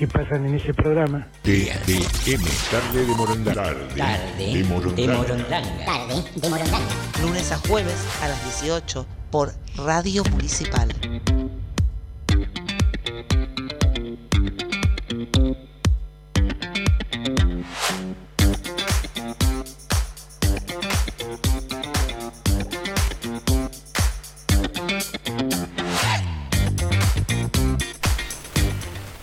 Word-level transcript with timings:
que 0.00 0.08
pasan 0.08 0.46
en 0.46 0.54
ese 0.54 0.72
programa. 0.72 1.28
TDM, 1.42 2.46
tarde 2.70 3.04
de 3.04 3.14
Morondanga. 3.14 3.64
Tarde 3.94 4.54
de 4.54 4.64
Morondanga. 4.64 5.84
Tarde 5.84 6.24
de 6.36 6.48
Morondanga. 6.48 6.88
Lunes 7.20 7.52
a 7.52 7.58
jueves 7.58 8.06
a 8.22 8.28
las 8.28 8.62
18 8.62 9.06
por 9.30 9.52
Radio 9.76 10.24
Municipal. 10.30 10.88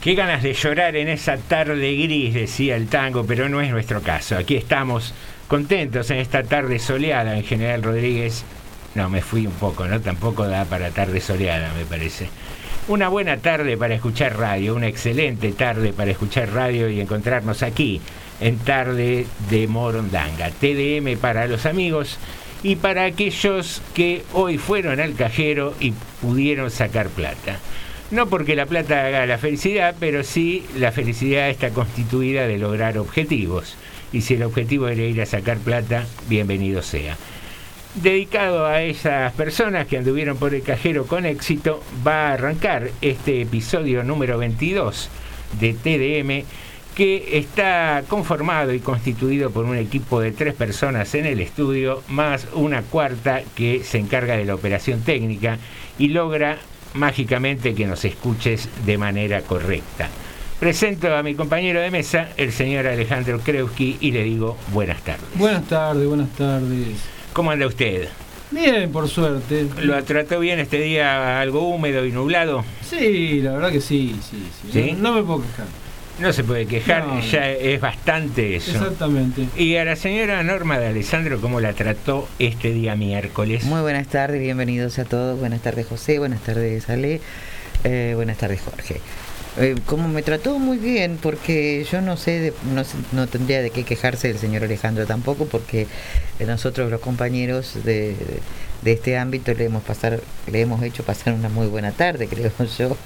Qué 0.08 0.16
ganas 0.16 0.42
de 0.42 0.54
llorar 0.54 0.96
en 0.96 1.10
esa 1.10 1.36
tarde 1.36 1.94
gris, 1.98 2.34
decía 2.34 2.78
el 2.78 2.88
tango, 2.88 3.26
pero 3.26 3.50
no 3.50 3.60
es 3.60 3.72
nuestro 3.72 4.02
caso. 4.02 4.38
Aquí 4.38 4.56
estamos 4.56 5.14
contentos 5.50 6.10
en 6.12 6.20
esta 6.20 6.44
tarde 6.44 6.80
soleada 6.80 7.36
en 7.36 7.44
General 7.44 7.84
Rodríguez. 7.84 8.46
No, 8.96 9.10
me 9.10 9.22
fui 9.22 9.46
un 9.46 9.52
poco, 9.52 9.86
¿no? 9.86 10.00
Tampoco 10.00 10.48
da 10.48 10.64
para 10.64 10.92
tarde 10.92 11.20
soleada, 11.20 11.74
me 11.78 11.84
parece. 11.84 12.30
Una 12.88 13.10
buena 13.10 13.36
tarde 13.40 13.76
para 13.76 13.96
escuchar 13.96 14.38
radio, 14.38 14.76
una 14.76 14.88
excelente 14.88 15.52
tarde 15.52 15.92
para 15.92 16.12
escuchar 16.12 16.54
radio 16.54 16.88
y 16.88 17.02
encontrarnos 17.02 17.62
aquí 17.62 18.00
en 18.40 18.60
Tarde 18.60 19.28
de 19.50 19.68
Morondanga. 19.68 20.52
TDM 20.52 21.18
para 21.20 21.48
los 21.48 21.66
amigos 21.66 22.18
y 22.64 22.78
para 22.78 23.04
aquellos 23.04 23.82
que 23.94 24.24
hoy 24.32 24.58
fueron 24.58 25.02
al 25.02 25.16
cajero 25.16 25.76
y 25.82 25.92
pudieron 26.22 26.72
sacar 26.72 27.10
plata. 27.10 27.60
No 28.10 28.28
porque 28.28 28.56
la 28.56 28.66
plata 28.66 29.06
haga 29.06 29.26
la 29.26 29.38
felicidad, 29.38 29.94
pero 30.00 30.24
sí 30.24 30.66
la 30.78 30.94
felicidad 30.94 31.50
está 31.50 31.72
constituida 31.72 32.48
de 32.48 32.58
lograr 32.58 32.98
objetivos. 32.98 33.76
Y 34.14 34.22
si 34.22 34.36
el 34.36 34.44
objetivo 34.44 34.88
era 34.88 35.02
ir 35.02 35.22
a 35.22 35.26
sacar 35.26 35.58
plata, 35.58 36.06
bienvenido 36.30 36.82
sea. 36.82 37.18
Dedicado 37.96 38.66
a 38.66 38.82
esas 38.82 39.34
personas 39.34 39.88
que 39.88 39.98
anduvieron 39.98 40.38
por 40.38 40.54
el 40.54 40.62
cajero 40.62 41.06
con 41.06 41.26
éxito, 41.26 41.84
va 42.06 42.30
a 42.30 42.34
arrancar 42.34 42.92
este 43.02 43.42
episodio 43.42 44.04
número 44.04 44.38
22 44.38 45.10
de 45.60 45.74
TDM 45.74 46.48
que 46.96 47.38
está 47.38 48.04
conformado 48.08 48.74
y 48.74 48.80
constituido 48.80 49.52
por 49.52 49.66
un 49.66 49.78
equipo 49.78 50.22
de 50.22 50.32
tres 50.32 50.54
personas 50.54 51.14
en 51.14 51.26
el 51.26 51.42
estudio, 51.42 52.02
más 52.08 52.48
una 52.54 52.84
cuarta 52.84 53.42
que 53.56 53.84
se 53.84 53.98
encarga 53.98 54.38
de 54.38 54.46
la 54.46 54.56
operación 54.56 55.02
técnica 55.02 55.58
y 56.00 56.08
logra 56.08 56.58
mágicamente 56.98 57.74
que 57.74 57.86
nos 57.86 58.04
escuches 58.04 58.68
de 58.86 58.98
manera 58.98 59.42
correcta. 59.42 60.10
Presento 60.60 61.16
a 61.16 61.22
mi 61.22 61.36
compañero 61.36 61.80
de 61.80 61.92
mesa, 61.92 62.30
el 62.36 62.52
señor 62.52 62.88
Alejandro 62.88 63.40
Kreuski, 63.40 63.98
y 64.02 64.12
le 64.12 64.24
digo 64.24 64.58
buenas 64.74 65.02
tardes. 65.04 65.26
Buenas 65.36 65.68
tardes, 65.68 66.08
buenas 66.08 66.30
tardes. 66.32 66.98
¿Cómo 67.32 67.52
anda 67.52 67.68
usted? 67.68 68.10
Bien, 68.50 68.92
por 68.92 69.08
suerte. 69.08 69.68
¿Lo 69.82 70.04
trató 70.04 70.40
bien 70.40 70.60
este 70.60 70.80
día 70.80 71.40
algo 71.40 71.68
húmedo 71.68 72.06
y 72.06 72.12
nublado? 72.12 72.64
Sí, 72.82 73.42
la 73.42 73.54
verdad 73.54 73.72
que 73.72 73.82
sí, 73.82 74.16
sí, 74.22 74.48
sí. 74.62 74.70
¿Sí? 74.72 74.92
No, 74.94 75.10
no 75.10 75.16
me 75.16 75.24
puedo 75.24 75.42
quejar. 75.42 75.68
No 76.20 76.34
se 76.34 76.44
puede 76.44 76.66
quejar, 76.66 77.06
No, 77.06 77.22
ya 77.22 77.50
es 77.52 77.80
bastante 77.80 78.56
eso. 78.56 78.72
Exactamente. 78.72 79.48
Y 79.56 79.76
a 79.76 79.86
la 79.86 79.96
señora 79.96 80.42
Norma 80.42 80.80
de 80.80 80.88
Alessandro, 80.88 81.40
¿cómo 81.40 81.60
la 81.62 81.74
trató 81.74 82.28
este 82.40 82.72
día 82.74 82.96
miércoles? 82.96 83.64
Muy 83.66 83.82
buenas 83.82 84.08
tardes, 84.08 84.42
bienvenidos 84.42 84.98
a 84.98 85.06
todos. 85.06 85.40
Buenas 85.40 85.62
tardes 85.62 85.86
José, 85.86 86.18
buenas 86.18 86.42
tardes 86.42 86.90
Ale, 86.90 87.22
eh, 87.84 88.14
buenas 88.16 88.38
tardes 88.38 88.62
Jorge. 88.62 89.00
Eh, 89.60 89.76
como 89.86 90.08
me 90.08 90.22
trató 90.24 90.58
muy 90.60 90.78
bien, 90.78 91.18
porque 91.22 91.86
yo 91.92 92.02
no 92.02 92.18
sé, 92.18 92.40
de- 92.40 92.54
no, 92.74 92.84
no 93.12 93.28
tendría 93.28 93.62
de 93.62 93.70
qué 93.70 93.84
quejarse 93.84 94.30
el 94.32 94.38
señor 94.40 94.64
Alejandro 94.64 95.06
tampoco, 95.06 95.46
porque 95.48 95.88
eh, 96.40 96.46
nosotros 96.46 96.90
los 96.92 97.00
compañeros 97.02 97.74
de, 97.84 98.16
de 98.84 98.92
este 98.92 99.18
ámbito 99.18 99.54
le 99.56 99.66
hemos 99.66 99.82
pasar, 99.84 100.20
le 100.52 100.62
hemos 100.62 100.84
hecho 100.84 101.04
pasar 101.04 101.34
una 101.34 101.50
muy 101.50 101.66
buena 101.68 101.92
tarde, 101.92 102.28
creo 102.30 102.52
yo. 102.78 102.98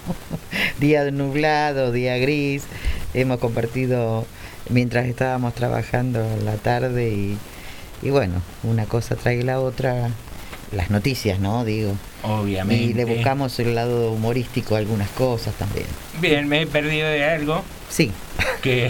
día 0.80 1.10
nublado, 1.10 1.94
día 1.94 2.18
gris, 2.18 2.64
hemos 3.13 3.40
compartido 3.40 4.25
mientras 4.69 5.06
estábamos 5.06 5.54
trabajando 5.54 6.25
la 6.44 6.56
tarde 6.56 7.10
y, 7.10 7.38
y 8.02 8.10
bueno, 8.10 8.42
una 8.63 8.86
cosa 8.86 9.16
trae 9.16 9.44
la 9.44 9.60
otra, 9.60 10.10
las 10.72 10.90
noticias, 10.90 11.40
¿no? 11.40 11.66
Digo. 11.66 11.94
Obviamente. 12.24 12.84
Y 12.84 12.94
le 12.94 13.06
buscamos 13.06 13.60
el 13.60 13.75
lado 13.75 14.12
humorístico 14.12 14.75
a 14.75 14.80
algunas 14.80 15.10
cosas 15.10 15.54
también. 15.56 15.88
Bien, 16.19 16.48
me 16.48 16.62
he 16.62 16.68
perdido 16.68 17.08
de 17.08 17.24
algo. 17.24 17.63
Sí. 17.90 18.12
Que... 18.62 18.90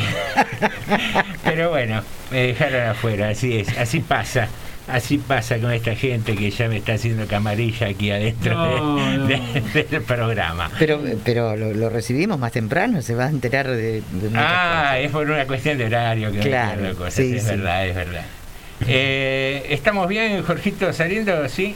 Pero 1.44 1.70
bueno, 1.70 2.04
me 2.30 2.48
dejaron 2.48 2.88
afuera, 2.88 3.30
así 3.30 3.58
es, 3.58 3.78
así 3.78 4.00
pasa. 4.02 4.48
Así 4.92 5.18
pasa 5.18 5.58
con 5.60 5.72
esta 5.72 5.96
gente 5.96 6.36
que 6.36 6.52
ya 6.52 6.68
me 6.68 6.78
está 6.78 6.94
haciendo 6.94 7.26
camarilla 7.26 7.88
aquí 7.88 8.12
adentro 8.12 8.54
No, 8.54 8.96
de- 9.28 9.38
no. 9.38 9.64
de- 9.74 9.84
del 9.90 10.02
programa. 10.02 10.70
Pero, 10.78 11.02
pero 11.24 11.56
lo, 11.56 11.74
lo 11.74 11.90
recibimos 11.90 12.38
más 12.40 12.52
temprano, 12.52 13.02
se 13.02 13.16
va 13.16 13.26
a 13.26 13.30
enterar 13.30 13.68
de, 13.70 14.02
de 14.02 14.30
Ah, 14.36 14.98
es 15.00 15.12
por 15.12 15.30
una 15.30 15.46
cuestión 15.48 15.78
de 15.78 15.86
horario 15.86 16.32
que 16.32 16.40
me 16.40 16.44
Claro, 16.44 16.80
pierdo 16.82 16.98
cosas, 16.98 17.14
sí, 17.16 17.36
es 17.36 17.44
sí. 17.44 17.50
verdad, 17.50 17.88
es 17.88 17.96
verdad. 17.96 18.26
Eh, 18.88 19.68
¿Estamos 19.70 20.08
bien, 20.08 20.44
Jorgito, 20.44 20.92
saliendo? 20.92 21.48
¿Sí? 21.48 21.76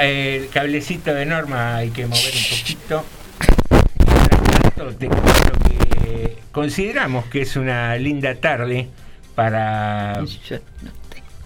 El 0.00 0.48
cablecito 0.48 1.12
de 1.12 1.26
norma 1.26 1.76
hay 1.76 1.90
que 1.90 2.06
mover 2.06 2.32
un 2.34 2.58
poquito. 2.58 3.04
Mientras 4.06 4.62
tanto, 4.74 4.94
te 4.96 5.08
que 5.08 6.38
consideramos 6.50 7.26
que 7.26 7.42
es 7.42 7.56
una 7.56 7.96
linda 7.96 8.34
tarde 8.36 8.88
para 9.34 10.24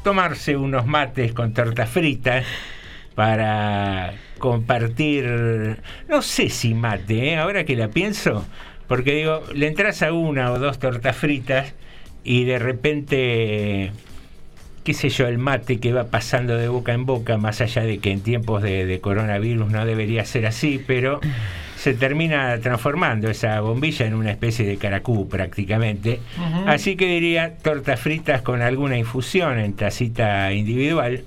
tomarse 0.02 0.56
unos 0.56 0.86
mates 0.86 1.32
con 1.32 1.52
tortas 1.52 1.88
fritas, 1.88 2.44
para 3.14 4.14
compartir, 4.38 5.78
no 6.08 6.22
sé 6.22 6.48
si 6.48 6.74
mate, 6.74 7.30
¿eh? 7.32 7.36
ahora 7.36 7.64
que 7.64 7.74
la 7.74 7.88
pienso, 7.88 8.44
porque 8.86 9.14
digo, 9.14 9.42
le 9.54 9.66
entras 9.66 10.02
a 10.02 10.12
una 10.12 10.52
o 10.52 10.58
dos 10.58 10.78
tortas 10.78 11.16
fritas 11.16 11.74
y 12.22 12.44
de 12.44 12.58
repente, 12.58 13.92
qué 14.84 14.94
sé 14.94 15.08
yo, 15.08 15.26
el 15.26 15.38
mate 15.38 15.80
que 15.80 15.92
va 15.92 16.04
pasando 16.04 16.56
de 16.56 16.68
boca 16.68 16.92
en 16.92 17.06
boca, 17.06 17.36
más 17.36 17.60
allá 17.60 17.82
de 17.82 17.98
que 17.98 18.10
en 18.10 18.20
tiempos 18.20 18.62
de, 18.62 18.86
de 18.86 19.00
coronavirus 19.00 19.70
no 19.70 19.86
debería 19.86 20.24
ser 20.24 20.46
así, 20.46 20.82
pero 20.86 21.20
se 21.86 21.94
termina 21.94 22.58
transformando 22.58 23.30
esa 23.30 23.60
bombilla 23.60 24.06
en 24.06 24.14
una 24.14 24.32
especie 24.32 24.66
de 24.66 24.76
caracú 24.76 25.28
prácticamente. 25.28 26.18
Así 26.66 26.96
que 26.96 27.06
diría 27.06 27.58
tortas 27.58 28.00
fritas 28.00 28.42
con 28.42 28.60
alguna 28.60 28.98
infusión 28.98 29.60
en 29.60 29.74
tacita 29.74 30.52
individual. 30.52 31.22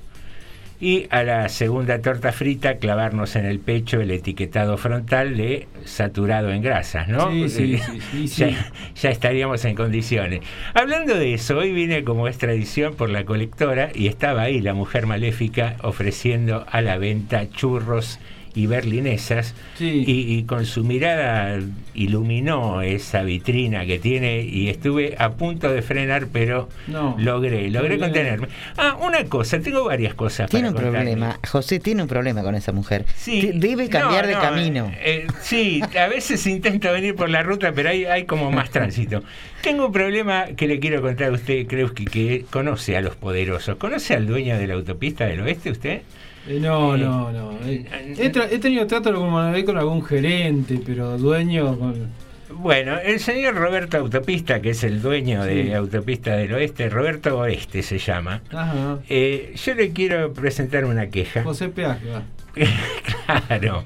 Y 0.81 1.07
a 1.11 1.23
la 1.23 1.47
segunda 1.47 2.01
torta 2.01 2.33
frita 2.33 2.75
clavarnos 2.75 3.37
en 3.37 3.45
el 3.45 3.59
pecho 3.59 4.01
el 4.01 4.11
etiquetado 4.11 4.77
frontal 4.77 5.37
de 5.37 5.69
saturado 5.85 6.51
en 6.51 6.61
grasas, 6.61 7.07
¿no? 7.07 7.31
Sí, 7.31 7.47
sí, 7.47 7.77
sí, 7.77 8.01
sí, 8.11 8.27
sí. 8.27 8.41
ya, 8.41 8.71
ya 8.95 9.09
estaríamos 9.11 9.63
en 9.63 9.75
condiciones. 9.75 10.41
Hablando 10.73 11.15
de 11.15 11.35
eso, 11.35 11.57
hoy 11.57 11.71
vine 11.71 12.03
como 12.03 12.27
es 12.27 12.37
tradición 12.37 12.95
por 12.95 13.09
la 13.09 13.23
colectora 13.23 13.91
y 13.95 14.07
estaba 14.07 14.41
ahí 14.41 14.59
la 14.59 14.73
mujer 14.73 15.05
maléfica 15.05 15.77
ofreciendo 15.83 16.65
a 16.69 16.81
la 16.81 16.97
venta 16.97 17.49
churros 17.49 18.19
y 18.55 18.67
berlinesas 18.67 19.53
Sí. 19.77 20.03
y, 20.05 20.33
y 20.37 20.43
con 20.43 20.65
su 20.65 20.83
mirada 20.83 21.59
iluminó 21.93 22.81
esa 22.81 23.23
vitrina 23.23 23.85
que 23.85 23.99
tiene 23.99 24.41
y 24.41 24.69
estuve 24.69 25.15
a 25.19 25.31
punto 25.33 25.71
de 25.71 25.81
frenar 25.81 26.27
pero 26.31 26.69
No. 26.87 27.15
logré, 27.19 27.69
logré 27.69 27.97
contenerme. 27.99 28.47
Ah, 28.77 28.97
una 29.01 29.23
cosa, 29.25 29.59
tengo 29.59 29.83
varias 29.85 30.13
cosas 30.13 30.49
Tiene 30.49 30.69
un 30.69 30.73
para 30.75 30.87
contarle. 30.87 31.11
problema, 31.11 31.39
José 31.47 31.79
tiene 31.79 32.01
un 32.03 32.07
problema 32.07 32.41
con 32.41 32.55
esa 32.55 32.71
mujer. 32.71 33.05
Sí, 33.15 33.51
Debe 33.53 33.89
cambiar 33.89 34.23
no, 34.23 34.29
de 34.29 34.35
no, 34.35 34.41
camino. 34.41 34.91
eh, 35.03 35.27
sí, 35.41 35.81
a 35.99 36.07
veces 36.07 36.45
intento 36.47 36.91
venir 36.91 37.15
por 37.15 37.29
la 37.29 37.43
ruta, 37.43 37.71
pero 37.73 37.89
hay, 37.89 38.05
hay 38.05 38.25
como 38.25 38.51
más 38.51 38.69
tránsito. 38.69 39.23
Tengo 39.61 39.87
un 39.87 39.91
problema 39.91 40.45
que 40.55 40.67
le 40.67 40.79
quiero 40.79 41.01
contar 41.01 41.29
a 41.29 41.31
usted, 41.33 41.67
creo 41.67 41.93
que, 41.93 42.05
que 42.05 42.45
conoce 42.49 42.95
a 42.95 43.01
los 43.01 43.15
poderosos. 43.15 43.75
¿Conoce 43.77 44.13
al 44.15 44.25
dueño 44.25 44.57
de 44.57 44.67
la 44.67 44.75
autopista 44.75 45.25
del 45.25 45.41
oeste 45.41 45.71
usted? 45.71 46.01
Eh, 46.47 46.59
no, 46.61 46.95
Eh, 46.95 46.99
no, 46.99 47.31
no. 47.31 47.51
Eh, 47.65 47.85
he, 48.17 48.31
tra- 48.31 48.47
he 48.49 48.59
tenido 48.59 48.87
trato 48.87 49.11
vez 49.51 49.63
con 49.65 49.77
algún 49.77 50.03
gerente, 50.03 50.79
pero 50.85 51.17
dueño 51.17 51.77
con... 51.77 52.07
Bueno, 52.51 52.97
el 52.97 53.19
señor 53.19 53.55
Roberto 53.55 53.97
Autopista, 53.97 54.59
que 54.59 54.71
es 54.71 54.83
el 54.83 55.01
dueño 55.03 55.43
de. 55.43 55.75
Autopista 55.75 56.35
del 56.35 56.51
Oeste, 56.53 56.89
Roberto 56.89 57.37
Oeste 57.37 57.83
se 57.83 57.99
llama, 57.99 58.41
Ajá. 58.51 58.97
eh, 59.07 59.53
yo 59.55 59.75
le 59.75 59.91
quiero 59.91 60.33
presentar 60.33 60.85
una 60.85 61.07
queja. 61.09 61.43
José 61.43 61.69
Peaje, 61.69 62.07
claro. 63.47 63.85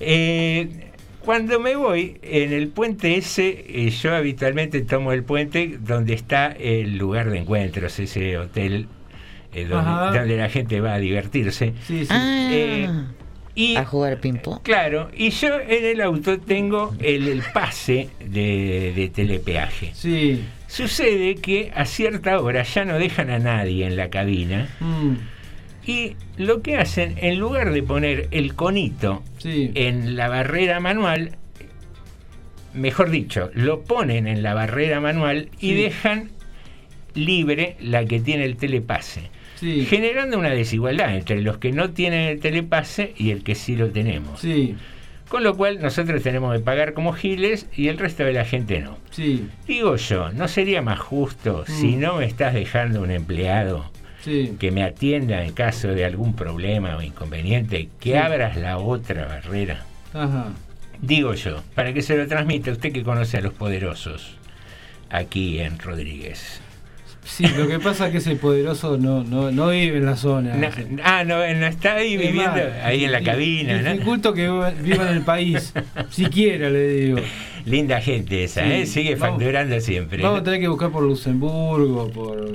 Eh, 0.00 0.68
cuando 1.24 1.58
me 1.60 1.76
voy 1.76 2.18
en 2.22 2.52
el 2.52 2.68
puente 2.68 3.16
ese, 3.16 3.64
eh, 3.68 3.88
yo 3.90 4.14
habitualmente 4.14 4.82
tomo 4.82 5.12
el 5.12 5.24
puente 5.24 5.78
donde 5.80 6.12
está 6.12 6.48
el 6.52 6.98
lugar 6.98 7.30
de 7.30 7.38
encuentros, 7.38 7.98
ese 7.98 8.36
hotel 8.36 8.86
eh, 9.54 9.66
donde, 9.66 10.36
la 10.36 10.48
gente 10.48 10.80
va 10.80 10.94
a 10.94 10.98
divertirse. 10.98 11.72
Sí, 11.86 12.00
sí. 12.04 12.08
Ah, 12.10 12.48
Eh, 12.52 12.88
y, 13.56 13.76
a 13.76 13.84
jugar 13.84 14.18
ping-pong. 14.20 14.60
claro, 14.62 15.10
y 15.16 15.30
yo 15.30 15.60
en 15.60 15.84
el 15.84 16.00
auto 16.00 16.40
tengo 16.40 16.92
el, 17.00 17.28
el 17.28 17.42
pase 17.52 18.08
de, 18.18 18.92
de 18.96 19.08
telepeaje. 19.14 19.92
Sí. 19.94 20.42
Sucede 20.66 21.36
que 21.36 21.70
a 21.74 21.84
cierta 21.84 22.40
hora 22.40 22.64
ya 22.64 22.84
no 22.84 22.98
dejan 22.98 23.30
a 23.30 23.38
nadie 23.38 23.86
en 23.86 23.96
la 23.96 24.10
cabina. 24.10 24.68
Mm, 24.80 25.14
Y 25.86 26.16
lo 26.36 26.62
que 26.62 26.76
hacen, 26.78 27.14
en 27.18 27.38
lugar 27.38 27.72
de 27.72 27.82
poner 27.84 28.26
el 28.32 28.54
conito 28.56 29.22
sí. 29.38 29.70
en 29.76 30.16
la 30.16 30.28
barrera 30.28 30.80
manual, 30.80 31.36
mejor 32.72 33.10
dicho, 33.10 33.50
lo 33.54 33.82
ponen 33.82 34.26
en 34.26 34.42
la 34.42 34.54
barrera 34.54 35.00
manual 35.00 35.48
y 35.60 35.68
Sí. 35.68 35.74
dejan 35.74 36.30
libre 37.14 37.76
la 37.80 38.04
que 38.04 38.18
tiene 38.18 38.44
el 38.44 38.56
telepase, 38.56 39.30
Sí. 39.64 39.86
generando 39.86 40.38
una 40.38 40.50
desigualdad 40.50 41.14
entre 41.16 41.40
los 41.42 41.56
que 41.58 41.72
no 41.72 41.90
tienen 41.90 42.28
el 42.28 42.40
telepase 42.40 43.14
y 43.16 43.30
el 43.30 43.42
que 43.42 43.54
sí 43.54 43.76
lo 43.76 43.88
tenemos. 43.90 44.40
Sí. 44.40 44.74
Con 45.28 45.42
lo 45.42 45.56
cual 45.56 45.80
nosotros 45.80 46.22
tenemos 46.22 46.52
que 46.54 46.60
pagar 46.62 46.92
como 46.92 47.12
giles 47.14 47.66
y 47.74 47.88
el 47.88 47.96
resto 47.98 48.24
de 48.24 48.34
la 48.34 48.44
gente 48.44 48.80
no. 48.80 48.98
Sí. 49.10 49.48
Digo 49.66 49.96
yo, 49.96 50.30
¿no 50.32 50.48
sería 50.48 50.82
más 50.82 50.98
justo 51.00 51.64
si 51.66 51.96
Mm. 51.96 52.00
no 52.00 52.16
me 52.16 52.26
estás 52.26 52.52
dejando 52.54 53.00
un 53.00 53.10
empleado 53.10 53.90
Sí. 54.20 54.54
que 54.60 54.70
me 54.70 54.82
atienda 54.84 55.42
en 55.44 55.52
caso 55.54 55.88
de 55.88 56.04
algún 56.04 56.34
problema 56.36 56.96
o 56.96 57.02
inconveniente, 57.02 57.88
que 58.00 58.10
Sí. 58.10 58.16
abras 58.16 58.56
la 58.56 58.76
otra 58.78 59.24
barrera? 59.26 59.84
Ajá. 60.12 60.48
Digo 61.00 61.34
yo, 61.34 61.62
para 61.74 61.92
que 61.92 62.02
se 62.02 62.16
lo 62.16 62.26
transmita 62.28 62.70
usted 62.70 62.92
que 62.92 63.02
conoce 63.02 63.38
a 63.38 63.40
los 63.40 63.52
poderosos 63.54 64.36
aquí 65.10 65.58
en 65.60 65.78
Rodríguez. 65.78 66.60
Sí, 67.24 67.46
lo 67.56 67.66
que 67.66 67.78
pasa 67.80 68.06
es 68.06 68.12
que 68.12 68.18
ese 68.18 68.36
poderoso 68.36 68.98
no, 68.98 69.24
no, 69.24 69.50
no 69.50 69.68
vive 69.70 69.96
en 69.98 70.04
la 70.06 70.16
zona. 70.16 70.54
No, 70.56 70.68
ah, 71.02 71.24
no, 71.24 71.38
no 71.38 71.66
está 71.66 71.94
ahí 71.94 72.14
Es 72.14 72.20
viviendo, 72.20 72.60
ahí 72.82 73.04
en 73.04 73.12
la 73.12 73.22
cabina, 73.22 73.80
¿no? 73.80 73.92
Dificulto 73.92 74.34
que 74.34 74.42
viva 74.82 75.08
en 75.10 75.16
el 75.16 75.22
país, 75.22 75.72
siquiera 76.10 76.68
le 76.70 76.88
digo. 76.88 77.18
Linda 77.64 78.00
gente 78.02 78.44
esa, 78.44 78.62
Sí, 78.64 78.72
¿eh? 78.72 78.86
Sigue 78.86 79.14
vamos- 79.16 79.38
facturando 79.38 79.80
siempre. 79.80 80.22
Vamos 80.22 80.40
a 80.40 80.44
tener 80.44 80.60
que 80.60 80.68
buscar 80.68 80.90
por 80.90 81.02
Luxemburgo, 81.02 82.10
por 82.10 82.46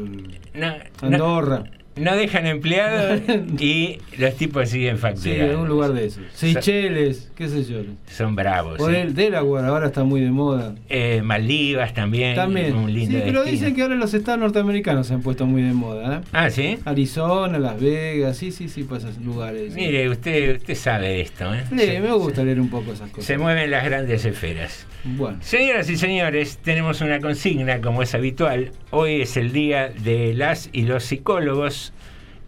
No, 0.54 0.74
Andorra. 1.02 1.64
No 2.00 2.16
dejan 2.16 2.46
empleados 2.48 3.22
y 3.60 4.00
los 4.18 4.36
tipos 4.36 4.70
siguen 4.70 4.96
Sí, 4.96 5.02
facturando. 5.02 5.54
en 5.54 5.60
un 5.60 5.68
lugar 5.68 5.94
de 5.94 6.06
esos. 6.06 6.24
Seychelles, 6.34 7.32
qué 7.36 7.48
sé 7.50 7.64
yo. 7.66 7.80
Son 8.08 8.36
bravos. 8.36 8.80
¿eh? 8.88 8.92
del 8.92 9.14
Delaware, 9.16 9.66
ahora 9.68 9.88
está 9.88 10.04
muy 10.04 10.22
de 10.22 10.32
moda. 10.32 10.76
Eh, 10.90 11.22
Maldivas 11.24 11.94
también, 11.94 12.36
También. 12.36 12.76
un 12.76 12.94
lindo 12.94 13.18
sí, 13.18 13.22
pero 13.26 13.40
destino. 13.42 13.52
dicen 13.60 13.76
que 13.76 13.82
ahora 13.84 13.96
los 13.96 14.14
estados 14.14 14.40
norteamericanos 14.40 15.08
se 15.08 15.14
han 15.14 15.22
puesto 15.22 15.46
muy 15.46 15.62
de 15.62 15.74
moda. 15.74 16.18
¿eh? 16.18 16.22
Ah, 16.32 16.50
¿sí? 16.50 16.78
Arizona, 16.86 17.60
Las 17.60 17.80
Vegas, 17.80 18.38
sí, 18.38 18.52
sí, 18.52 18.70
sí, 18.70 18.84
pues 18.84 19.04
esos 19.04 19.18
lugares. 19.24 19.74
sí. 19.74 19.80
Mire, 19.80 20.10
usted, 20.10 20.58
usted 20.58 20.76
sabe 20.76 21.08
de 21.10 21.22
esto, 21.22 21.54
¿eh? 21.54 21.64
Sí, 21.70 21.78
Se- 21.80 22.00
me 22.00 22.12
gusta 22.12 22.44
leer 22.44 22.60
un 22.60 22.70
poco 22.70 22.94
esas 22.94 23.10
cosas. 23.10 23.26
Se 23.26 23.38
mueven 23.38 23.70
las 23.72 23.84
grandes 23.86 24.26
esferas. 24.26 24.86
Bueno, 25.04 25.38
Señoras 25.42 25.90
y 25.90 25.96
señores, 25.98 26.58
tenemos 26.58 27.00
una 27.02 27.20
consigna 27.22 27.80
como 27.82 28.02
es 28.04 28.14
habitual. 28.16 28.72
Hoy 28.92 29.22
es 29.22 29.38
el 29.38 29.54
día 29.54 29.90
de 30.04 30.34
las 30.34 30.70
y 30.74 30.84
los 30.84 31.04
psicólogos. 31.06 31.89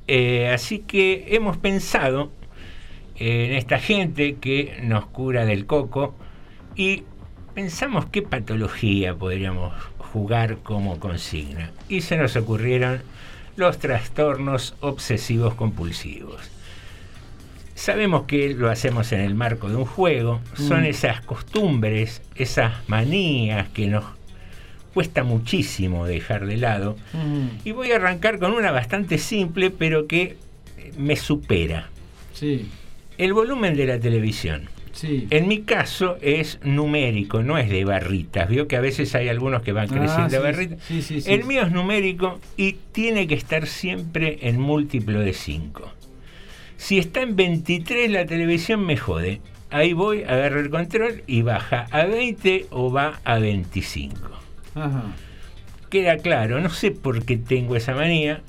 Eh, 0.07 0.49
así 0.49 0.79
que 0.79 1.27
hemos 1.35 1.57
pensado 1.57 2.31
en 3.17 3.53
esta 3.53 3.79
gente 3.79 4.35
que 4.35 4.79
nos 4.81 5.05
cura 5.05 5.45
del 5.45 5.65
coco 5.65 6.15
y 6.75 7.03
pensamos 7.53 8.05
qué 8.07 8.21
patología 8.21 9.13
podríamos 9.15 9.73
jugar 9.97 10.57
como 10.63 10.99
consigna. 10.99 11.71
Y 11.87 12.01
se 12.01 12.17
nos 12.17 12.35
ocurrieron 12.35 13.01
los 13.55 13.77
trastornos 13.77 14.75
obsesivos 14.81 15.53
compulsivos. 15.53 16.41
Sabemos 17.75 18.23
que 18.23 18.53
lo 18.53 18.69
hacemos 18.69 19.11
en 19.11 19.21
el 19.21 19.33
marco 19.35 19.69
de 19.69 19.75
un 19.75 19.85
juego, 19.85 20.41
son 20.55 20.81
Mm. 20.83 20.85
esas 20.85 21.21
costumbres, 21.21 22.21
esas 22.35 22.73
manías 22.87 23.69
que 23.69 23.87
nos 23.87 24.03
cuesta 24.93 25.23
muchísimo 25.23 26.05
dejar 26.05 26.45
de 26.45 26.57
lado. 26.57 26.97
mm, 27.13 27.59
Y 27.67 27.71
voy 27.71 27.91
a 27.91 27.95
arrancar 27.97 28.39
con 28.39 28.51
una 28.53 28.71
bastante 28.71 29.17
simple, 29.17 29.69
pero 29.71 30.07
que 30.07 30.35
eh, 30.77 30.91
me 30.97 31.15
supera. 31.15 31.89
sí, 32.33 32.67
El 33.17 33.33
volumen 33.33 33.75
de 33.75 33.85
la 33.85 33.99
televisión. 33.99 34.69
sí. 34.93 35.27
En 35.29 35.47
mi 35.47 35.61
caso 35.61 36.17
es 36.21 36.59
numérico, 36.63 37.41
no 37.43 37.57
es 37.57 37.69
de 37.69 37.85
barritas. 37.85 38.49
Vio 38.49 38.67
que 38.67 38.75
a 38.75 38.81
veces 38.81 39.13
hay 39.15 39.29
algunos 39.29 39.61
que 39.63 39.71
van 39.71 39.87
Ah, 39.91 39.93
creciendo 39.97 40.37
sí, 40.37 40.37
barritas. 40.43 40.79
sí, 40.83 41.23
el 41.27 41.43
mío 41.45 41.61
es 41.63 41.71
numérico 41.71 42.39
y 42.57 42.73
tiene 42.91 43.27
que 43.27 43.35
estar 43.35 43.67
siempre 43.67 44.39
en 44.41 44.59
múltiplo 44.59 45.19
de 45.21 45.33
5. 45.33 45.91
Si 46.77 46.97
está 46.97 47.21
en 47.21 47.35
23 47.35 48.09
la 48.11 48.25
televisión 48.25 48.85
me 48.85 48.97
jode. 48.97 49.39
Ahí 49.69 49.93
voy, 49.93 50.23
agarro 50.23 50.59
el 50.59 50.69
control 50.69 51.23
y 51.27 51.43
baja 51.43 51.85
a 51.91 52.05
20 52.05 52.65
o 52.71 52.91
va 52.91 53.21
a 53.23 53.37
25. 53.39 54.29
Ajá. 54.75 55.03
queda 55.89 56.17
claro, 56.17 56.61
no 56.61 56.69
sé 56.69 56.91
por 56.91 57.25
qué 57.25 57.37
tengo 57.37 57.75
esa 57.75 57.93
manía. 57.93 58.41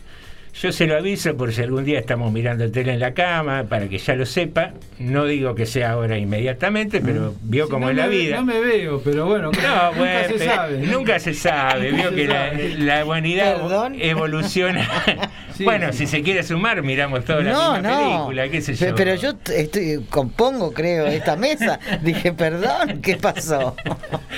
Yo 0.55 0.71
se 0.71 0.87
lo 0.87 0.97
aviso 0.99 1.35
por 1.37 1.51
si 1.53 1.63
algún 1.63 1.85
día 1.85 1.99
estamos 1.99 2.31
mirando 2.31 2.71
tele 2.71 2.93
en 2.93 3.01
la 3.01 3.15
cama, 3.15 3.65
para 3.65 3.89
que 3.89 3.97
ya 3.99 4.15
lo 4.15 4.27
sepa. 4.27 4.73
No 4.99 5.25
digo 5.25 5.55
que 5.55 5.65
sea 5.67 5.93
ahora 5.93 6.19
inmediatamente, 6.19 7.01
pero 7.01 7.35
vio 7.43 7.65
Sí, 7.65 7.71
como 7.71 7.87
no 7.87 7.91
es 7.93 7.97
la 7.97 8.07
vida. 8.07 8.37
No 8.37 8.45
me 8.45 8.61
veo, 8.61 9.01
pero 9.03 9.25
bueno, 9.27 9.45
No, 9.51 9.53
nunca 9.53 9.91
bueno, 9.97 10.29
se 10.39 10.45
sabe. 10.45 10.79
nunca 10.87 11.19
se 11.19 11.35
sabe. 11.35 11.91
Vio 11.93 12.11
se 12.11 12.15
que 12.15 12.27
la, 12.29 12.51
sabe. 12.51 12.75
la 12.79 13.05
humanidad 13.05 13.57
evoluciona. 13.99 14.89
Sí, 15.53 15.65
bueno, 15.65 15.93
sí. 15.93 15.99
si 15.99 16.07
se 16.07 16.23
quiere 16.23 16.43
sumar, 16.43 16.83
miramos 16.83 17.27
toda 17.27 17.43
la 17.43 17.53
No, 17.53 17.73
misma 17.75 17.91
no. 17.91 17.99
película, 18.15 18.49
qué 18.49 18.63
sé 18.63 18.75
yo. 18.75 18.95
Pero 18.95 19.15
yo 19.17 19.35
estoy, 19.55 20.03
compongo, 20.09 20.73
creo, 20.73 21.07
esta 21.07 21.37
mesa. 21.37 21.79
Dije, 22.01 22.33
perdón, 22.33 23.03
¿qué 23.03 23.17
pasó? 23.17 23.77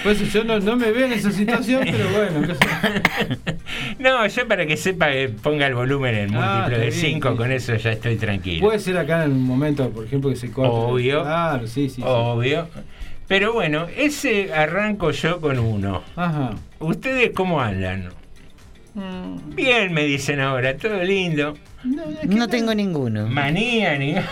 Pues 0.02 0.18
yo 0.32 0.42
no, 0.42 0.58
no 0.58 0.74
me 0.74 0.90
veo 0.90 1.06
en 1.06 1.12
esa 1.12 1.30
situación, 1.30 1.82
pero 1.88 2.08
bueno. 2.10 2.54
No, 4.00 4.26
yo 4.26 4.48
para 4.48 4.66
que 4.66 4.76
sepa 4.76 5.10
que 5.12 5.28
ponga 5.28 5.66
el 5.68 5.74
volumen 5.76 6.03
en 6.12 6.34
Ah, 6.36 6.56
múltiplo 6.66 6.78
de 6.80 6.88
está 6.88 7.00
bien, 7.00 7.14
5, 7.14 7.30
sí. 7.30 7.36
con 7.36 7.52
eso 7.52 7.74
ya 7.76 7.92
estoy 7.92 8.16
tranquilo. 8.16 8.66
Puede 8.66 8.78
ser 8.80 8.98
acá 8.98 9.24
en 9.24 9.32
un 9.32 9.44
momento, 9.44 9.88
por 9.90 10.04
ejemplo, 10.04 10.28
que 10.30 10.36
se 10.36 10.50
corte. 10.50 10.70
Obvio. 10.74 11.22
Claro, 11.22 11.66
sí, 11.66 11.88
sí. 11.88 11.96
sí. 11.96 12.02
Obvio. 12.04 12.68
Pero 13.26 13.54
bueno, 13.54 13.86
ese 13.96 14.52
arranco 14.52 15.10
yo 15.12 15.40
con 15.40 15.58
uno. 15.58 16.02
Ajá. 16.16 16.50
¿Ustedes 16.80 17.30
cómo 17.34 17.60
andan? 17.60 18.10
Mm, 18.94 19.54
Bien, 19.54 19.92
me 19.94 20.04
dicen 20.04 20.40
ahora, 20.40 20.76
todo 20.76 21.02
lindo. 21.02 21.54
No 22.28 22.48
tengo 22.48 22.74
ninguno. 22.74 23.26
Manía, 23.28 23.96
ni. 23.98 24.14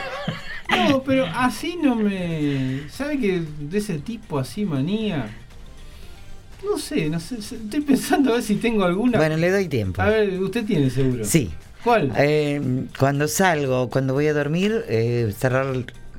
No, 0.89 1.03
pero 1.03 1.27
así 1.35 1.77
no 1.83 1.95
me. 1.95 2.89
¿Sabe 2.89 3.19
que 3.19 3.43
de 3.61 3.77
ese 3.79 3.99
tipo 3.99 4.39
así 4.39 4.65
manía? 4.65 5.27
No 6.65 6.79
sé, 6.79 7.09
no 7.09 7.19
sé. 7.21 7.37
Estoy 7.39 7.81
pensando 7.81 8.31
a 8.31 8.35
ver 8.35 8.43
si 8.43 8.57
tengo 8.57 8.85
alguna. 8.85 9.19
Bueno, 9.19 9.37
le 9.37 9.51
doy 9.51 9.69
tiempo. 9.69 10.01
A 10.03 10.07
ver, 10.09 10.31
usted 10.41 10.65
tiene 10.65 10.91
seguro. 10.91 11.25
Sí. 11.25 11.51
¿Cuál? 11.85 12.13
Eh, 12.17 12.61
cuando 12.99 13.27
salgo, 13.27 13.91
cuando 13.91 14.15
voy 14.15 14.29
a 14.29 14.33
dormir, 14.35 14.85
eh, 14.89 15.33
cerrar 15.37 15.67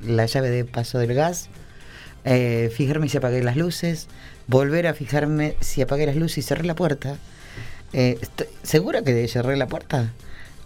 la 0.06 0.26
llave 0.26 0.50
de 0.50 0.64
paso 0.66 0.98
del 0.98 1.14
gas, 1.14 1.48
eh, 2.24 2.70
fijarme 2.74 3.08
si 3.08 3.16
apagué 3.16 3.42
las 3.42 3.56
luces, 3.56 4.08
volver 4.46 4.86
a 4.86 4.92
fijarme 4.94 5.56
si 5.60 5.80
apagué 5.80 6.04
las 6.06 6.16
luces 6.16 6.38
y 6.38 6.42
cerré 6.42 6.64
la 6.64 6.74
puerta. 6.74 7.16
Eh, 7.94 8.18
estoy- 8.20 8.48
¿Segura 8.62 9.02
que 9.02 9.26
cerré 9.28 9.56
la 9.56 9.66
puerta? 9.66 10.12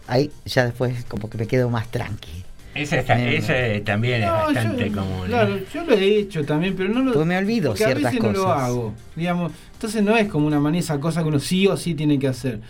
Ahí 0.08 0.32
ya 0.46 0.64
después 0.64 1.04
como 1.04 1.30
que 1.30 1.38
me 1.38 1.46
quedo 1.46 1.70
más 1.70 1.88
tranqui. 1.90 2.44
Esa, 2.74 2.98
está- 2.98 3.20
Eh, 3.20 3.36
esa 3.36 3.84
también 3.84 4.22
es 4.22 4.30
bastante 4.30 4.90
yo- 4.90 4.96
común. 4.96 5.26
¿eh? 5.26 5.28
Claro, 5.28 5.58
yo 5.72 5.84
lo 5.84 5.92
he 5.94 6.18
hecho 6.18 6.44
también, 6.44 6.74
pero 6.76 6.88
no 6.90 7.00
lo. 7.02 7.12
Pues 7.12 7.26
me 7.26 7.36
olvido 7.36 7.72
a 7.72 7.76
ciertas 7.76 8.02
veces 8.02 8.20
no 8.22 8.32
lo 8.32 8.44
cosas. 8.44 8.62
hago. 8.62 8.94
Digamos, 9.16 9.52
entonces 9.78 10.02
no 10.02 10.16
es 10.16 10.26
como 10.28 10.48
una 10.48 10.58
manía 10.58 10.80
esa 10.80 10.98
cosa 10.98 11.22
que 11.22 11.28
uno 11.28 11.38
sí 11.38 11.68
o 11.68 11.76
sí 11.76 11.94
tiene 11.94 12.18
que 12.18 12.26
hacer. 12.26 12.60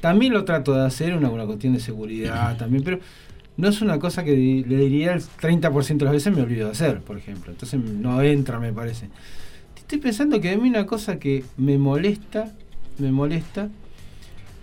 También 0.00 0.32
lo 0.32 0.44
trato 0.44 0.74
de 0.74 0.84
hacer, 0.84 1.14
una, 1.14 1.30
una 1.30 1.46
cuestión 1.46 1.72
de 1.74 1.78
seguridad 1.80 2.56
también, 2.58 2.82
pero 2.82 2.98
no 3.56 3.68
es 3.68 3.80
una 3.80 3.98
cosa 4.00 4.24
que 4.24 4.32
le 4.66 4.76
diría 4.76 5.12
el 5.14 5.22
30% 5.22 5.96
de 5.98 6.04
las 6.04 6.12
veces 6.12 6.34
me 6.34 6.42
olvido 6.42 6.66
de 6.66 6.72
hacer, 6.72 7.00
por 7.02 7.16
ejemplo. 7.16 7.52
Entonces 7.52 7.80
no 7.80 8.20
entra, 8.20 8.58
me 8.58 8.72
parece. 8.72 9.08
Estoy 9.76 9.98
pensando 9.98 10.40
que 10.40 10.50
a 10.50 10.58
mí 10.58 10.68
una 10.68 10.86
cosa 10.86 11.20
que 11.20 11.44
me 11.56 11.78
molesta, 11.78 12.52
me 12.98 13.12
molesta, 13.12 13.68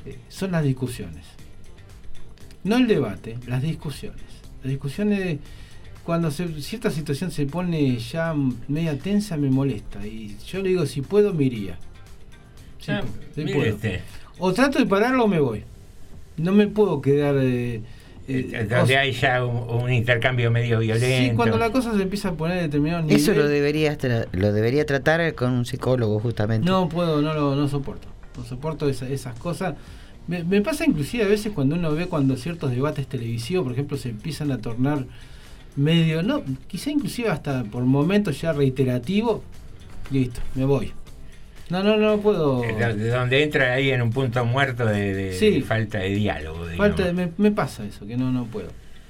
eh, 0.06 0.18
son 0.28 0.52
las 0.52 0.64
discusiones. 0.66 1.26
No 2.66 2.76
el 2.76 2.88
debate, 2.88 3.38
las 3.48 3.62
discusiones. 3.62 4.22
Las 4.62 4.72
discusiones, 4.72 5.40
cuando 6.04 6.30
se- 6.32 6.62
cierta 6.62 6.92
situación 6.92 7.32
se 7.32 7.46
pone 7.46 7.98
ya 7.98 8.36
media 8.68 8.98
tensa, 9.00 9.38
me 9.38 9.50
molesta. 9.50 10.06
Y 10.06 10.36
yo 10.46 10.62
le 10.62 10.70
digo, 10.70 10.86
si 10.86 11.02
puedo, 11.02 11.34
me 11.34 11.46
iría. 11.46 11.80
Sí, 12.86 12.92
sí 13.36 13.42
mire 13.44 13.54
puedo. 13.54 13.76
usted. 13.76 14.00
O 14.40 14.52
trato 14.54 14.80
de 14.80 14.86
pararlo 14.86 15.26
o 15.26 15.28
me 15.28 15.40
voy. 15.40 15.64
No 16.38 16.52
me 16.52 16.68
puedo 16.68 17.02
quedar... 17.02 17.36
eh, 17.40 17.82
eh, 18.28 18.68
Donde 18.70 18.96
o- 18.96 19.00
hay 19.00 19.12
ya 19.12 19.46
un, 19.46 19.84
un 19.84 19.92
intercambio 19.94 20.50
medio 20.50 20.80
violento. 20.80 21.06
Sí, 21.32 21.36
cuando 21.36 21.58
la 21.58 21.72
cosa 21.72 21.96
se 21.96 22.02
empieza 22.02 22.30
a 22.30 22.34
poner 22.34 22.58
a 22.60 22.62
determinado 22.64 23.04
nivel... 23.04 23.18
Eso 23.18 23.34
lo 23.34 23.48
debería, 23.48 23.98
tra- 23.98 24.28
lo 24.32 24.52
debería 24.54 24.86
tratar 24.86 25.36
con 25.36 25.52
un 25.52 25.66
psicólogo 25.66 26.20
justamente. 26.20 26.66
No 26.70 26.90
puedo, 26.90 27.22
no 27.22 27.34
lo 27.34 27.56
no 27.56 27.68
soporto. 27.68 28.08
No 28.38 28.44
soporto 28.46 28.90
esa- 28.90 29.08
esas 29.10 29.38
cosas. 29.38 29.76
Me, 30.28 30.44
me 30.44 30.62
pasa 30.62 30.86
inclusive 30.86 31.24
a 31.26 31.28
veces 31.28 31.52
cuando 31.54 31.76
uno 31.76 31.92
ve 31.94 32.08
cuando 32.08 32.36
ciertos 32.38 32.72
debates 32.72 33.08
televisivos, 33.08 33.64
por 33.64 33.74
ejemplo, 33.74 33.98
se 33.98 34.10
empiezan 34.10 34.52
a 34.52 34.58
tornar 34.58 35.06
medio, 35.76 36.24
no, 36.24 36.44
quizá 36.68 36.92
inclusive 36.92 37.30
hasta 37.30 37.64
por 37.66 37.84
momentos 37.84 38.40
ya 38.40 38.54
reiterativo, 38.54 39.44
listo, 40.12 40.40
me 40.56 40.66
voy. 40.66 40.94
No, 41.70 41.82
no, 41.84 41.98
no 41.98 42.20
puedo. 42.20 42.62
De- 42.62 42.94
de 42.96 43.10
donde 43.10 43.42
entra 43.44 43.74
ahí 43.74 43.90
en 43.92 44.02
un 44.02 44.12
punto 44.12 44.46
muerto 44.46 44.86
de, 44.86 45.14
de- 45.14 45.34
Sí. 45.34 45.52
de 45.52 45.62
falta 45.62 46.00
de 46.00 46.10
diálogo. 46.10 46.66
Falta 46.78 47.06
de- 47.06 47.14
me, 47.14 47.32
me 47.38 47.52
pasa 47.52 47.86
eso, 47.86 48.06
que 48.06 48.18
no, 48.18 48.32
no 48.32 48.46
puedo. 48.46 48.68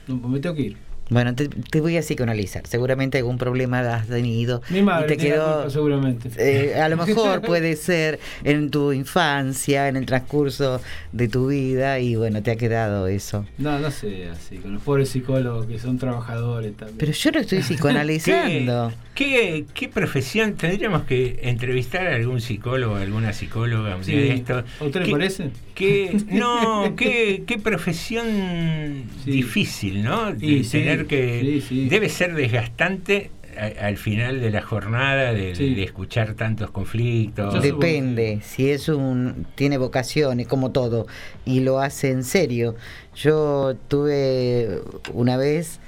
No, 0.07 0.15
me 0.27 0.39
tengo 0.39 0.55
que 0.55 0.61
ir. 0.61 0.77
Bueno, 1.13 1.35
te, 1.35 1.47
te 1.47 1.79
voy 1.81 1.97
a 1.97 2.01
psicoanalizar. 2.01 2.65
Seguramente 2.67 3.17
algún 3.19 3.37
problema 3.37 3.79
has 3.79 4.07
tenido. 4.07 4.61
Mi 4.69 4.81
madre 4.81 5.05
y 5.05 5.07
te 5.09 5.17
quedó. 5.17 5.53
culpa, 5.55 5.69
seguramente. 5.69 6.29
eh, 6.37 6.75
a 6.81 6.89
lo 6.89 6.97
mejor 7.05 7.41
puede 7.41 7.75
ser 7.75 8.19
en 8.43 8.71
tu 8.71 8.91
infancia, 8.91 9.87
en 9.87 9.95
el 9.95 10.05
transcurso 10.05 10.81
de 11.11 11.27
tu 11.27 11.47
vida, 11.47 11.99
y 11.99 12.15
bueno, 12.15 12.41
te 12.41 12.51
ha 12.51 12.55
quedado 12.55 13.07
eso. 13.07 13.45
No, 13.57 13.77
no 13.79 13.91
sé, 13.91 14.27
así, 14.29 14.57
con 14.57 14.73
los 14.73 14.81
pobres 14.83 15.09
psicólogos 15.09 15.65
que 15.67 15.79
son 15.79 15.97
trabajadores 15.97 16.75
también. 16.75 16.97
Pero 16.97 17.11
yo 17.11 17.31
lo 17.31 17.39
estoy 17.39 17.61
psicoanalizando. 17.63 18.91
¿Qué, 19.15 19.65
qué 19.75 19.89
profesión? 19.89 20.55
Tendríamos 20.55 21.03
que 21.03 21.39
entrevistar 21.43 22.07
a 22.07 22.15
algún 22.15 22.41
psicólogo, 22.41 22.95
alguna 22.95 23.31
psicóloga 23.33 23.97
Sí. 24.01 24.11
día 24.11 24.21
de 24.21 24.33
esto. 24.33 24.63
¿A 24.79 24.83
usted 24.83 25.01
le 25.01 25.05
¿Qué- 25.05 25.11
parece? 25.11 25.49
Qué- 25.75 26.17
no, 26.29 26.95
qué, 26.95 27.43
qué 27.45 27.57
profesión 27.59 29.03
difícil, 29.25 30.03
¿no? 30.03 30.31
De 30.33 30.63
sí, 30.63 30.69
tener 30.71 31.05
que. 31.07 31.39
sí, 31.41 31.61
sí. 31.61 31.89
Debe 31.89 32.09
ser 32.09 32.33
desgastante 32.35 33.31
a- 33.57 33.85
al 33.87 33.97
final 33.97 34.41
de 34.41 34.49
la 34.49 34.61
jornada 34.61 35.31
de, 35.33 35.55
Sí. 35.55 35.75
de 35.75 35.83
escuchar 35.83 36.33
tantos 36.33 36.71
conflictos. 36.71 37.61
Depende, 37.61 38.39
si 38.43 38.69
es 38.69 38.89
un 38.89 39.45
tiene 39.55 39.77
vocaciones 39.77 40.47
como 40.47 40.71
todo 40.71 41.05
y 41.45 41.59
lo 41.59 41.79
hace 41.79 42.09
en 42.11 42.23
serio. 42.23 42.75
Yo 43.15 43.75
tuve 43.87 44.79
una 45.13 45.37
vez 45.37 45.79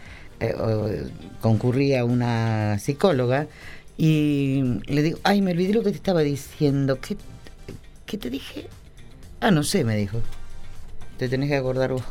eh, 0.41 0.53
concurrí 1.41 1.95
a 1.95 2.03
una 2.05 2.77
psicóloga 2.77 3.47
y 3.97 4.61
le 4.87 5.01
digo, 5.01 5.17
"Ay, 5.23 5.41
me 5.41 5.51
olvidé 5.51 5.73
lo 5.73 5.81
que 5.81 5.91
te 5.91 5.95
estaba 5.95 6.21
diciendo. 6.21 6.99
¿Qué 6.99 7.15
qué 8.05 8.17
te 8.17 8.29
dije?" 8.29 8.67
Ah, 9.45 9.51
no 9.51 9.61
sé, 9.63 9.83
me 9.83 9.95
dijo. 9.95 10.21
Te 11.17 11.29
tenés 11.29 11.49
que 11.49 11.55
acordar 11.55 11.91
vos. 11.93 12.03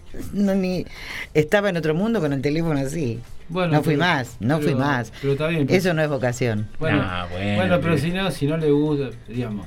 No 0.32 0.54
ni 0.54 0.86
estaba 1.34 1.68
en 1.68 1.76
otro 1.76 1.94
mundo 1.94 2.18
con 2.20 2.32
el 2.32 2.40
teléfono 2.40 2.80
así. 2.80 3.20
Bueno, 3.50 3.74
no 3.74 3.82
fui 3.82 3.94
pero- 3.94 4.06
más, 4.06 4.36
no 4.40 4.58
fui 4.58 4.74
más. 4.74 5.12
pero 5.20 5.34
está 5.34 5.46
bien, 5.48 5.66
Eso 5.68 5.92
no 5.92 6.02
es 6.02 6.08
vocación. 6.08 6.66
Bueno, 6.80 7.02
Ah, 7.04 7.26
bueno, 7.30 7.56
bueno, 7.56 7.78
pero 7.82 7.98
si 7.98 8.10
no, 8.10 8.30
si 8.30 8.46
no 8.46 8.56
le 8.56 8.70
gusta, 8.70 9.10
digamos, 9.28 9.66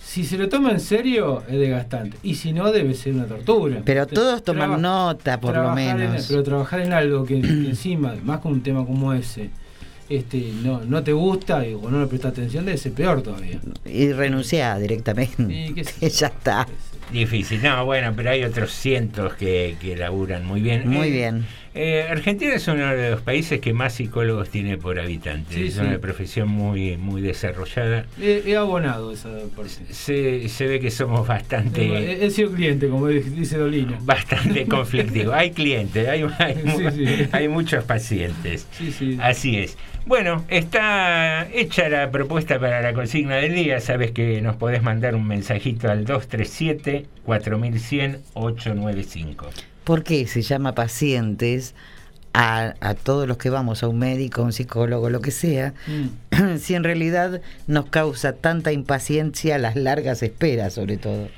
si 0.00 0.24
se 0.24 0.38
lo 0.38 0.48
toma 0.48 0.70
en 0.70 0.78
serio 0.80 1.42
es 1.48 1.58
desgastante 1.58 2.16
y 2.22 2.36
si 2.36 2.52
no 2.52 2.70
debe 2.70 2.94
ser 2.94 3.14
una 3.14 3.26
tortura. 3.26 3.82
Pero 3.84 4.06
todos 4.06 4.44
toman 4.44 4.68
traba- 4.70 4.78
nota, 4.78 5.40
por 5.40 5.56
lo 5.56 5.68
en- 5.76 5.96
menos. 5.96 6.26
pero 6.28 6.42
trabajar 6.44 6.80
en 6.80 6.92
algo 6.92 7.24
que, 7.24 7.40
que 7.40 7.48
encima, 7.48 8.14
más 8.22 8.38
con 8.38 8.52
un 8.52 8.62
tema 8.62 8.86
como 8.86 9.12
ese, 9.12 9.50
este, 10.16 10.52
no, 10.62 10.80
no 10.84 11.02
te 11.02 11.12
gusta 11.12 11.66
y, 11.66 11.74
o 11.74 11.90
no 11.90 12.00
le 12.00 12.06
prestas 12.06 12.32
atención, 12.32 12.64
debe 12.64 12.78
ser 12.78 12.92
peor 12.92 13.22
todavía. 13.22 13.58
Y 13.84 14.12
renunciar 14.12 14.80
directamente. 14.80 15.42
Y 15.42 15.74
qué 15.74 15.84
sé 15.84 16.10
ya 16.20 16.26
está. 16.28 16.66
Difícil, 17.12 17.62
no, 17.62 17.84
bueno, 17.84 18.12
pero 18.16 18.30
hay 18.30 18.42
otros 18.44 18.72
cientos 18.72 19.34
que, 19.34 19.76
que 19.80 19.96
laburan 19.96 20.46
muy 20.46 20.60
bien. 20.62 20.88
Muy 20.88 21.08
Eh, 21.08 21.10
bien. 21.10 21.46
Eh, 21.74 22.06
Argentina 22.10 22.54
es 22.54 22.68
uno 22.68 22.94
de 22.94 23.10
los 23.10 23.20
países 23.22 23.60
que 23.60 23.72
más 23.72 23.94
psicólogos 23.94 24.50
tiene 24.50 24.76
por 24.76 24.98
habitante. 25.00 25.54
Sí, 25.54 25.66
es 25.68 25.74
sí. 25.74 25.80
una 25.80 25.98
profesión 25.98 26.48
muy, 26.48 26.96
muy 26.96 27.22
desarrollada. 27.22 28.06
He, 28.20 28.42
he 28.46 28.56
abonado 28.56 29.12
esa 29.12 29.30
parte. 29.56 29.70
Se, 29.90 30.48
se 30.48 30.66
ve 30.66 30.80
que 30.80 30.90
somos 30.90 31.26
bastante, 31.26 31.82
He, 31.86 32.26
he 32.26 32.30
sido 32.30 32.52
cliente, 32.52 32.88
como 32.88 33.08
dice 33.08 33.56
Dolina. 33.56 33.98
bastante 34.02 34.66
conflictivos. 34.68 35.34
Hay 35.34 35.52
clientes, 35.52 36.06
hay, 36.08 36.24
hay, 36.38 36.54
mu- 36.64 36.78
Sí, 36.90 37.06
sí. 37.06 37.28
hay 37.32 37.48
muchos 37.48 37.84
pacientes. 37.84 38.66
Sí, 38.72 38.92
sí. 38.92 39.18
Así 39.20 39.56
es. 39.58 39.78
Bueno, 40.04 40.44
está 40.48 41.48
hecha 41.52 41.88
la 41.88 42.10
propuesta 42.10 42.58
para 42.58 42.82
la 42.82 42.92
consigna 42.92 43.36
del 43.36 43.54
día. 43.54 43.78
Sabes 43.80 44.10
que 44.10 44.40
nos 44.42 44.56
podés 44.56 44.82
mandar 44.82 45.14
un 45.14 45.26
mensajito 45.26 45.88
al 45.90 46.04
237 46.04 47.06
4100 47.24 48.18
895. 48.34 49.50
¿Por 49.84 50.04
qué 50.04 50.26
se 50.26 50.42
llama 50.42 50.74
pacientes 50.74 51.74
a, 52.34 52.74
a 52.80 52.94
todos 52.94 53.26
los 53.28 53.36
que 53.36 53.50
vamos 53.50 53.82
a 53.82 53.88
un 53.88 53.98
médico, 53.98 54.42
un 54.42 54.52
psicólogo, 54.52 55.10
lo 55.10 55.20
que 55.20 55.30
sea? 55.30 55.74
Mm. 55.86 56.56
si 56.58 56.74
en 56.74 56.84
realidad 56.84 57.40
nos 57.66 57.86
causa 57.86 58.34
tanta 58.34 58.72
impaciencia 58.72 59.58
las 59.58 59.76
largas 59.76 60.22
esperas, 60.22 60.74
sobre 60.74 60.96
todo. 60.96 61.28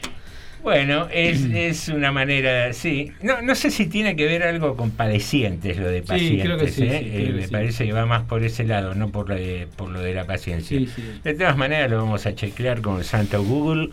Bueno, 0.62 1.08
es, 1.12 1.42
es 1.52 1.88
una 1.88 2.12
manera, 2.12 2.72
sí. 2.72 3.12
No, 3.22 3.42
no 3.42 3.54
sé 3.54 3.70
si 3.70 3.86
tiene 3.86 4.14
que 4.16 4.24
ver 4.26 4.42
algo 4.42 4.76
con 4.76 4.90
padecientes 4.90 5.76
lo 5.78 5.88
de 5.88 6.00
Sí, 6.00 6.06
pacientes. 6.06 6.44
creo 6.46 6.58
que 6.58 6.68
sí, 6.68 6.82
¿eh? 6.84 6.98
sí, 7.00 7.08
Eh, 7.12 7.24
que 7.26 7.32
me 7.32 7.46
sí. 7.46 7.52
parece 7.52 7.86
que 7.86 7.92
va 7.92 8.06
más 8.06 8.22
por 8.24 8.42
ese 8.44 8.64
lado, 8.64 8.94
no 8.94 9.10
por, 9.10 9.28
la 9.30 9.36
de- 9.36 9.68
por 9.76 9.90
lo 9.90 10.00
de 10.00 10.14
la 10.14 10.26
paciencia. 10.26 10.78
Sí, 10.78 10.86
sí. 10.86 11.02
De 11.24 11.34
todas 11.34 11.56
maneras 11.56 11.90
lo 11.90 11.96
vamos 11.98 12.24
a 12.26 12.34
chequear 12.34 12.80
con 12.82 12.98
el 12.98 13.04
santo 13.04 13.42
Google 13.42 13.90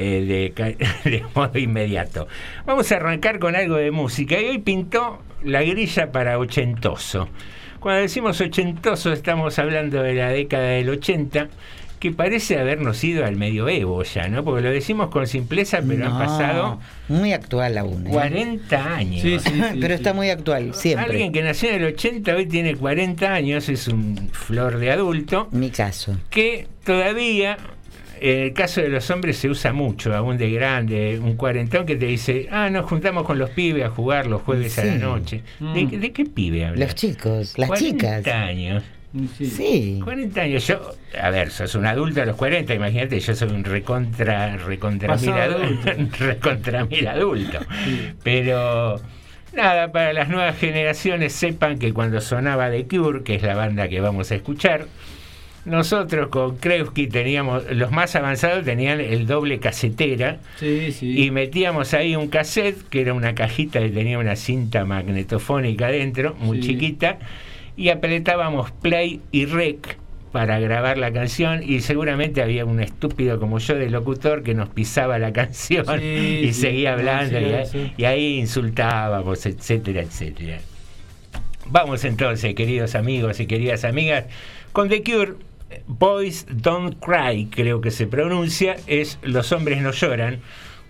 eh, 0.00 0.52
de, 1.04 1.24
modo 1.34 1.58
inmediato. 1.58 2.26
Vamos 2.64 2.90
a 2.90 2.96
arrancar 2.96 3.38
con 3.38 3.54
algo 3.54 3.76
de 3.76 3.90
música 3.90 4.40
y 4.40 4.46
hoy 4.46 4.58
pintó 4.58 5.22
la 5.44 5.62
grilla 5.62 6.10
para 6.10 6.38
ochentoso. 6.38 7.28
Cuando 7.80 8.00
decimos 8.00 8.40
ochentoso 8.40 9.12
estamos 9.12 9.58
hablando 9.58 10.02
de 10.02 10.14
la 10.14 10.30
década 10.30 10.68
del 10.68 10.88
80 10.90 11.48
que 12.00 12.12
parece 12.12 12.58
habernos 12.58 13.04
ido 13.04 13.26
al 13.26 13.36
medioevo 13.36 14.02
ya, 14.04 14.26
¿no? 14.28 14.42
Porque 14.42 14.62
lo 14.62 14.70
decimos 14.70 15.10
con 15.10 15.26
simpleza, 15.26 15.80
pero 15.86 16.06
han 16.06 16.18
pasado 16.18 16.80
Muy 17.08 17.34
actual 17.34 17.76
aún. 17.76 18.06
¿eh? 18.06 18.10
40 18.10 18.94
años. 18.94 19.22
Pero 19.78 19.94
está 19.94 20.14
muy 20.14 20.30
actual, 20.30 20.72
siempre. 20.74 21.04
Alguien 21.04 21.30
que 21.30 21.42
nació 21.42 21.68
en 21.68 21.82
el 21.82 21.92
80 21.92 22.34
hoy 22.34 22.46
tiene 22.46 22.74
40 22.74 23.30
años, 23.30 23.68
es 23.68 23.86
un 23.86 24.30
flor 24.32 24.78
de 24.78 24.90
adulto. 24.90 25.48
Mi 25.50 25.70
caso. 25.70 26.16
Que 26.30 26.68
todavía, 26.84 27.58
en 28.20 28.38
el 28.40 28.52
caso 28.52 28.80
de 28.80 28.88
los 28.88 29.10
hombres, 29.10 29.36
se 29.38 29.48
usa 29.48 29.72
mucho, 29.72 30.14
aún 30.14 30.36
de 30.38 30.50
grande, 30.50 31.18
un 31.22 31.36
cuarentón 31.36 31.86
que 31.86 31.96
te 31.96 32.06
dice, 32.06 32.48
ah, 32.50 32.68
nos 32.70 32.86
juntamos 32.86 33.24
con 33.24 33.38
los 33.38 33.50
pibes 33.50 33.84
a 33.84 33.90
jugar 33.90 34.26
los 34.26 34.42
jueves 34.42 34.78
a 34.78 34.84
la 34.84 34.92
Sí. 34.92 34.98
noche. 34.98 35.40
¿De, 35.58 35.84
Mm. 35.84 36.00
de 36.00 36.12
qué 36.12 36.24
pibe 36.26 36.64
hablas? 36.66 36.80
Los 36.88 36.94
chicos, 36.94 37.54
las 37.58 37.68
40 37.68 38.18
chicas. 38.20 38.26
años. 38.34 38.82
Sí. 39.42 40.00
40 40.04 40.42
años. 40.42 40.64
Yo, 40.68 40.92
a 41.20 41.30
ver, 41.30 41.50
sos 41.50 41.74
un 41.74 41.84
adulto 41.84 42.22
a 42.22 42.26
los 42.26 42.36
40, 42.36 42.74
imagínate, 42.74 43.18
yo 43.18 43.34
soy 43.34 43.48
un 43.50 43.64
recontra, 43.64 44.56
recontra 44.58 45.16
mil 45.16 45.30
adulto. 45.30 45.90
recontra 46.20 46.84
mil 46.84 47.08
adulto. 47.08 47.58
Pero 48.22 49.00
nada, 49.54 49.90
para 49.92 50.12
las 50.12 50.28
nuevas 50.28 50.56
generaciones 50.58 51.32
sepan 51.32 51.78
que 51.78 51.92
cuando 51.92 52.20
sonaba 52.20 52.70
The 52.70 52.86
Cure, 52.86 53.22
que 53.24 53.34
es 53.34 53.42
la 53.42 53.54
banda 53.56 53.88
que 53.88 54.00
vamos 54.00 54.30
a 54.30 54.36
escuchar, 54.36 54.86
nosotros 55.64 56.28
con 56.28 56.56
Kreuzky 56.56 57.06
teníamos, 57.06 57.64
los 57.70 57.90
más 57.90 58.16
avanzados 58.16 58.64
tenían 58.64 59.00
el 59.00 59.26
doble 59.26 59.58
casetera 59.58 60.38
Sí, 60.58 60.90
sí. 60.92 61.22
y 61.24 61.30
metíamos 61.30 61.92
ahí 61.94 62.16
un 62.16 62.28
cassette 62.28 62.88
que 62.88 63.02
era 63.02 63.12
una 63.14 63.34
cajita 63.34 63.78
que 63.80 63.90
tenía 63.90 64.18
una 64.18 64.36
cinta 64.36 64.84
magnetofónica 64.84 65.88
dentro, 65.88 66.34
muy 66.38 66.62
Sí. 66.62 66.68
chiquita, 66.68 67.18
y 67.76 67.90
apretábamos 67.90 68.70
play 68.70 69.20
y 69.32 69.44
rec 69.46 69.96
para 70.32 70.60
grabar 70.60 70.96
la 70.96 71.12
canción 71.12 71.60
y 71.62 71.80
seguramente 71.80 72.40
había 72.40 72.64
un 72.64 72.80
estúpido 72.80 73.40
como 73.40 73.58
yo 73.58 73.74
de 73.74 73.90
locutor 73.90 74.42
que 74.44 74.54
nos 74.54 74.68
pisaba 74.68 75.18
la 75.18 75.32
canción 75.32 75.84
Sí, 75.98 76.40
y 76.44 76.52
sí. 76.52 76.60
seguía 76.60 76.92
hablando 76.94 77.38
Sí, 77.66 77.92
y, 77.98 78.02
y 78.02 78.04
ahí 78.06 78.38
insultábamos, 78.38 79.44
etcétera, 79.44 80.02
etcétera. 80.02 80.58
Vamos 81.66 82.04
entonces, 82.04 82.54
queridos 82.54 82.94
amigos 82.94 83.40
y 83.40 83.46
queridas 83.46 83.84
amigas, 83.84 84.24
con 84.72 84.88
The 84.88 85.02
Cure. 85.02 85.32
Boys 85.86 86.46
Don't 86.50 86.96
Cry, 87.00 87.46
creo 87.46 87.80
que 87.80 87.90
se 87.90 88.06
pronuncia, 88.06 88.76
es 88.86 89.18
Los 89.22 89.52
hombres 89.52 89.82
no 89.82 89.92
lloran, 89.92 90.40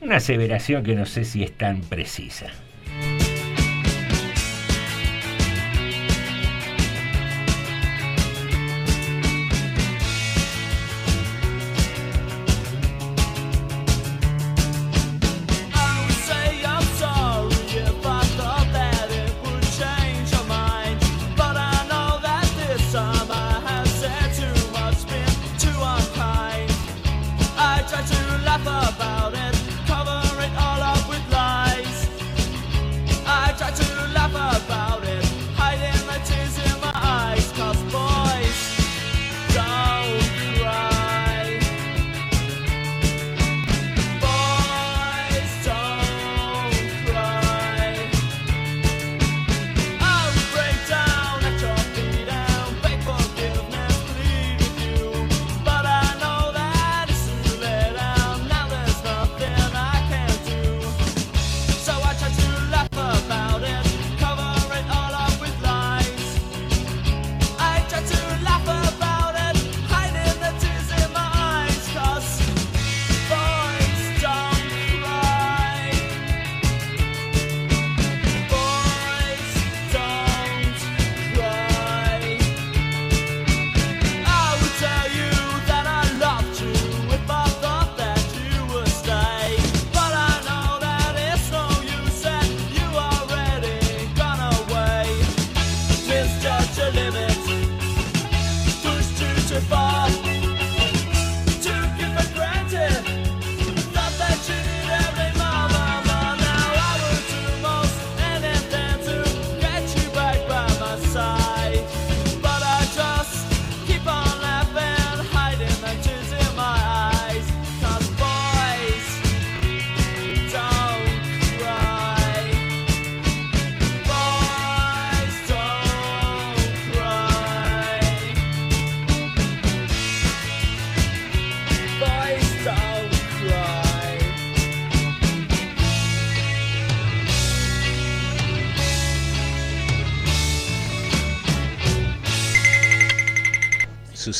una 0.01 0.17
aseveración 0.17 0.83
que 0.83 0.95
no 0.95 1.07
sé 1.07 1.25
si 1.25 1.43
es 1.43 1.53
tan 1.57 1.81
precisa. 1.81 2.47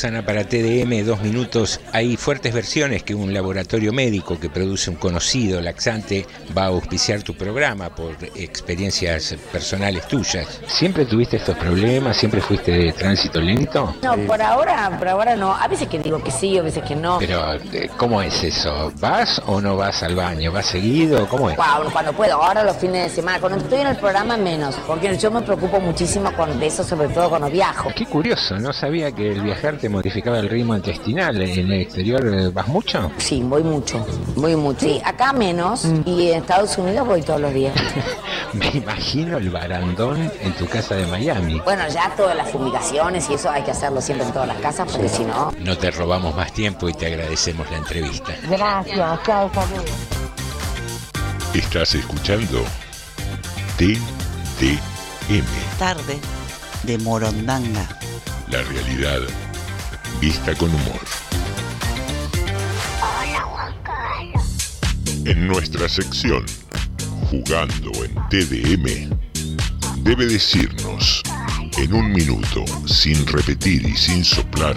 Susana, 0.01 0.25
para 0.25 0.45
TDM, 0.45 1.05
dos 1.05 1.21
minutos. 1.21 1.79
Hay 1.93 2.15
fuertes 2.15 2.53
versiones 2.53 3.03
que 3.03 3.13
un 3.13 3.33
laboratorio 3.33 3.91
médico 3.91 4.39
que 4.39 4.49
produce 4.49 4.89
un 4.89 4.95
conocido 4.95 5.59
laxante 5.59 6.25
va 6.57 6.63
a 6.63 6.67
auspiciar 6.67 7.21
tu 7.21 7.35
programa 7.35 7.89
por 7.93 8.15
experiencias 8.35 9.35
personales 9.51 10.07
tuyas. 10.07 10.61
¿Siempre 10.67 11.05
tuviste 11.05 11.35
estos 11.37 11.57
problemas? 11.57 12.15
¿Siempre 12.15 12.39
fuiste 12.39 12.71
de 12.71 12.93
tránsito 12.93 13.41
lento? 13.41 13.93
No, 14.01 14.15
por 14.25 14.41
ahora, 14.41 14.97
por 14.97 15.09
ahora 15.09 15.35
no. 15.35 15.53
A 15.53 15.67
veces 15.67 15.89
que 15.89 15.99
digo 15.99 16.23
que 16.23 16.31
sí, 16.31 16.57
a 16.57 16.61
veces 16.61 16.81
que 16.83 16.95
no. 16.95 17.19
Pero, 17.19 17.55
eh, 17.55 17.89
¿cómo 17.97 18.21
es 18.21 18.41
eso? 18.41 18.93
¿Vas 18.99 19.41
o 19.45 19.59
no 19.59 19.75
vas 19.75 20.01
al 20.03 20.15
baño? 20.15 20.51
¿Vas 20.51 20.67
seguido? 20.67 21.27
¿Cómo 21.27 21.49
es? 21.49 21.57
Cuando 21.91 22.13
puedo, 22.13 22.41
ahora 22.41 22.63
los 22.63 22.77
fines 22.77 23.03
de 23.03 23.09
semana. 23.09 23.39
Cuando 23.39 23.57
estoy 23.57 23.81
en 23.81 23.87
el 23.87 23.97
programa 23.97 24.37
menos, 24.37 24.75
porque 24.87 25.17
yo 25.17 25.29
me 25.29 25.41
preocupo 25.41 25.81
muchísimo 25.81 26.31
con 26.37 26.57
de 26.57 26.67
eso, 26.67 26.85
sobre 26.85 27.09
todo 27.09 27.29
cuando 27.29 27.49
viajo. 27.49 27.91
Qué 27.95 28.05
curioso, 28.05 28.57
no 28.59 28.71
sabía 28.71 29.11
que 29.11 29.29
el 29.29 29.41
viajar 29.41 29.77
te 29.77 29.89
modificaba 29.89 30.39
el 30.39 30.47
ritmo 30.47 30.75
intestinal. 30.75 31.41
¿En 31.41 31.71
el 31.71 31.80
exterior 31.81 32.25
eh, 32.33 32.49
vas 32.49 32.67
mucho? 32.67 33.11
Sí, 33.17 33.41
voy 33.43 33.63
mucho, 33.63 34.05
voy 34.35 34.55
mucho. 34.55 34.79
Sí, 34.81 35.01
acá 35.03 35.33
menos 35.33 35.85
y 36.05 36.29
en 36.31 36.39
Estados 36.39 36.77
Unidos 36.77 37.07
voy 37.07 37.21
todos 37.21 37.41
los 37.41 37.53
días. 37.53 37.73
Me 38.53 38.67
imagino 38.69 39.37
el 39.37 39.49
barandón 39.49 40.31
en 40.41 40.53
tu 40.53 40.67
casa 40.67 40.95
de 40.95 41.05
Miami. 41.07 41.59
Bueno, 41.61 41.83
ya 41.89 42.13
todas 42.15 42.35
las 42.35 42.49
fumigaciones 42.51 43.29
y 43.29 43.35
eso 43.35 43.49
hay 43.49 43.63
que 43.63 43.71
hacerlo 43.71 44.01
siempre 44.01 44.27
en 44.27 44.33
todas 44.33 44.47
las 44.47 44.57
casas 44.57 44.91
porque 44.91 45.07
si 45.09 45.23
no... 45.23 45.53
No 45.59 45.77
te 45.77 45.91
robamos 45.91 46.35
más 46.35 46.51
tiempo 46.53 46.89
y 46.89 46.93
te 46.93 47.07
agradecemos 47.07 47.69
la 47.71 47.77
entrevista. 47.77 48.33
Gracias, 48.49 49.19
chao, 49.25 49.47
hasta 49.47 49.65
luego. 49.67 49.85
Estás 51.53 51.95
escuchando 51.95 52.63
TDM, 53.77 54.77
Tarde 55.79 56.19
de 56.83 56.97
Morondanga. 56.97 57.87
la 58.49 58.61
realidad 58.63 59.21
vista 60.19 60.53
con 60.55 60.69
humor. 60.69 61.20
En 65.25 65.47
nuestra 65.47 65.87
sección 65.87 66.45
Jugando 67.29 67.91
en 68.03 68.13
TDM, 68.29 69.17
debe 70.03 70.25
decirnos 70.25 71.23
en 71.77 71.93
un 71.93 72.11
minuto, 72.11 72.65
sin 72.85 73.25
repetir 73.25 73.85
y 73.85 73.95
sin 73.95 74.25
soplar, 74.25 74.75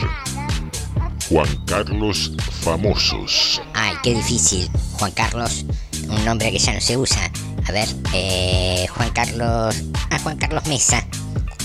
Juan 1.29 1.49
Carlos 1.67 2.31
Famosos. 2.63 3.61
Ay, 3.75 3.95
qué 4.05 4.15
difícil. 4.15 4.71
Juan 4.93 5.11
Carlos, 5.11 5.65
un 6.09 6.25
nombre 6.25 6.53
que 6.53 6.59
ya 6.59 6.75
no 6.75 6.81
se 6.81 6.97
usa. 6.97 7.29
A 7.67 7.73
ver, 7.73 7.89
eh, 8.13 8.87
Juan 8.91 9.11
Carlos. 9.11 9.83
Ah, 10.11 10.19
Juan 10.23 10.37
Carlos 10.37 10.65
Mesa. 10.67 11.05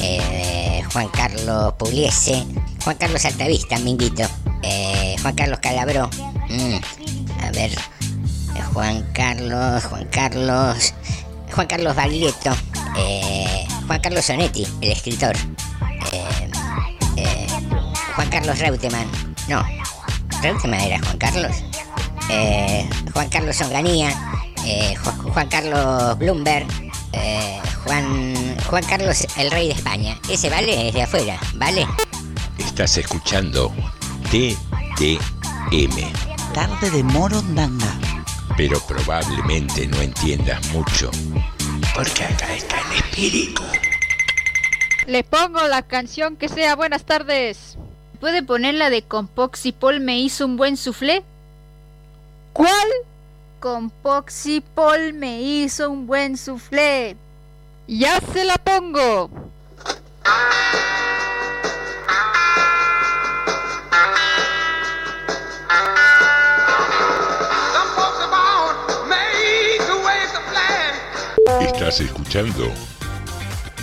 Eh, 0.02 0.82
Juan 0.92 1.10
Carlos 1.10 1.74
Pugliese. 1.78 2.46
Juan 2.84 2.98
Carlos 2.98 3.24
Altavista, 3.26 3.78
Minguito. 3.78 4.24
Eh, 4.64 5.16
Juan 5.22 5.36
Carlos 5.36 5.60
Calabró. 5.60 6.10
Mm, 6.50 7.44
a 7.44 7.52
ver. 7.52 7.72
Juan 8.74 9.04
Carlos, 9.14 9.84
Juan 9.86 10.06
Carlos. 10.12 10.94
Juan 11.54 11.68
Carlos 11.68 11.96
Baglietto. 11.96 12.52
Eh, 12.98 13.66
Juan 13.88 14.00
Carlos 14.02 14.26
Sonetti, 14.26 14.66
el 14.82 14.92
escritor. 14.92 15.36
Eh, 16.12 16.50
eh, 17.18 17.48
Juan 18.16 18.30
Carlos 18.30 18.60
Reutemann. 18.60 19.08
No, 19.48 19.64
Reutemann 20.42 20.80
era 20.82 21.00
Juan 21.00 21.18
Carlos. 21.18 21.52
Eh, 22.30 22.88
Juan 23.14 23.30
Carlos 23.30 23.60
Onganía. 23.62 24.10
eh, 24.66 24.96
Ju- 25.04 25.32
Juan 25.34 25.48
Carlos 25.48 26.18
Bloomberg. 26.18 26.68
eh, 27.14 27.60
Juan, 27.86 28.56
Juan 28.70 28.84
Carlos, 28.84 29.26
el 29.38 29.50
rey 29.50 29.68
de 29.70 29.74
España. 29.74 30.16
Ese 30.30 30.50
vale 30.50 30.90
es 30.90 30.94
de 30.94 31.02
afuera, 31.02 31.40
¿vale? 31.56 31.88
Estás 32.60 32.98
escuchando 32.98 33.74
TDM, 34.30 36.12
Tarde 36.54 36.92
de 36.92 37.04
Morondanga. 37.04 37.88
Pero 38.60 38.78
probablemente 38.82 39.88
no 39.88 40.02
entiendas 40.02 40.60
mucho, 40.74 41.10
porque 41.96 42.26
acá 42.26 42.54
está 42.54 42.76
el 42.92 42.98
espíritu. 42.98 43.64
Le 45.08 45.24
pongo 45.24 45.66
la 45.70 45.82
canción 45.82 46.36
que 46.36 46.50
sea 46.50 46.76
buenas 46.76 47.06
tardes. 47.06 47.78
¿Puede 48.20 48.44
poner 48.44 48.74
la 48.74 48.90
de 48.90 49.02
Compoxy 49.02 49.72
Paul 49.72 50.02
me 50.02 50.20
hizo 50.20 50.46
un 50.46 50.58
buen 50.58 50.76
soufflé? 50.76 51.24
¿Cuál? 52.52 52.90
Compoxy 53.62 54.60
Paul 54.60 55.14
me 55.14 55.42
hizo 55.42 55.90
un 55.90 56.06
buen 56.06 56.36
soufflé. 56.36 57.16
Ya 57.88 58.20
se 58.34 58.44
la 58.44 58.56
pongo. 58.56 59.30
Estás 71.80 72.02
escuchando 72.02 72.66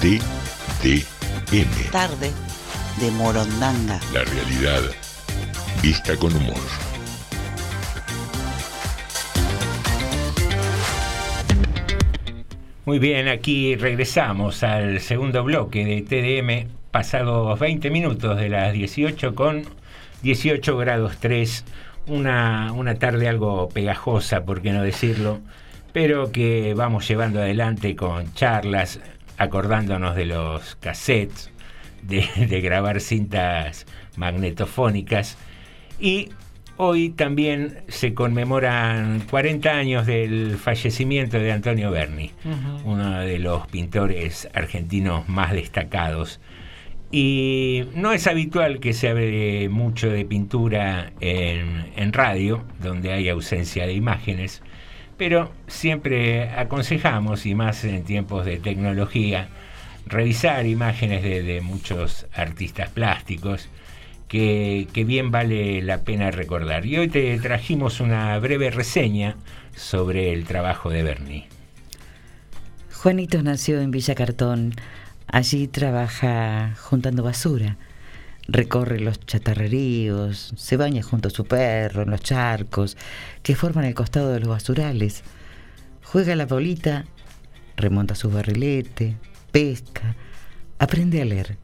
TDM, 0.02 1.90
Tarde 1.90 2.30
de 3.00 3.10
Morondanga. 3.12 3.98
la 4.12 4.22
realidad 4.22 4.82
vista 5.82 6.14
con 6.18 6.36
humor. 6.36 6.60
Muy 12.84 12.98
bien, 12.98 13.28
aquí 13.28 13.76
regresamos 13.76 14.62
al 14.62 15.00
segundo 15.00 15.42
bloque 15.42 15.86
de 15.86 16.02
TDM, 16.02 16.68
pasados 16.90 17.58
20 17.58 17.88
minutos 17.88 18.36
de 18.36 18.50
las 18.50 18.74
18 18.74 19.34
con 19.34 19.64
18 20.20 20.76
grados 20.76 21.16
3, 21.18 21.64
una, 22.08 22.74
una 22.74 22.96
tarde 22.96 23.26
algo 23.26 23.70
pegajosa, 23.70 24.44
por 24.44 24.60
qué 24.60 24.72
no 24.72 24.82
decirlo, 24.82 25.40
pero 25.96 26.30
que 26.30 26.74
vamos 26.74 27.08
llevando 27.08 27.40
adelante 27.40 27.96
con 27.96 28.30
charlas, 28.34 29.00
acordándonos 29.38 30.14
de 30.14 30.26
los 30.26 30.76
cassettes, 30.76 31.50
de, 32.02 32.28
de 32.36 32.60
grabar 32.60 33.00
cintas 33.00 33.86
magnetofónicas. 34.14 35.38
Y 35.98 36.28
Hoy 36.76 37.08
también 37.08 37.78
se 37.88 38.12
conmemoran 38.12 39.20
40 39.30 39.70
años 39.70 40.06
del 40.06 40.58
fallecimiento 40.58 41.38
de 41.38 41.50
Antonio 41.50 41.90
Berni, 41.90 42.32
uno 42.84 43.20
de 43.20 43.38
los 43.38 43.66
pintores 43.68 44.46
argentinos 44.52 45.26
más 45.30 45.52
destacados. 45.52 46.38
Y 47.10 47.84
no 47.94 48.12
es 48.12 48.26
habitual 48.26 48.80
que 48.80 48.92
se 48.92 49.08
hable 49.08 49.70
mucho 49.70 50.10
de 50.10 50.26
pintura 50.26 51.14
en, 51.20 51.86
en 51.96 52.12
radio, 52.12 52.62
donde 52.82 53.14
hay 53.14 53.30
ausencia 53.30 53.86
de 53.86 53.94
imágenes, 53.94 54.62
pero 55.16 55.50
siempre 55.66 56.50
aconsejamos, 56.50 57.46
y 57.46 57.54
más 57.54 57.84
en 57.84 58.04
tiempos 58.04 58.44
de 58.44 58.58
tecnología, 58.58 59.48
revisar 60.06 60.66
imágenes 60.66 61.22
de, 61.22 61.60
muchos 61.60 62.26
artistas 62.34 62.90
plásticos 62.90 63.68
que, 64.28 64.86
bien 65.06 65.30
vale 65.30 65.82
la 65.82 66.02
pena 66.02 66.30
recordar. 66.30 66.86
Y 66.86 66.98
hoy 66.98 67.08
te 67.08 67.38
trajimos 67.38 68.00
una 68.00 68.38
breve 68.38 68.70
reseña 68.70 69.36
sobre 69.74 70.32
el 70.32 70.44
trabajo 70.44 70.90
de 70.90 71.02
Berni. 71.02 71.46
Juanito 72.92 73.42
nació 73.42 73.80
en 73.80 73.90
Villa 73.90 74.14
Cartón. 74.14 74.74
Allí 75.28 75.68
trabaja 75.68 76.74
juntando 76.80 77.22
basura. 77.22 77.76
Recorre 78.48 79.00
los 79.00 79.18
chatarreríos, 79.20 80.52
se 80.56 80.76
baña 80.76 81.02
junto 81.02 81.28
a 81.28 81.32
su 81.32 81.44
perro 81.44 82.02
en 82.02 82.10
los 82.10 82.20
charcos 82.20 82.96
que 83.42 83.56
forman 83.56 83.84
el 83.84 83.94
costado 83.94 84.32
de 84.32 84.40
los 84.40 84.48
basurales. 84.48 85.24
Juega 86.04 86.36
la 86.36 86.46
bolita, 86.46 87.06
remonta 87.76 88.14
su 88.14 88.30
barrilete, 88.30 89.16
pesca, 89.50 90.14
aprende 90.78 91.22
a 91.22 91.24
leer. 91.24 91.58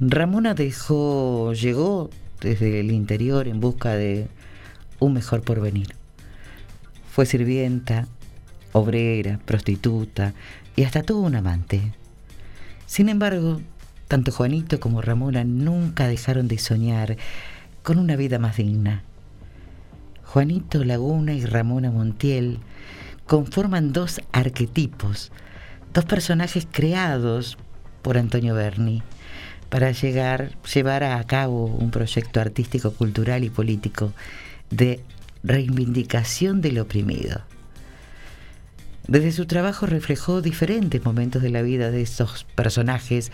Ramona 0.00 0.54
dejó, 0.54 1.54
llegó 1.54 2.10
desde 2.40 2.80
el 2.80 2.90
interior 2.90 3.48
en 3.48 3.60
busca 3.60 3.94
de 3.94 4.28
un 4.98 5.14
mejor 5.14 5.40
porvenir. 5.40 5.94
Fue 7.10 7.24
sirvienta, 7.24 8.06
obrera, 8.72 9.40
prostituta 9.46 10.34
y 10.76 10.82
hasta 10.82 11.02
tuvo 11.02 11.22
un 11.22 11.36
amante. 11.36 11.94
Sin 12.86 13.08
embargo, 13.08 13.62
tanto 14.08 14.32
Juanito 14.32 14.80
como 14.80 15.02
Ramona 15.02 15.44
nunca 15.44 16.06
dejaron 16.08 16.48
de 16.48 16.58
soñar 16.58 17.16
con 17.82 17.98
una 17.98 18.16
vida 18.16 18.38
más 18.38 18.56
digna. 18.56 19.02
Juanito 20.24 20.84
Laguna 20.84 21.32
y 21.32 21.44
Ramona 21.44 21.90
Montiel 21.90 22.58
conforman 23.26 23.92
dos 23.92 24.20
arquetipos, 24.32 25.30
dos 25.92 26.04
personajes 26.04 26.66
creados 26.70 27.56
por 28.02 28.18
Antonio 28.18 28.54
Berni 28.54 29.02
para 29.70 29.90
llegar, 29.92 30.52
llevar 30.72 31.04
a 31.04 31.22
cabo 31.24 31.66
un 31.66 31.90
proyecto 31.90 32.40
artístico, 32.40 32.92
cultural 32.92 33.44
y 33.44 33.50
político 33.50 34.12
de 34.70 35.00
reivindicación 35.42 36.60
del 36.60 36.78
oprimido. 36.78 37.42
Desde 39.06 39.32
su 39.32 39.46
trabajo 39.46 39.86
reflejó 39.86 40.40
diferentes 40.40 41.04
momentos 41.04 41.42
de 41.42 41.50
la 41.50 41.62
vida 41.62 41.90
de 41.90 42.02
esos 42.02 42.44
personajes 42.54 43.32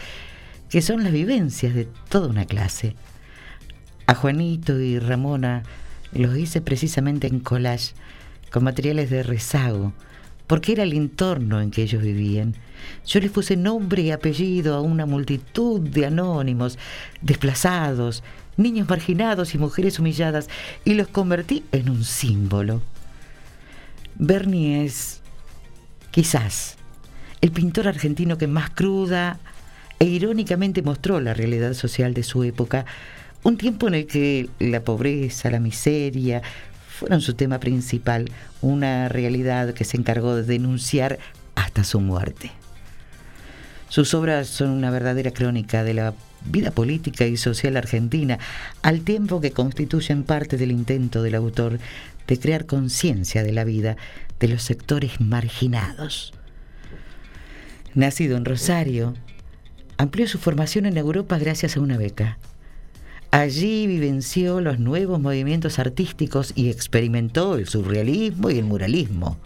que 0.70 0.82
son 0.82 1.02
las 1.02 1.12
vivencias 1.12 1.74
de 1.74 1.88
toda 2.08 2.28
una 2.28 2.46
clase. 2.46 2.94
A 4.06 4.14
Juanito 4.14 4.80
y 4.80 4.98
Ramona 4.98 5.64
los 6.12 6.36
hice 6.36 6.60
precisamente 6.60 7.26
en 7.26 7.40
collage, 7.40 7.92
con 8.50 8.64
materiales 8.64 9.10
de 9.10 9.22
rezago, 9.22 9.92
porque 10.46 10.72
era 10.72 10.82
el 10.82 10.92
entorno 10.92 11.60
en 11.60 11.70
que 11.70 11.82
ellos 11.82 12.02
vivían. 12.02 12.54
Yo 13.06 13.20
les 13.20 13.30
puse 13.30 13.56
nombre 13.56 14.02
y 14.02 14.10
apellido 14.10 14.74
a 14.74 14.80
una 14.80 15.06
multitud 15.06 15.80
de 15.80 16.06
anónimos, 16.06 16.78
desplazados, 17.20 18.22
niños 18.56 18.88
marginados 18.88 19.54
y 19.54 19.58
mujeres 19.58 19.98
humilladas, 19.98 20.48
y 20.84 20.94
los 20.94 21.08
convertí 21.08 21.64
en 21.72 21.90
un 21.90 22.04
símbolo. 22.04 22.82
Bernie 24.16 24.84
es, 24.84 25.20
quizás, 26.10 26.76
el 27.40 27.52
pintor 27.52 27.88
argentino 27.88 28.36
que 28.36 28.46
más 28.46 28.70
cruda 28.70 29.38
e 30.00 30.06
irónicamente 30.06 30.82
mostró 30.82 31.20
la 31.20 31.34
realidad 31.34 31.74
social 31.74 32.14
de 32.14 32.22
su 32.22 32.42
época, 32.42 32.86
un 33.42 33.58
tiempo 33.58 33.86
en 33.86 33.94
el 33.94 34.06
que 34.06 34.48
la 34.58 34.80
pobreza, 34.80 35.50
la 35.50 35.60
miseria, 35.60 36.42
fueron 36.88 37.20
su 37.20 37.34
tema 37.34 37.60
principal, 37.60 38.30
una 38.62 39.08
realidad 39.08 39.74
que 39.74 39.84
se 39.84 39.98
encargó 39.98 40.36
de 40.36 40.42
denunciar 40.42 41.18
hasta 41.54 41.84
su 41.84 42.00
muerte. 42.00 42.50
Sus 43.90 44.14
obras 44.14 44.48
son 44.48 44.70
una 44.70 44.90
verdadera 44.90 45.32
crónica 45.32 45.84
de 45.84 45.94
la 45.94 46.14
vida 46.46 46.70
política 46.70 47.26
y 47.26 47.36
social 47.36 47.76
argentina, 47.76 48.38
al 48.82 49.02
tiempo 49.02 49.40
que 49.40 49.50
constituyen 49.50 50.22
parte 50.22 50.56
del 50.56 50.70
intento 50.70 51.22
del 51.22 51.34
autor 51.34 51.78
de 52.26 52.38
crear 52.38 52.64
conciencia 52.64 53.42
de 53.42 53.52
la 53.52 53.64
vida, 53.64 53.96
de 54.38 54.48
los 54.48 54.62
sectores 54.62 55.20
marginados. 55.20 56.32
Nacido 57.94 58.36
en 58.36 58.44
Rosario, 58.44 59.14
amplió 60.00 60.26
su 60.26 60.38
formación 60.38 60.86
en 60.86 60.96
Europa 60.96 61.36
gracias 61.36 61.76
a 61.76 61.80
una 61.80 61.98
beca. 61.98 62.38
Allí 63.32 63.86
vivenció 63.86 64.62
los 64.62 64.78
nuevos 64.78 65.20
movimientos 65.20 65.78
artísticos 65.78 66.54
y 66.56 66.70
experimentó 66.70 67.56
el 67.56 67.68
surrealismo 67.68 68.48
y 68.50 68.58
el 68.58 68.64
muralismo. 68.64 69.36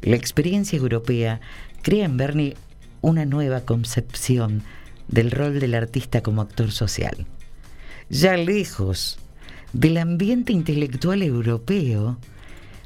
La 0.00 0.14
experiencia 0.14 0.78
europea 0.78 1.40
crea 1.82 2.04
en 2.04 2.16
Bernie 2.16 2.56
una 3.00 3.24
nueva 3.24 3.62
concepción 3.62 4.62
del 5.08 5.32
rol 5.32 5.58
del 5.58 5.74
artista 5.74 6.22
como 6.22 6.42
actor 6.42 6.70
social. 6.70 7.26
Ya 8.10 8.36
lejos 8.36 9.18
del 9.72 9.96
ambiente 9.96 10.52
intelectual 10.52 11.22
europeo, 11.22 12.16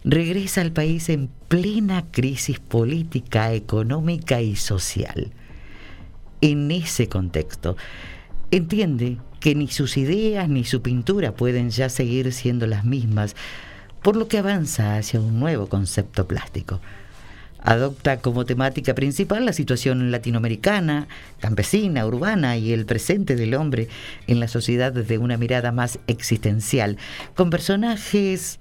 regresa 0.05 0.62
al 0.62 0.73
país 0.73 1.11
en 1.11 1.29
plena 1.49 2.07
crisis 2.11 2.61
política, 2.61 3.53
económica 3.53 4.40
y 4.40 4.57
social. 4.57 5.33
En 6.40 6.70
ese 6.70 7.09
contexto, 7.09 7.77
entiende 8.51 9.18
que 9.40 9.55
ni 9.55 9.68
sus 9.68 9.96
ideas 9.96 10.48
ni 10.48 10.64
su 10.64 10.83
pintura 10.83 11.33
pueden 11.33 11.70
ya 11.70 11.88
seguir 11.88 12.33
siendo 12.33 12.66
las 12.66 12.85
mismas, 12.85 13.35
por 14.03 14.16
lo 14.16 14.29
que 14.29 14.38
avanza 14.38 14.96
hacia 14.96 15.20
un 15.20 15.40
nuevo 15.40 15.68
concepto 15.68 16.27
plástico. 16.27 16.81
Adopta 17.61 18.18
como 18.20 18.44
temática 18.44 18.94
principal 18.94 19.44
la 19.44 19.53
situación 19.53 20.12
latinoamericana, 20.12 21.09
campesina, 21.40 22.07
urbana 22.07 22.57
y 22.57 22.72
el 22.72 22.87
presente 22.87 23.35
del 23.35 23.55
hombre 23.55 23.88
en 24.29 24.38
la 24.38 24.46
sociedad 24.46 24.92
desde 24.92 25.18
una 25.18 25.37
mirada 25.37 25.72
más 25.72 25.98
existencial, 26.07 26.98
con 27.35 27.51
personajes 27.51 28.61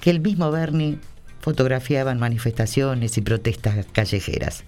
que 0.00 0.10
el 0.10 0.20
mismo 0.20 0.50
Bernie 0.50 0.98
fotografiaba 1.40 2.10
en 2.10 2.18
manifestaciones 2.18 3.16
y 3.16 3.20
protestas 3.20 3.86
callejeras. 3.92 4.64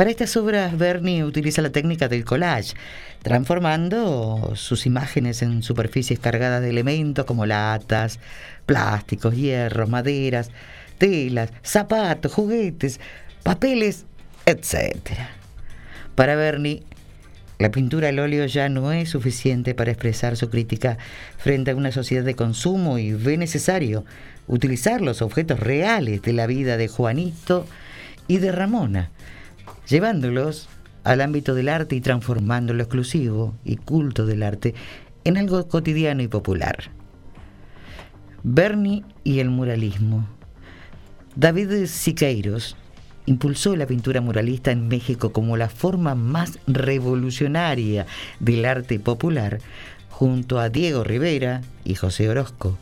Para 0.00 0.08
estas 0.08 0.34
obras, 0.38 0.78
Bernie 0.78 1.24
utiliza 1.24 1.60
la 1.60 1.72
técnica 1.72 2.08
del 2.08 2.24
collage, 2.24 2.72
transformando 3.20 4.52
sus 4.54 4.86
imágenes 4.86 5.42
en 5.42 5.62
superficies 5.62 6.18
cargadas 6.18 6.62
de 6.62 6.70
elementos 6.70 7.26
como 7.26 7.44
latas, 7.44 8.18
plásticos, 8.64 9.36
hierros, 9.36 9.90
maderas, 9.90 10.52
telas, 10.96 11.52
zapatos, 11.62 12.32
juguetes, 12.32 12.98
papeles, 13.42 14.06
etc. 14.46 14.96
Para 16.14 16.34
Bernie, 16.34 16.82
la 17.58 17.70
pintura 17.70 18.08
al 18.08 18.20
óleo 18.20 18.46
ya 18.46 18.70
no 18.70 18.92
es 18.92 19.10
suficiente 19.10 19.74
para 19.74 19.90
expresar 19.90 20.38
su 20.38 20.48
crítica 20.48 20.96
frente 21.36 21.72
a 21.72 21.76
una 21.76 21.92
sociedad 21.92 22.24
de 22.24 22.36
consumo 22.36 22.96
y 22.96 23.12
ve 23.12 23.36
necesario 23.36 24.06
utilizar 24.46 25.02
los 25.02 25.20
objetos 25.20 25.60
reales 25.60 26.22
de 26.22 26.32
la 26.32 26.46
vida 26.46 26.78
de 26.78 26.88
Juanito 26.88 27.66
y 28.28 28.38
de 28.38 28.50
Ramona, 28.50 29.10
llevándolos 29.90 30.68
al 31.04 31.20
ámbito 31.20 31.54
del 31.54 31.68
arte 31.68 31.96
y 31.96 32.00
transformando 32.00 32.72
lo 32.72 32.82
exclusivo 32.82 33.54
y 33.64 33.76
culto 33.76 34.24
del 34.24 34.42
arte 34.42 34.74
en 35.24 35.36
algo 35.36 35.66
cotidiano 35.68 36.22
y 36.22 36.28
popular. 36.28 36.90
Bernie 38.42 39.04
y 39.24 39.40
el 39.40 39.50
muralismo. 39.50 40.26
David 41.36 41.86
Siqueiros 41.86 42.76
impulsó 43.26 43.76
la 43.76 43.86
pintura 43.86 44.20
muralista 44.20 44.70
en 44.70 44.88
México 44.88 45.32
como 45.32 45.56
la 45.56 45.68
forma 45.68 46.14
más 46.14 46.58
revolucionaria 46.66 48.06
del 48.38 48.64
arte 48.64 48.98
popular, 48.98 49.58
junto 50.08 50.58
a 50.58 50.68
Diego 50.68 51.04
Rivera 51.04 51.62
y 51.84 51.94
José 51.94 52.28
Orozco. 52.28 52.78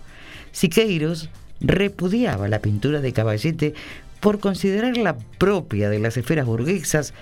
Siqueiros 0.53 1.29
repudiaba 1.61 2.49
la 2.49 2.61
pintura 2.61 3.01
de 3.01 3.13
Caballete 3.13 3.75
por 4.21 4.41
considerarla 4.41 5.17
propia 5.39 5.91
de 5.91 5.99
las 5.99 6.17
esferas 6.17 6.47
burguesas 6.47 7.15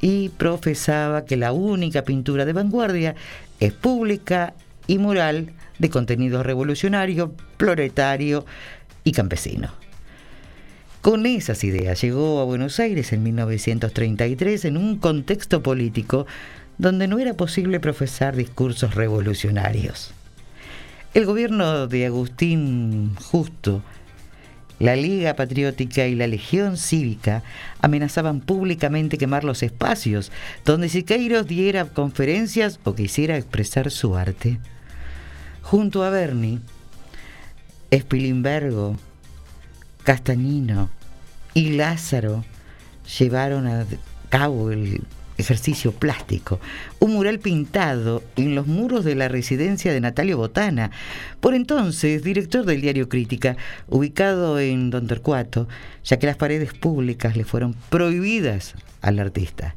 y 0.00 0.28
profesaba 0.30 1.24
que 1.24 1.36
la 1.36 1.52
única 1.52 2.02
pintura 2.02 2.44
de 2.44 2.52
vanguardia 2.52 3.14
es 3.60 3.72
pública 3.72 4.54
y 4.86 4.98
moral 4.98 5.52
de 5.78 5.90
contenido 5.90 6.42
revolucionario, 6.42 7.34
proletario 7.56 8.44
y 9.04 9.12
campesino. 9.12 9.70
Con 11.00 11.24
esas 11.24 11.62
ideas 11.62 12.00
llegó 12.00 12.40
a 12.40 12.44
Buenos 12.44 12.80
Aires 12.80 13.12
en 13.12 13.22
1933 13.22 14.64
en 14.64 14.76
un 14.76 14.98
contexto 14.98 15.62
político 15.62 16.26
donde 16.78 17.06
no 17.06 17.18
era 17.18 17.34
posible 17.34 17.80
profesar 17.80 18.36
discursos 18.36 18.94
revolucionarios. 18.94 20.12
El 21.14 21.24
gobierno 21.24 21.86
de 21.86 22.06
Agustín 22.06 23.14
Justo, 23.16 23.82
la 24.78 24.96
Liga 24.96 25.34
Patriótica 25.34 26.06
y 26.06 26.14
la 26.14 26.26
Legión 26.26 26.76
Cívica 26.76 27.42
amenazaban 27.80 28.40
públicamente 28.40 29.18
quemar 29.18 29.44
los 29.44 29.62
espacios 29.62 30.30
donde 30.64 30.88
Siqueiros 30.88 31.46
diera 31.46 31.86
conferencias 31.86 32.78
o 32.84 32.94
quisiera 32.94 33.36
expresar 33.36 33.90
su 33.90 34.16
arte. 34.16 34.58
Junto 35.62 36.04
a 36.04 36.10
Berni, 36.10 36.60
Spilimbergo, 37.92 38.96
Castañino 40.04 40.90
y 41.54 41.70
Lázaro 41.70 42.44
llevaron 43.18 43.66
a 43.66 43.86
cabo 44.28 44.70
el 44.70 45.02
ejercicio 45.38 45.92
plástico, 45.92 46.60
un 46.98 47.12
mural 47.14 47.38
pintado 47.38 48.22
en 48.36 48.54
los 48.54 48.66
muros 48.66 49.04
de 49.04 49.14
la 49.14 49.28
residencia 49.28 49.92
de 49.92 50.00
Natalio 50.00 50.36
Botana, 50.36 50.90
por 51.40 51.54
entonces 51.54 52.22
director 52.22 52.64
del 52.64 52.80
diario 52.80 53.08
Crítica, 53.08 53.56
ubicado 53.88 54.58
en 54.58 54.90
Don 54.90 55.06
Torcuato, 55.06 55.68
ya 56.04 56.18
que 56.18 56.26
las 56.26 56.36
paredes 56.36 56.72
públicas 56.74 57.36
le 57.36 57.44
fueron 57.44 57.74
prohibidas 57.90 58.74
al 59.02 59.18
artista. 59.18 59.76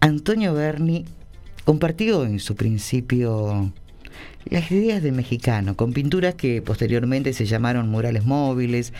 Antonio 0.00 0.54
Berni 0.54 1.04
compartió 1.64 2.24
en 2.24 2.38
su 2.38 2.54
principio 2.54 3.72
las 4.44 4.70
ideas 4.70 5.02
del 5.02 5.12
mexicano, 5.12 5.76
con 5.76 5.92
pinturas 5.92 6.34
que 6.34 6.62
posteriormente 6.62 7.32
se 7.32 7.46
llamaron 7.46 7.88
murales 7.88 8.24
móviles, 8.24 8.92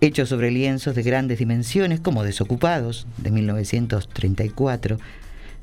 hechos 0.00 0.28
sobre 0.28 0.50
lienzos 0.50 0.94
de 0.94 1.02
grandes 1.02 1.38
dimensiones 1.38 2.00
como 2.00 2.22
Desocupados 2.22 3.06
de 3.18 3.30
1934, 3.30 4.98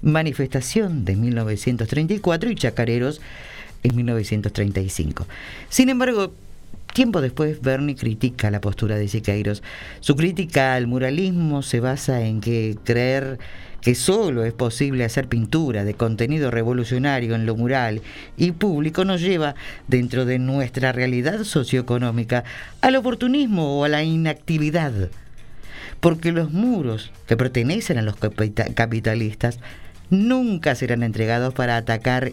Manifestación 0.02 1.06
de 1.06 1.16
1934 1.16 2.50
y 2.50 2.56
Chacareros 2.56 3.22
en 3.84 3.96
1935. 3.96 5.28
Sin 5.70 5.90
embargo, 5.90 6.34
tiempo 6.94 7.22
después 7.22 7.62
Bernie 7.62 7.96
critica 7.96 8.52
la 8.52 8.62
postura 8.62 8.98
de 8.98 9.08
Siqueiros. 9.08 9.64
Su 10.00 10.16
crítica 10.16 10.76
al 10.76 10.88
muralismo 10.88 11.62
se 11.62 11.80
basa 11.80 12.22
en 12.22 12.42
que 12.42 12.78
creer 12.84 13.40
que 13.84 13.96
solo 13.96 14.46
es 14.46 14.54
posible 14.54 15.04
hacer 15.04 15.28
pintura 15.28 15.84
de 15.84 15.94
contenido 15.94 16.50
revolucionario 16.52 17.36
en 17.36 17.46
lo 17.46 17.58
mural 17.58 18.02
y 18.38 18.54
público 18.54 19.04
nos 19.04 19.20
lleva, 19.20 19.56
dentro 19.90 20.26
de 20.26 20.40
nuestra 20.40 20.94
realidad 20.94 21.44
socioeconómica, 21.44 22.46
al 22.80 22.96
oportunismo 22.96 23.78
o 23.78 23.84
a 23.84 23.90
la 23.90 24.02
inactividad. 24.04 25.10
Porque 26.00 26.32
los 26.32 26.52
muros 26.52 27.12
que 27.28 27.36
pertenecen 27.36 27.98
a 27.98 28.02
los 28.02 28.16
capita- 28.16 28.74
capitalistas 28.74 29.60
nunca 30.10 30.76
serán 30.76 31.04
entregados 31.04 31.54
para 31.54 31.76
atacar, 31.76 32.32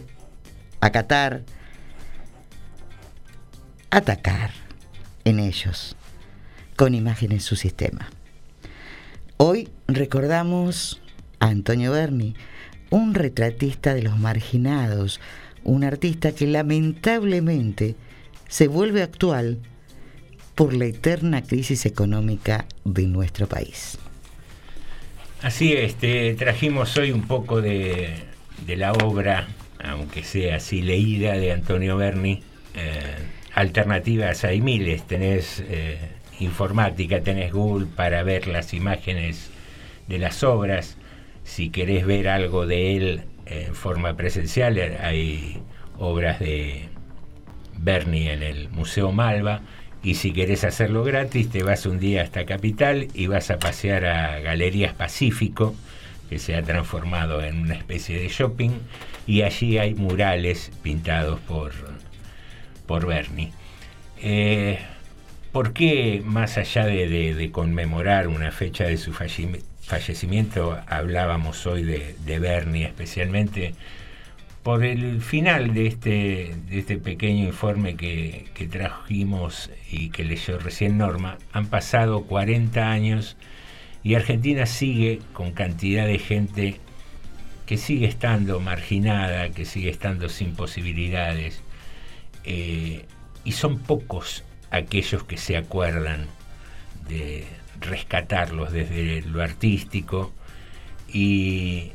acatar, 0.79 1.41
atacar 3.89 4.51
en 5.25 5.39
ellos, 5.39 5.97
con 6.77 6.95
imágenes 6.95 7.43
su 7.43 7.57
sistema. 7.57 8.09
Hoy 9.35 9.67
recordamos 9.87 11.01
Antonio 11.41 11.91
Berni, 11.91 12.35
un 12.91 13.13
retratista 13.13 13.93
de 13.93 14.03
los 14.03 14.17
marginados, 14.17 15.19
un 15.63 15.83
artista 15.83 16.33
que 16.33 16.47
lamentablemente 16.47 17.95
se 18.47 18.67
vuelve 18.67 19.01
actual 19.01 19.59
por 20.55 20.73
la 20.73 20.85
eterna 20.85 21.41
crisis 21.41 21.85
económica 21.85 22.65
de 22.85 23.07
nuestro 23.07 23.47
país. 23.47 23.97
Así 25.41 25.73
es, 25.73 25.95
trajimos 26.37 26.95
hoy 26.97 27.11
un 27.11 27.23
poco 27.23 27.61
de, 27.61 28.13
de 28.67 28.75
la 28.75 28.93
obra, 28.93 29.47
aunque 29.83 30.23
sea 30.23 30.57
así 30.57 30.83
leída, 30.83 31.33
de 31.33 31.51
Antonio 31.51 31.97
Berni. 31.97 32.43
Eh, 32.75 33.01
alternativas 33.55 34.43
hay 34.43 34.61
miles, 34.61 35.07
tenés 35.07 35.63
eh, 35.67 35.97
informática, 36.39 37.21
tenés 37.21 37.51
Google 37.51 37.87
para 37.87 38.21
ver 38.21 38.47
las 38.47 38.73
imágenes 38.75 39.49
de 40.07 40.19
las 40.19 40.43
obras. 40.43 40.97
Si 41.43 41.69
querés 41.69 42.05
ver 42.05 42.27
algo 42.29 42.65
de 42.65 42.95
él 42.97 43.21
en 43.45 43.75
forma 43.75 44.15
presencial, 44.15 44.77
hay 45.01 45.61
obras 45.97 46.39
de 46.39 46.85
Berni 47.77 48.29
en 48.29 48.43
el 48.43 48.69
Museo 48.69 49.11
Malva. 49.11 49.61
Y 50.03 50.15
si 50.15 50.31
querés 50.33 50.63
hacerlo 50.63 51.03
gratis, 51.03 51.49
te 51.49 51.61
vas 51.61 51.85
un 51.85 51.99
día 51.99 52.23
hasta 52.23 52.45
Capital 52.45 53.07
y 53.13 53.27
vas 53.27 53.51
a 53.51 53.59
pasear 53.59 54.05
a 54.05 54.39
Galerías 54.39 54.93
Pacífico, 54.95 55.75
que 56.29 56.39
se 56.39 56.55
ha 56.55 56.63
transformado 56.63 57.43
en 57.43 57.59
una 57.59 57.75
especie 57.75 58.17
de 58.19 58.27
shopping, 58.29 58.71
y 59.27 59.43
allí 59.43 59.77
hay 59.77 59.93
murales 59.93 60.71
pintados 60.81 61.39
por, 61.41 61.71
por 62.87 63.05
Berni. 63.05 63.51
Eh, 64.23 64.79
¿por 65.51 65.73
qué 65.73 66.21
más 66.25 66.57
allá 66.57 66.85
de, 66.85 67.33
de- 67.35 67.51
conmemorar 67.51 68.27
una 68.27 68.51
fecha 68.51 68.85
de 68.85 68.97
su 68.97 69.13
fallecimiento, 69.81 70.79
hablábamos 70.87 71.65
hoy 71.65 71.83
de, 71.83 72.15
de 72.25 72.39
Bernie 72.39 72.85
especialmente? 72.85 73.73
Por 74.63 74.83
el 74.83 75.21
final 75.21 75.73
de 75.73 75.87
este, 75.87 76.55
de 76.69 76.79
este 76.79 76.97
pequeño 76.97 77.45
informe 77.45 77.95
que, 77.95 78.45
que 78.53 78.67
trajimos 78.67 79.71
y 79.91 80.09
que 80.09 80.23
leyó 80.23 80.59
recién 80.59 80.97
Norma, 80.99 81.37
han 81.51 81.65
pasado 81.67 82.23
40 82.25 82.91
años 82.91 83.37
y 84.03 84.15
Argentina 84.15 84.65
sigue 84.65 85.19
con 85.33 85.51
cantidad 85.51 86.05
de 86.05 86.19
gente 86.19 86.79
que 87.65 87.77
sigue 87.77 88.05
estando 88.05 88.59
marginada, 88.59 89.49
que 89.49 89.65
sigue 89.65 89.89
estando 89.89 90.27
sin 90.29 90.55
posibilidades, 90.55 91.61
eh, 92.43 93.05
y 93.43 93.51
son 93.53 93.79
pocos 93.79 94.43
aquellos 94.71 95.23
que 95.23 95.37
se 95.37 95.57
acuerdan 95.57 96.27
de 97.07 97.45
rescatarlos 97.81 98.71
desde 98.71 99.21
lo 99.23 99.41
artístico 99.41 100.31
y, 101.11 101.91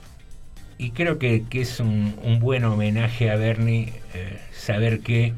y 0.79 0.91
creo 0.91 1.19
que, 1.19 1.45
que 1.49 1.63
es 1.63 1.81
un, 1.81 2.15
un 2.23 2.39
buen 2.41 2.65
homenaje 2.65 3.31
a 3.31 3.37
Bernie 3.37 3.93
eh, 4.15 4.39
saber 4.53 5.01
que 5.01 5.33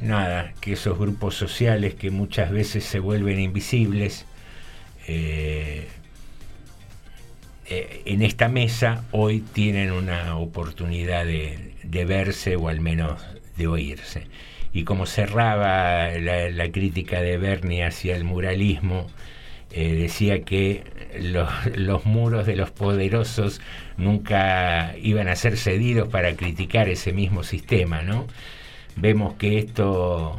nada, 0.00 0.54
que 0.60 0.72
esos 0.72 0.98
grupos 0.98 1.34
sociales 1.34 1.94
que 1.94 2.10
muchas 2.10 2.50
veces 2.50 2.84
se 2.84 3.00
vuelven 3.00 3.38
invisibles 3.38 4.26
eh, 5.06 5.88
eh, 7.66 8.02
en 8.04 8.22
esta 8.22 8.48
mesa 8.48 9.04
hoy 9.12 9.40
tienen 9.40 9.92
una 9.92 10.36
oportunidad 10.36 11.24
de, 11.24 11.74
de 11.82 12.04
verse 12.04 12.56
o 12.56 12.68
al 12.68 12.80
menos 12.80 13.22
de 13.56 13.66
oírse. 13.66 14.26
Y 14.72 14.84
como 14.84 15.06
cerraba 15.06 16.08
la, 16.18 16.48
la 16.50 16.72
crítica 16.72 17.20
de 17.20 17.38
Bernie 17.38 17.84
hacia 17.84 18.16
el 18.16 18.24
muralismo, 18.24 19.06
eh, 19.70 19.94
decía 19.94 20.42
que 20.42 20.84
los, 21.76 22.04
muros 22.04 22.46
de 22.46 22.56
los 22.56 22.70
poderosos 22.70 23.60
nunca 23.96 24.96
iban 25.00 25.28
a 25.28 25.36
ser 25.36 25.56
cedidos 25.56 26.08
para 26.08 26.34
criticar 26.34 26.88
ese 26.88 27.12
mismo 27.12 27.42
sistema, 27.42 28.02
¿no? 28.02 28.26
Vemos 28.96 29.34
que 29.34 29.58
esto 29.58 30.38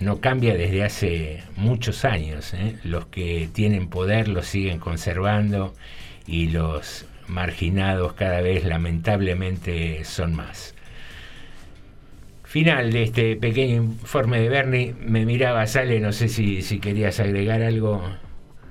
no 0.00 0.20
cambia 0.20 0.54
desde 0.54 0.84
hace 0.84 1.42
muchos 1.56 2.04
años. 2.04 2.54
¿eh? 2.54 2.76
Los 2.84 3.06
que 3.06 3.48
tienen 3.52 3.88
poder 3.88 4.28
lo 4.28 4.42
siguen 4.42 4.78
conservando 4.78 5.74
y 6.26 6.48
los 6.48 7.06
marginados 7.28 8.14
cada 8.14 8.40
vez 8.40 8.64
lamentablemente 8.64 10.04
son 10.04 10.34
más. 10.34 10.74
Final 12.44 12.92
de 12.92 13.02
este 13.02 13.36
pequeño 13.36 13.76
informe 13.76 14.40
de 14.40 14.48
Bernie. 14.48 14.94
Me 15.00 15.26
miraba, 15.26 15.66
Sale, 15.66 16.00
no 16.00 16.12
sé 16.12 16.28
si, 16.28 16.62
si 16.62 16.78
querías 16.78 17.18
agregar 17.20 17.62
algo. 17.62 18.02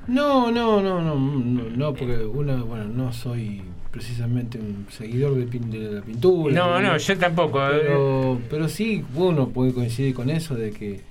No, 0.07 0.51
no, 0.51 0.81
no, 0.81 1.01
no, 1.01 1.15
no, 1.15 1.93
porque 1.93 2.17
uno, 2.25 2.65
bueno, 2.65 2.85
no 2.85 3.13
soy 3.13 3.61
precisamente 3.91 4.57
un 4.59 4.85
seguidor 4.89 5.35
de, 5.35 5.47
pin- 5.47 5.69
de 5.69 5.91
la 5.93 6.01
pintura. 6.01 6.53
No, 6.55 6.81
no, 6.81 6.97
yo 6.97 7.17
tampoco. 7.17 7.59
eh. 7.65 7.79
Pero, 7.81 8.41
pero 8.49 8.67
sí, 8.67 9.03
uno 9.15 9.49
puede 9.49 9.73
coincidir 9.73 10.13
con 10.13 10.29
eso, 10.29 10.55
de 10.55 10.71
que 10.71 11.01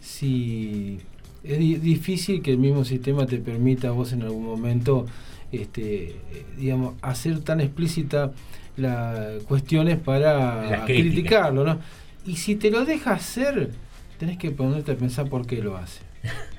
si 0.00 0.98
es 1.44 1.58
di- 1.58 1.76
difícil 1.76 2.42
que 2.42 2.50
el 2.52 2.58
mismo 2.58 2.84
sistema 2.84 3.26
te 3.26 3.38
permita 3.38 3.88
a 3.88 3.90
vos 3.92 4.12
en 4.12 4.22
algún 4.22 4.44
momento, 4.44 5.06
este, 5.50 6.16
digamos, 6.58 6.94
hacer 7.02 7.40
tan 7.40 7.60
explícita 7.60 8.32
las 8.76 9.42
cuestiones 9.44 9.98
para 9.98 10.84
criticarlo, 11.02 11.64
¿no? 11.64 11.78
Y 12.26 12.36
si 12.36 12.56
te 12.56 12.70
lo 12.70 12.84
deja 12.84 13.12
hacer, 13.12 13.70
tenés 14.18 14.36
que 14.38 14.50
ponerte 14.50 14.92
a 14.92 14.96
pensar 14.96 15.28
por 15.28 15.46
qué 15.46 15.62
lo 15.62 15.76
hace. 15.76 16.00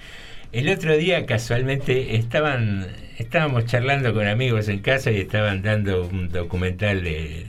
El 0.53 0.69
otro 0.69 0.95
día 0.95 1.25
casualmente 1.25 2.15
estaban 2.15 2.85
estábamos 3.17 3.65
charlando 3.65 4.13
con 4.13 4.27
amigos 4.27 4.67
en 4.69 4.79
casa 4.79 5.09
y 5.11 5.17
estaban 5.17 5.63
dando 5.63 6.05
un 6.05 6.29
documental 6.29 7.03
de, 7.03 7.47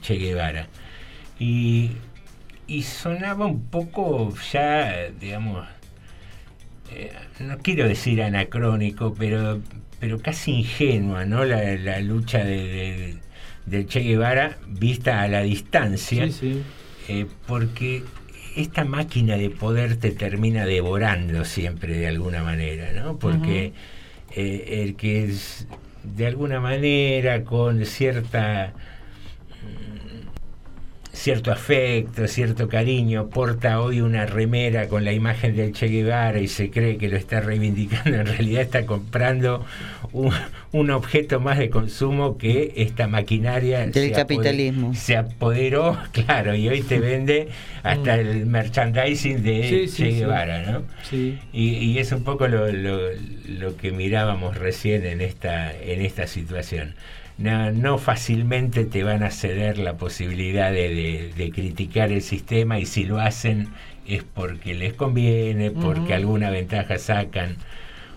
Che 0.00 0.16
Guevara. 0.16 0.66
Y, 1.38 1.92
y 2.66 2.82
sonaba 2.82 3.46
un 3.46 3.62
poco 3.68 4.34
ya 4.52 5.10
digamos 5.20 5.64
eh, 6.92 7.12
no 7.38 7.56
quiero 7.58 7.86
decir 7.86 8.20
anacrónico 8.20 9.14
pero 9.16 9.60
pero 10.00 10.18
casi 10.18 10.52
ingenua 10.56 11.24
no 11.24 11.44
la, 11.44 11.62
la 11.76 12.00
lucha 12.00 12.42
de, 12.44 13.16
Che 13.86 14.00
Guevara 14.00 14.58
vista 14.66 15.22
a 15.22 15.28
la 15.28 15.42
distancia. 15.42 16.26
Sí, 16.26 16.32
sí. 16.32 16.62
eh, 17.08 17.26
porque 17.46 18.02
esta 18.56 18.84
máquina 18.84 19.36
de 19.36 19.50
poder 19.50 19.96
te 19.96 20.10
termina 20.10 20.64
devorando 20.66 21.44
siempre 21.44 21.96
de 21.96 22.08
alguna 22.08 22.42
manera, 22.42 22.92
¿no? 22.92 23.18
Porque 23.18 23.72
eh, 24.34 24.82
el 24.82 24.96
que 24.96 25.24
es 25.24 25.66
de 26.02 26.26
alguna 26.26 26.60
manera 26.60 27.44
con 27.44 27.84
cierta 27.84 28.72
cierto 31.18 31.50
afecto, 31.50 32.28
cierto 32.28 32.68
cariño, 32.68 33.28
porta 33.28 33.80
hoy 33.80 34.00
una 34.00 34.24
remera 34.24 34.86
con 34.88 35.04
la 35.04 35.12
imagen 35.12 35.56
del 35.56 35.72
Che 35.72 35.88
Guevara 35.88 36.38
y 36.40 36.46
se 36.48 36.70
cree 36.70 36.96
que 36.96 37.08
lo 37.08 37.16
está 37.16 37.40
reivindicando, 37.40 38.16
en 38.18 38.26
realidad 38.26 38.62
está 38.62 38.86
comprando 38.86 39.64
un, 40.12 40.32
un 40.72 40.90
objeto 40.90 41.40
más 41.40 41.58
de 41.58 41.70
consumo 41.70 42.38
que 42.38 42.72
esta 42.76 43.08
maquinaria 43.08 43.80
Del 43.86 43.92
se 43.92 44.12
capitalismo. 44.12 44.94
se 44.94 45.16
apoderó, 45.16 45.98
claro, 46.12 46.54
y 46.54 46.68
hoy 46.68 46.82
te 46.82 47.00
vende 47.00 47.48
hasta 47.82 48.14
el 48.14 48.46
merchandising 48.46 49.42
de 49.42 49.58
Mm. 49.58 49.62
Sí, 49.68 49.88
sí, 49.88 50.02
Che 50.04 50.10
sí. 50.12 50.18
Guevara, 50.20 50.62
¿no? 50.70 50.82
Sí. 51.02 51.36
Y, 51.52 51.70
y 51.78 51.98
es 51.98 52.12
un 52.12 52.22
poco 52.22 52.46
lo, 52.48 52.70
lo- 52.70 53.10
lo 53.48 53.76
que 53.76 53.90
mirábamos 53.90 54.56
recién 54.56 55.04
en 55.04 55.20
esta, 55.20 55.72
en 55.74 56.00
esta 56.02 56.26
situación. 56.28 56.94
No, 57.38 57.70
no 57.70 57.98
fácilmente 57.98 58.84
te 58.84 59.04
van 59.04 59.22
a 59.22 59.30
ceder 59.30 59.78
la 59.78 59.94
posibilidad 59.96 60.72
de, 60.72 60.88
de- 60.88 61.32
de 61.36 61.50
criticar 61.52 62.10
el 62.10 62.20
sistema 62.22 62.78
y 62.80 62.86
si 62.86 63.04
lo 63.04 63.20
hacen 63.20 63.68
es 64.06 64.24
porque 64.24 64.74
les 64.74 64.94
conviene, 64.94 65.70
porque 65.70 66.14
alguna 66.14 66.50
ventaja 66.50 66.98
sacan 66.98 67.56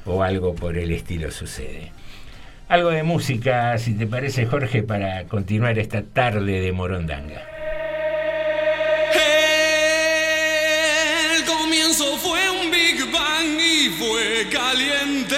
o 0.06 0.24
algo 0.24 0.56
por 0.56 0.78
el 0.78 0.92
estilo 0.92 1.30
sucede. 1.32 1.92
Algo 2.68 2.90
de 2.90 3.04
música, 3.04 3.78
si 3.78 3.94
te 3.94 4.08
parece 4.08 4.46
Jorge, 4.48 4.82
para 4.82 5.26
continuar 5.26 5.78
esta 5.78 6.02
tarde 6.02 6.60
de 6.62 6.72
Morondanga. 6.72 7.44
El 11.36 11.44
comienzo 11.46 12.18
fue 12.18 12.50
un 12.50 12.72
Big 12.72 13.12
Bang 13.12 13.60
y 13.60 13.90
fue 13.90 14.48
caliente. 14.50 15.36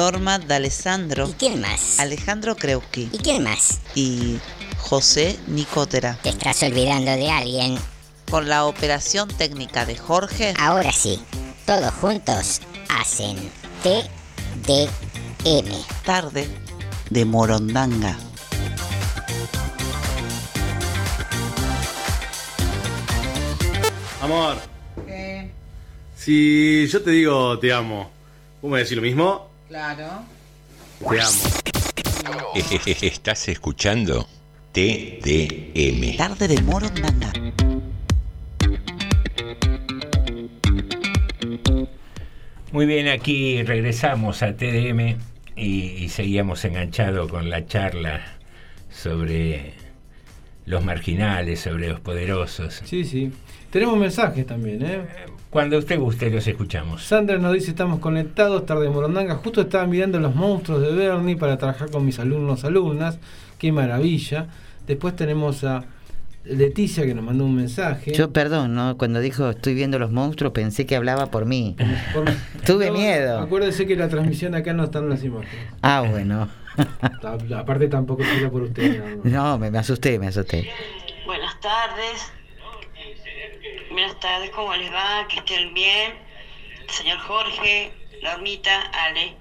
Norma 0.00 0.38
D'Alessandro. 0.38 1.28
¿Y 1.28 1.32
quién 1.34 1.60
más? 1.60 2.00
Alejandro 2.00 2.56
Kreuski. 2.56 3.10
¿Y 3.12 3.18
quién 3.18 3.42
más? 3.42 3.82
Y 3.94 4.38
José 4.78 5.38
Nicotera. 5.46 6.18
Te 6.22 6.30
estás 6.30 6.62
olvidando 6.62 7.10
de 7.10 7.30
alguien. 7.30 7.76
Con 8.30 8.48
la 8.48 8.64
operación 8.64 9.28
técnica 9.28 9.84
de 9.84 9.98
Jorge. 9.98 10.54
Ahora 10.58 10.90
sí, 10.90 11.20
todos 11.66 11.92
juntos 11.92 12.62
hacen 12.88 13.36
TDM. 13.82 14.88
Tarde 16.06 16.48
de 17.10 17.24
Morondanga. 17.26 18.18
Amor. 24.22 24.56
Si 26.16 26.88
yo 26.88 27.02
te 27.02 27.10
digo 27.10 27.58
te 27.58 27.70
amo, 27.70 28.10
¿vos 28.62 28.70
me 28.70 28.78
decís 28.78 28.96
lo 28.96 29.02
mismo? 29.02 29.49
Claro. 29.70 30.24
Te 30.98 31.20
amo. 31.20 32.52
Estás 33.02 33.48
escuchando 33.48 34.26
TDM. 34.72 36.16
Tarde 36.16 36.48
de 36.48 36.60
Morondanga. 36.62 37.32
Muy 42.72 42.86
bien, 42.86 43.06
aquí 43.06 43.62
regresamos 43.62 44.42
a 44.42 44.56
TDM 44.56 45.18
y, 45.54 45.82
y 45.82 46.08
seguíamos 46.08 46.64
enganchados 46.64 47.30
con 47.30 47.48
la 47.48 47.64
charla 47.64 48.22
sobre 48.90 49.74
los 50.66 50.84
marginales, 50.84 51.60
sobre 51.60 51.90
los 51.90 52.00
poderosos. 52.00 52.82
Sí, 52.84 53.04
sí. 53.04 53.30
Tenemos 53.70 53.96
mensajes 53.96 54.44
también, 54.44 54.84
¿eh? 54.84 55.04
Cuando 55.50 55.78
usted 55.78 55.98
guste, 55.98 56.30
los 56.30 56.46
escuchamos. 56.46 57.02
Sandra 57.02 57.36
nos 57.38 57.52
dice, 57.52 57.70
estamos 57.70 57.98
conectados, 57.98 58.66
tarde 58.66 58.84
de 58.84 58.90
Morondanga. 58.90 59.34
Justo 59.34 59.62
estaba 59.62 59.84
mirando 59.86 60.20
los 60.20 60.34
monstruos 60.34 60.80
de 60.80 60.92
Bernie 60.94 61.36
para 61.36 61.58
trabajar 61.58 61.90
con 61.90 62.04
mis 62.06 62.20
alumnos, 62.20 62.64
alumnas. 62.64 63.18
Qué 63.58 63.72
maravilla. 63.72 64.46
Después 64.86 65.16
tenemos 65.16 65.64
a 65.64 65.84
Leticia 66.44 67.04
que 67.04 67.14
nos 67.14 67.24
mandó 67.24 67.44
un 67.44 67.56
mensaje. 67.56 68.12
Yo, 68.12 68.32
perdón, 68.32 68.74
¿no? 68.74 68.96
cuando 68.96 69.18
dijo 69.20 69.50
estoy 69.50 69.74
viendo 69.74 69.98
los 69.98 70.10
monstruos 70.12 70.52
pensé 70.52 70.86
que 70.86 70.94
hablaba 70.96 71.26
por 71.26 71.44
mí. 71.46 71.76
Por- 72.14 72.24
Tuve 72.64 72.86
No, 72.86 72.92
miedo. 72.94 73.40
Acuérdese 73.40 73.86
que 73.86 73.96
la 73.96 74.08
transmisión 74.08 74.54
acá 74.54 74.72
no 74.72 74.84
están 74.84 75.08
las 75.08 75.22
imágenes. 75.24 75.66
Ah, 75.82 76.04
bueno. 76.08 76.48
Aparte 77.56 77.88
tampoco 77.88 78.22
sería 78.24 78.48
por 78.50 78.62
usted. 78.62 79.16
No, 79.24 79.58
me, 79.58 79.70
me 79.70 79.78
asusté, 79.78 80.18
me 80.18 80.28
asusté. 80.28 80.70
Buenas 81.26 81.58
tardes. 81.60 82.32
Buenas 84.00 84.18
tardes, 84.18 84.48
¿cómo 84.52 84.74
les 84.74 84.90
va? 84.90 85.28
Que 85.28 85.40
estén 85.40 85.74
bien. 85.74 86.18
Señor 86.88 87.18
Jorge, 87.18 87.92
Normita, 88.22 88.80
Ale, 88.94 89.36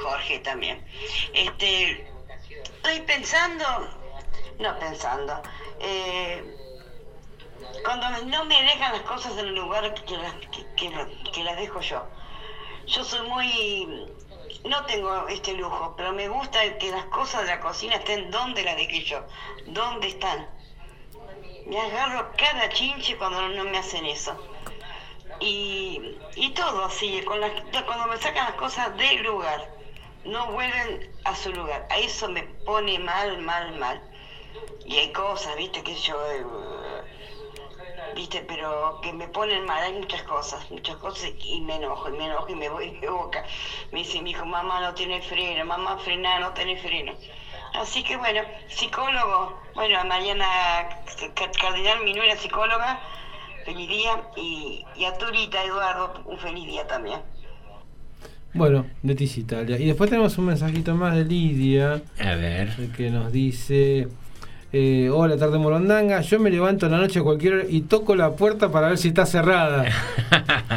Jorge 0.00 0.38
también. 0.38 0.80
Este, 1.32 2.06
estoy 2.76 3.00
pensando, 3.00 3.64
no 4.60 4.78
pensando, 4.78 5.42
eh, 5.80 6.44
cuando 7.84 8.08
no 8.22 8.44
me 8.44 8.62
dejan 8.62 8.92
las 8.92 9.02
cosas 9.02 9.32
en 9.36 9.46
el 9.48 9.54
lugar 9.56 9.92
que 10.04 10.16
las, 10.16 10.32
que, 10.52 10.64
que- 11.32 11.42
las 11.42 11.56
dejo 11.56 11.80
yo. 11.80 12.04
Yo 12.86 13.02
soy 13.02 13.22
muy, 13.28 14.06
no 14.64 14.84
tengo 14.84 15.26
este 15.26 15.54
lujo, 15.54 15.92
pero 15.96 16.12
me 16.12 16.28
gusta 16.28 16.78
que 16.78 16.92
las 16.92 17.06
cosas 17.06 17.40
de 17.40 17.48
la 17.48 17.58
cocina 17.58 17.96
estén 17.96 18.30
donde 18.30 18.62
las 18.62 18.76
dejé 18.76 19.02
yo, 19.02 19.24
donde 19.66 20.06
están. 20.06 20.61
Me 21.66 21.80
agarro 21.80 22.32
cada 22.36 22.68
chinche 22.70 23.16
cuando 23.16 23.48
no, 23.48 23.64
me 23.64 23.78
hacen 23.78 24.04
eso. 24.06 24.36
Y, 25.40 26.16
y 26.36 26.50
todo 26.50 26.84
así, 26.84 27.22
con 27.22 27.40
las, 27.40 27.50
cuando 27.86 28.06
me 28.06 28.16
sacan 28.18 28.46
las 28.46 28.54
cosas 28.54 28.96
del 28.96 29.22
lugar, 29.22 29.68
no 30.24 30.52
vuelven 30.52 31.10
a 31.24 31.34
su 31.34 31.52
lugar. 31.52 31.86
A 31.90 31.98
eso 31.98 32.28
me 32.28 32.42
pone 32.64 32.98
mal, 32.98 33.38
mal, 33.38 33.76
mal. 33.78 34.00
Y 34.84 34.96
hay 34.98 35.12
cosas, 35.12 35.56
viste, 35.56 35.82
que 35.82 35.94
yo... 35.94 36.14
eh, 36.32 36.44
viste, 38.14 38.40
pero 38.42 39.00
que 39.00 39.12
me 39.12 39.28
ponen 39.28 39.64
mal, 39.64 39.82
hay 39.82 39.92
muchas 39.94 40.22
cosas, 40.24 40.70
muchas 40.70 40.96
cosas 40.96 41.30
y 41.38 41.60
me 41.60 41.76
enojo, 41.76 42.08
y 42.08 42.12
me 42.12 42.26
enojo 42.26 42.48
y 42.48 42.54
me 42.54 42.68
voy 42.68 42.90
de 42.98 43.08
boca. 43.08 43.44
Me 43.90 44.00
dice 44.00 44.20
mi 44.20 44.30
hijo, 44.30 44.44
mamá 44.44 44.80
no 44.80 44.94
tiene 44.94 45.22
freno, 45.22 45.64
mamá 45.64 45.98
frena, 45.98 46.38
no 46.40 46.52
tiene 46.52 46.76
freno. 46.80 47.14
Así 47.74 48.02
que 48.04 48.16
bueno, 48.16 48.40
psicólogo, 48.68 49.60
bueno, 49.74 49.98
a 49.98 50.04
Mariana 50.04 50.46
Ca- 51.34 51.50
Cardinal, 51.60 52.04
mi 52.04 52.12
nuera 52.12 52.36
psicóloga, 52.36 53.00
feliz 53.64 53.88
día, 53.88 54.22
y, 54.36 54.84
y 54.96 55.04
a 55.04 55.16
Turita 55.16 55.64
Eduardo, 55.64 56.22
un 56.26 56.38
feliz 56.38 56.66
día 56.66 56.86
también. 56.86 57.20
Bueno, 58.54 58.84
Leticia 59.02 59.40
Italia. 59.40 59.78
Y 59.78 59.86
después 59.86 60.10
tenemos 60.10 60.36
un 60.36 60.44
mensajito 60.46 60.94
más 60.94 61.16
de 61.16 61.24
Lidia. 61.24 62.02
A 62.20 62.34
ver. 62.34 62.90
Que 62.94 63.08
nos 63.10 63.32
dice... 63.32 64.08
eh, 64.72 65.10
Hola, 65.12 65.36
tarde 65.36 65.58
Morondanga. 65.58 66.20
Yo 66.22 66.38
me 66.40 66.50
levanto 66.50 66.86
en 66.86 66.92
la 66.92 66.98
noche 66.98 67.18
a 67.18 67.22
cualquier 67.22 67.54
hora 67.54 67.64
y 67.68 67.82
toco 67.82 68.14
la 68.16 68.30
puerta 68.32 68.70
para 68.70 68.88
ver 68.88 68.98
si 68.98 69.08
está 69.08 69.26
cerrada. 69.26 69.84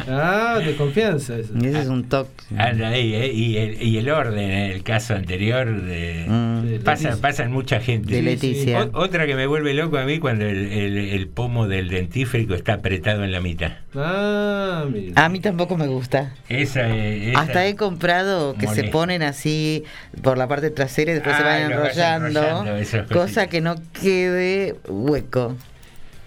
ah, 0.08 0.60
de 0.64 0.76
confianza 0.76 1.38
eso. 1.38 1.54
Ese 1.58 1.80
es 1.82 1.88
un 1.88 2.04
toque. 2.10 2.30
Anda 2.58 2.90
ahí, 2.90 3.14
¿eh? 3.16 3.32
y, 3.34 3.58
el, 3.58 3.82
y 3.82 3.98
el 3.98 4.10
orden, 4.10 4.50
en 4.52 4.72
el 4.72 4.84
caso 4.84 5.14
anterior, 5.16 5.82
de, 5.82 6.26
Mm. 6.28 6.84
pasa, 6.84 7.18
pasan 7.22 7.52
mucha 7.52 7.80
gente. 7.80 8.14
De 8.16 8.22
Leticia. 8.22 8.84
O- 8.94 9.04
otra 9.04 9.26
que 9.28 9.36
me 9.36 9.48
vuelve 9.48 9.74
loco 9.74 9.98
a 9.98 10.04
mí 10.06 10.20
cuando 10.20 10.46
el, 10.46 10.72
el- 10.72 10.98
el 10.98 11.28
pomo 11.28 11.68
del 11.68 11.88
dentífrico 11.90 12.54
está 12.56 12.74
apretado 12.74 13.24
en 13.24 13.32
la 13.32 13.40
mitad. 13.42 13.72
Ah, 13.96 14.86
mira. 14.92 15.24
A 15.24 15.30
mí 15.30 15.40
tampoco 15.40 15.78
me 15.78 15.88
gusta. 15.88 16.34
Esa, 16.50 16.90
eh, 16.90 17.30
esa- 17.32 17.40
Hasta 17.42 17.68
he 17.68 17.76
comprado 17.76 18.56
que 18.56 18.68
se 18.68 18.86
ponen 18.86 19.22
así 19.24 19.84
por 20.22 20.38
la 20.38 20.48
parte 20.48 20.70
trasera 20.72 21.12
y 21.12 21.16
después 21.16 21.36
se 21.38 21.44
Ah, 21.44 21.46
van 21.46 21.72
enrollando, 21.72 22.28
enrollando, 22.28 23.14
cosa 23.14 23.48
que 23.48 23.62
no 23.62 23.76
quede 23.94 24.76
hueco. 24.88 25.56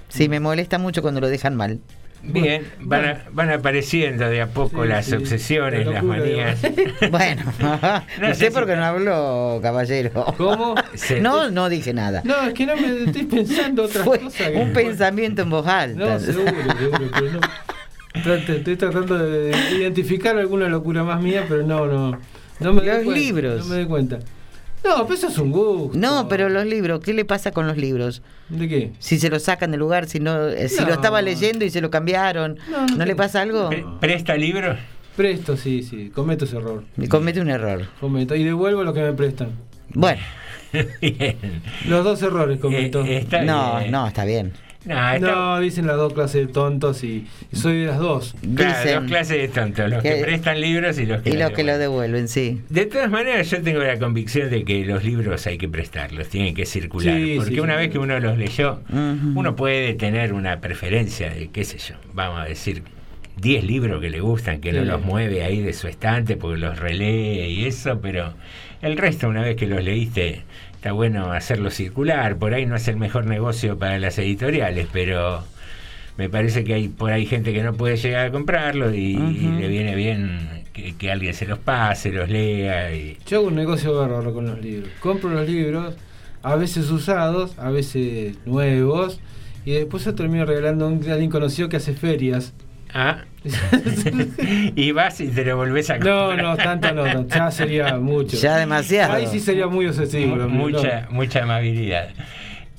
Sí, 0.08 0.28
me 0.28 0.40
molesta 0.40 0.78
mucho 0.78 1.02
cuando 1.02 1.20
lo 1.20 1.28
dejan 1.28 1.54
mal. 1.56 1.78
Bien, 2.20 2.66
van, 2.80 3.04
a- 3.04 3.24
van 3.30 3.50
apareciendo 3.50 4.28
de 4.28 4.40
a 4.40 4.48
poco 4.48 4.82
Sí, 4.82 4.88
las 4.88 5.06
sí, 5.06 5.14
obsesiones, 5.14 5.86
la 5.86 5.92
las 5.92 6.02
manías. 6.02 6.58
Bueno, 7.12 7.42
No 7.60 8.02
no 8.28 8.34
sé 8.34 8.50
por 8.50 8.66
qué 8.66 8.74
no 8.74 8.84
habló, 8.84 9.60
caballero. 9.62 10.24
¿Cómo? 10.36 10.74
No, 11.20 11.48
no 11.50 11.68
dije 11.68 11.92
nada. 11.92 12.22
No, 12.24 12.42
es 12.48 12.54
que 12.54 12.66
no 12.66 12.74
me 12.74 13.04
estoy 13.04 13.24
pensando 13.24 13.84
otras 13.84 14.04
Fue 14.04 14.18
cosas. 14.18 14.50
un 14.52 14.72
pensamiento 14.72 15.42
en 15.42 15.50
voz 15.50 15.66
alta. 15.68 15.98
No, 16.14 16.18
seguro, 16.18 16.50
seguro, 16.50 17.10
pero 17.14 17.32
no. 17.32 17.40
Trate- 18.24 18.56
Estoy 18.56 18.76
tratando 18.76 19.16
de 19.16 19.50
identificar 19.78 20.36
alguna 20.36 20.68
locura 20.68 21.04
más 21.04 21.22
mía, 21.22 21.44
pero 21.48 21.62
no, 21.64 21.86
no. 21.86 22.18
No 22.58 22.72
me 22.72 22.80
doy 22.80 22.86
Los 22.88 23.04
cuenta, 23.04 23.12
libros. 23.20 23.58
No 23.60 23.64
me 23.66 23.76
doy 23.76 23.86
cuenta. 23.86 24.18
No, 24.88 25.02
pero 25.04 25.14
eso 25.14 25.28
es 25.28 25.38
un 25.38 25.52
gusto. 25.52 25.98
No, 25.98 26.28
pero 26.28 26.48
los 26.48 26.64
libros, 26.66 27.00
¿qué 27.00 27.12
le 27.12 27.24
pasa 27.24 27.50
con 27.52 27.66
los 27.66 27.76
libros? 27.76 28.22
¿De 28.48 28.68
qué? 28.68 28.92
Si 28.98 29.18
se 29.18 29.28
lo 29.28 29.38
sacan 29.38 29.70
del 29.70 29.80
lugar, 29.80 30.06
si 30.06 30.18
no, 30.20 30.48
eh, 30.48 30.68
si 30.68 30.80
No. 30.80 30.86
lo 30.88 30.92
estaba 30.94 31.20
leyendo 31.22 31.64
y 31.64 31.70
se 31.70 31.80
lo 31.80 31.90
cambiaron, 31.90 32.58
No, 32.70 32.86
¿no, 32.86 32.96
no 32.96 33.04
le 33.04 33.14
pasa 33.14 33.42
algo? 33.42 33.68
Pre- 33.68 33.84
¿Presta 34.00 34.34
libros? 34.36 34.78
Presto, 35.16 35.56
sí, 35.56 35.82
sí. 35.82 36.10
Cometo 36.14 36.44
ese 36.44 36.56
error. 36.56 36.84
Me 36.96 37.08
comete 37.08 37.40
un 37.40 37.50
error. 37.50 37.86
Cometo. 38.00 38.34
Y 38.36 38.44
devuelvo 38.44 38.84
lo 38.84 38.94
que 38.94 39.00
me 39.02 39.12
prestan. 39.12 39.50
Bueno. 39.94 40.22
Bien. 41.00 41.36
Los 41.88 42.04
dos 42.04 42.22
errores 42.22 42.60
cometo. 42.60 43.02
Eh, 43.04 43.18
está 43.18 43.42
No, 43.42 43.78
bien. 43.80 43.90
no, 43.90 44.06
está 44.06 44.24
bien. 44.24 44.52
No, 44.88 45.12
está- 45.14 45.30
No, 45.32 45.60
dicen 45.60 45.86
las 45.86 45.96
dos 45.96 46.12
clases 46.12 46.46
de 46.46 46.52
tontos 46.52 47.04
y, 47.04 47.26
y 47.52 47.56
soy 47.56 47.80
de 47.80 47.86
las 47.86 47.98
dos. 47.98 48.34
Claro, 48.56 48.78
Dicen 48.78 49.00
dos 49.00 49.08
clases 49.10 49.36
de 49.38 49.48
tontos, 49.48 49.90
los 49.90 50.02
que, 50.02 50.14
que- 50.16 50.22
prestan 50.22 50.60
libros 50.60 50.98
y 50.98 51.06
los 51.06 51.22
que 51.22 51.30
Y 51.30 51.32
los 51.34 51.42
los 51.42 51.52
que 51.52 51.64
lo 51.64 51.78
devuelven. 51.78 52.28
sí. 52.28 52.62
De 52.68 52.86
todas 52.86 53.10
maneras, 53.10 53.50
yo 53.50 53.60
tengo 53.62 53.80
la 53.80 53.98
convicción 53.98 54.50
de 54.50 54.64
que 54.64 54.84
los 54.84 55.04
libros 55.04 55.46
hay 55.46 55.58
que 55.58 55.68
prestarlos, 55.68 56.28
tienen 56.28 56.54
que 56.54 56.66
circular. 56.66 57.14
Sí, 57.16 57.34
porque 57.36 57.54
sí, 57.54 57.60
una 57.60 57.74
sí. 57.74 57.78
vez 57.80 57.90
que 57.90 57.98
uno 57.98 58.18
los 58.18 58.38
leyó, 58.38 58.80
uno 59.34 59.54
puede 59.56 59.94
tener 59.94 60.32
una 60.32 60.60
preferencia 60.60 61.30
de, 61.30 61.48
qué 61.50 61.64
sé 61.64 61.78
yo, 61.78 61.94
vamos 62.14 62.40
a 62.40 62.44
decir, 62.44 62.82
10 63.40 63.62
libros 63.64 64.00
que 64.00 64.10
le 64.10 64.20
gustan, 64.20 64.60
que 64.60 64.72
no 64.72 64.84
los 64.84 65.00
mueve 65.00 65.44
ahí 65.44 65.60
de 65.62 65.72
su 65.72 65.86
estante 65.86 66.36
porque 66.36 66.58
los 66.60 66.78
relee 66.78 67.48
y 67.48 67.66
eso, 67.66 68.00
pero 68.00 68.34
el 68.82 68.96
resto, 68.96 69.28
una 69.28 69.42
vez 69.42 69.54
que 69.56 69.66
los 69.66 69.82
leíste, 69.82 70.42
está 70.78 70.92
bueno 70.92 71.32
hacerlo 71.32 71.70
circular. 71.72 72.36
Por 72.36 72.54
ahí 72.54 72.64
no 72.64 72.76
es 72.76 72.86
el 72.86 72.96
mejor 72.96 73.26
negocio 73.26 73.76
para 73.76 73.98
las 73.98 74.16
editoriales, 74.18 74.86
pero 74.92 75.42
me 76.16 76.28
parece 76.28 76.62
que 76.62 76.74
hay 76.74 76.86
por 76.88 77.10
ahí 77.10 77.26
gente 77.26 77.52
que 77.52 77.64
no 77.64 77.74
puede 77.74 77.96
llegar 77.96 78.26
a 78.26 78.30
comprarlo 78.30 78.94
y, 78.94 79.14
le 79.14 79.66
viene 79.66 79.96
bien 79.96 80.62
que, 80.72 80.94
que 80.94 81.10
alguien 81.10 81.34
se 81.34 81.46
los 81.46 81.58
pase, 81.58 82.12
los 82.12 82.28
lea 82.28 82.94
y 82.94 83.18
Yo 83.26 83.38
hago 83.38 83.48
un 83.48 83.56
negocio 83.56 83.92
bárbaro 83.92 84.32
con 84.32 84.46
los 84.46 84.60
libros. 84.60 84.88
Compro 85.00 85.30
los 85.30 85.48
libros, 85.48 85.96
a 86.44 86.54
veces 86.54 86.88
usados, 86.92 87.58
a 87.58 87.70
veces 87.70 88.36
nuevos, 88.46 89.18
y 89.64 89.72
después 89.72 90.04
se 90.04 90.12
termino 90.12 90.44
regalando 90.46 90.84
a 90.84 90.88
un- 90.90 91.10
a 91.10 91.14
alguien 91.14 91.30
conocido 91.30 91.68
que 91.68 91.76
hace 91.78 91.92
ferias. 91.92 92.54
Ah. 92.94 93.24
y 94.76 94.92
vas 94.92 95.20
y 95.20 95.28
te 95.28 95.44
lo 95.44 95.56
volvés 95.56 95.90
a 95.90 95.98
No, 95.98 96.28
comprar. 96.28 96.42
no, 96.42 96.56
tanto 96.56 96.92
no, 96.94 97.04
no, 97.14 97.28
ya 97.28 97.50
sería 97.50 97.96
mucho. 97.96 98.36
Ya 98.36 98.56
demasiado. 98.56 99.14
Ahí 99.14 99.26
sí 99.26 99.40
sería 99.40 99.66
muy 99.66 99.86
obsesivo. 99.86 100.36
Mucha, 100.48 101.06
mucha 101.10 101.42
amabilidad. 101.42 102.10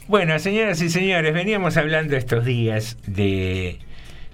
Bueno, 0.07 0.37
señoras 0.39 0.81
y 0.81 0.89
señores, 0.89 1.33
veníamos 1.33 1.77
hablando 1.77 2.17
estos 2.17 2.43
días 2.43 2.97
de, 3.05 3.77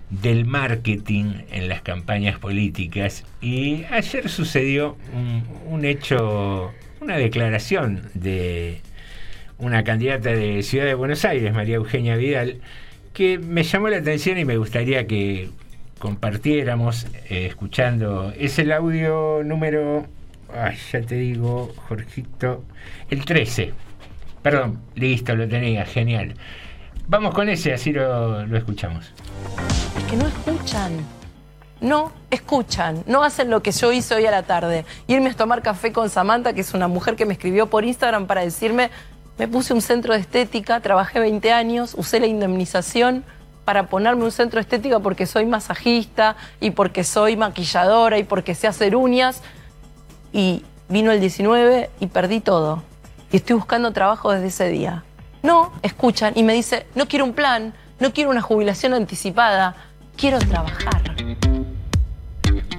del 0.10 0.46
marketing 0.46 1.34
en 1.52 1.68
las 1.68 1.82
campañas 1.82 2.40
políticas 2.40 3.26
y 3.42 3.84
ayer 3.92 4.30
sucedió 4.30 4.98
un, 5.14 5.44
un 5.68 5.84
hecho, 5.86 6.72
una 7.02 7.18
declaración 7.18 8.04
de 8.14 8.80
una 9.58 9.84
candidata 9.84 10.30
de 10.32 10.64
Ciudad 10.64 10.86
de 10.86 10.94
Buenos 10.94 11.26
Aires, 11.26 11.54
María 11.54 11.76
Eugenia 11.76 12.16
Vidal, 12.16 12.60
que 13.14 13.38
me 13.38 13.64
llamó 13.64 13.90
la 13.90 13.98
atención 13.98 14.38
y 14.38 14.46
me 14.46 14.58
gustaría 14.58 15.08
que 15.08 15.50
compartiéramos 16.06 17.08
eh, 17.32 17.48
escuchando. 17.48 18.32
Es 18.38 18.60
el 18.60 18.72
audio 18.72 19.42
número, 19.44 20.06
ay, 20.54 20.78
ya 20.92 21.02
te 21.02 21.16
digo, 21.16 21.74
Jorgito, 21.88 22.64
el 23.10 23.26
13. 23.26 23.74
Perdón, 24.44 24.82
listo, 24.94 25.36
lo 25.36 25.48
tenía, 25.48 25.84
genial. 25.84 26.36
Vamos 27.08 27.34
con 27.34 27.50
ese, 27.50 27.74
así 27.74 27.92
lo, 27.92 28.46
lo 28.46 28.56
escuchamos. 28.56 29.12
Es 29.98 30.04
que 30.04 30.16
no 30.16 30.28
escuchan. 30.28 30.92
No 31.82 32.12
escuchan, 32.30 33.04
no 33.08 33.24
hacen 33.24 33.50
lo 33.50 33.64
que 33.64 33.72
yo 33.72 33.92
hice 33.92 34.14
hoy 34.14 34.28
a 34.28 34.32
la 34.32 34.44
tarde. 34.44 34.86
Irme 35.08 35.32
a 35.32 35.34
tomar 35.34 35.64
café 35.64 35.92
con 35.92 36.12
Samantha, 36.12 36.54
que 36.54 36.62
es 36.62 36.76
una 36.76 36.88
mujer 36.88 37.16
que 37.16 37.26
me 37.26 37.34
escribió 37.34 37.66
por 37.66 37.84
Instagram 37.84 38.28
para 38.28 38.42
decirme, 38.42 38.92
me 39.40 39.48
puse 39.48 39.74
un 39.74 39.82
centro 39.82 40.14
de 40.14 40.20
estética, 40.20 40.80
trabajé 40.82 41.20
20 41.20 41.52
años, 41.52 41.96
usé 41.98 42.20
la 42.20 42.28
indemnización 42.28 43.26
para 43.66 43.88
ponerme 43.88 44.24
un 44.24 44.32
centro 44.32 44.58
de 44.58 44.62
estética 44.62 45.00
porque 45.00 45.26
soy 45.26 45.46
masajista 45.46 46.36
y 46.62 46.72
porque 46.72 47.04
soy 47.04 47.36
maquilladora 47.36 48.18
y 48.18 48.24
porque 48.24 48.56
sé 48.56 48.68
hacer 48.68 48.96
uñas. 48.96 49.42
Y 50.32 50.64
vino 50.88 51.12
el 51.12 51.20
19 51.20 51.90
y 52.00 52.08
perdí 52.08 52.40
todo. 52.40 52.84
Y 53.32 53.38
estoy 53.38 53.56
buscando 53.56 53.92
trabajo 53.92 54.32
desde 54.32 54.48
ese 54.48 54.70
día. 54.70 55.04
No, 55.44 55.74
escuchan 55.82 56.34
y 56.36 56.44
me 56.44 56.54
dice, 56.54 56.86
no 56.96 57.08
quiero 57.08 57.26
un 57.26 57.34
plan, 57.34 57.74
no 58.00 58.14
quiero 58.14 58.30
una 58.30 58.42
jubilación 58.42 58.94
anticipada, 58.94 59.76
quiero 60.16 60.40
trabajar. 60.40 61.16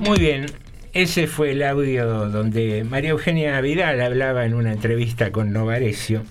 Muy 0.00 0.18
bien, 0.18 0.46
ese 0.92 1.26
fue 1.26 1.52
el 1.52 1.62
audio 1.62 2.28
donde 2.28 2.84
María 2.84 3.10
Eugenia 3.10 3.60
Vidal 3.60 4.00
hablaba 4.00 4.46
en 4.46 4.54
una 4.54 4.72
entrevista 4.72 5.30
con 5.30 5.52
Novarecio. 5.52 6.24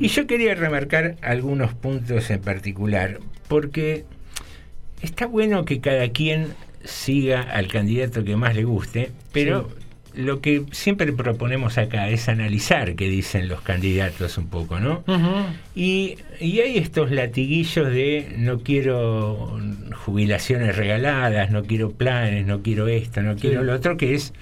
Y 0.00 0.08
yo 0.08 0.26
quería 0.26 0.54
remarcar 0.54 1.16
algunos 1.20 1.74
puntos 1.74 2.30
en 2.30 2.40
particular, 2.40 3.18
porque 3.48 4.04
está 5.02 5.26
bueno 5.26 5.64
que 5.64 5.80
cada 5.80 6.08
quien 6.10 6.48
siga 6.84 7.42
al 7.42 7.68
candidato 7.68 8.24
que 8.24 8.36
más 8.36 8.54
le 8.54 8.64
guste, 8.64 9.10
pero 9.32 9.68
lo 10.14 10.40
que 10.40 10.64
siempre 10.72 11.12
proponemos 11.12 11.78
acá 11.78 12.08
es 12.08 12.28
analizar 12.28 12.94
qué 12.96 13.08
dicen 13.08 13.48
los 13.48 13.60
candidatos 13.60 14.38
un 14.38 14.48
poco, 14.48 14.80
¿no? 14.80 15.04
Y, 15.74 16.16
y 16.40 16.60
hay 16.60 16.78
estos 16.78 17.10
latiguillos 17.10 17.88
de 17.92 18.34
no 18.36 18.60
quiero 18.60 19.60
jubilaciones 20.04 20.76
regaladas, 20.76 21.50
no 21.50 21.62
quiero 21.64 21.92
planes, 21.92 22.46
no 22.46 22.62
quiero 22.62 22.88
esto, 22.88 23.22
no 23.22 23.36
quiero 23.36 23.62
lo 23.62 23.74
otro, 23.74 23.96
que 23.96 24.14
es 24.14 24.32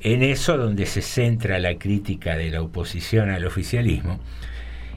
en 0.00 0.22
eso 0.22 0.56
donde 0.56 0.86
se 0.86 1.02
centra 1.02 1.58
la 1.58 1.76
crítica 1.76 2.36
de 2.36 2.50
la 2.50 2.62
oposición 2.62 3.30
al 3.30 3.44
oficialismo. 3.44 4.18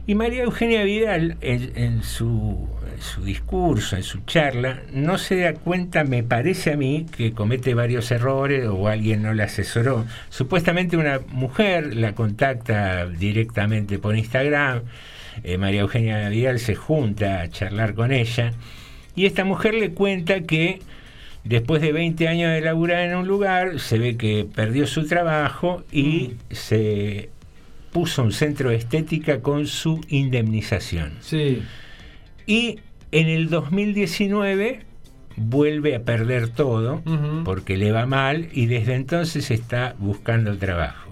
Y 0.07 0.13
María 0.13 0.43
Eugenia 0.43 0.83
Vidal, 0.83 1.37
en, 1.41 1.71
en 1.75 2.03
su, 2.03 2.67
en 2.93 3.01
su 3.01 3.23
discurso, 3.23 3.95
en 3.95 4.03
su 4.03 4.19
charla, 4.25 4.81
no 4.93 5.17
se 5.17 5.37
da 5.37 5.53
cuenta, 5.53 6.03
me 6.03 6.21
parece 6.21 6.73
a 6.73 6.77
mí, 6.77 7.07
que 7.17 7.31
comete 7.31 7.73
varios 7.73 8.11
errores 8.11 8.67
o 8.67 8.87
alguien 8.87 9.23
no 9.23 9.33
la 9.33 9.45
asesoró. 9.45 10.05
Supuestamente 10.29 10.95
una 10.95 11.21
mujer 11.29 11.95
la 11.95 12.13
contacta 12.13 13.07
directamente 13.07 13.97
por 13.97 14.15
Instagram, 14.15 14.83
eh, 15.43 15.57
María 15.57 15.81
Eugenia 15.81 16.29
Vidal 16.29 16.59
se 16.59 16.75
junta 16.75 17.41
a 17.41 17.49
charlar 17.49 17.95
con 17.95 18.11
ella, 18.11 18.53
y 19.15 19.25
esta 19.25 19.43
mujer 19.43 19.73
le 19.73 19.91
cuenta 19.91 20.41
que 20.41 20.81
después 21.45 21.81
de 21.81 21.91
20 21.93 22.27
años 22.27 22.51
de 22.51 22.61
laburar 22.61 23.01
en 23.01 23.15
un 23.15 23.27
lugar, 23.27 23.79
se 23.79 23.97
ve 23.97 24.17
que 24.17 24.45
perdió 24.53 24.85
su 24.85 25.07
trabajo 25.07 25.83
y 25.91 26.33
se 26.51 27.29
puso 27.95 28.23
un 28.23 28.33
centro 28.33 28.71
de 28.71 28.75
estética 28.75 29.39
con 29.39 29.67
su 29.67 30.01
indemnización. 30.09 31.13
Sí. 31.21 31.63
Y 32.45 32.81
en 33.13 33.29
el 33.29 33.49
2019 33.49 34.81
vuelve 35.37 35.95
a 35.95 36.03
perder 36.03 36.49
todo 36.49 37.01
porque 37.45 37.77
le 37.77 37.93
va 37.93 38.05
mal 38.05 38.49
y 38.51 38.65
desde 38.65 38.95
entonces 38.95 39.49
está 39.49 39.95
buscando 39.97 40.57
trabajo. 40.57 41.09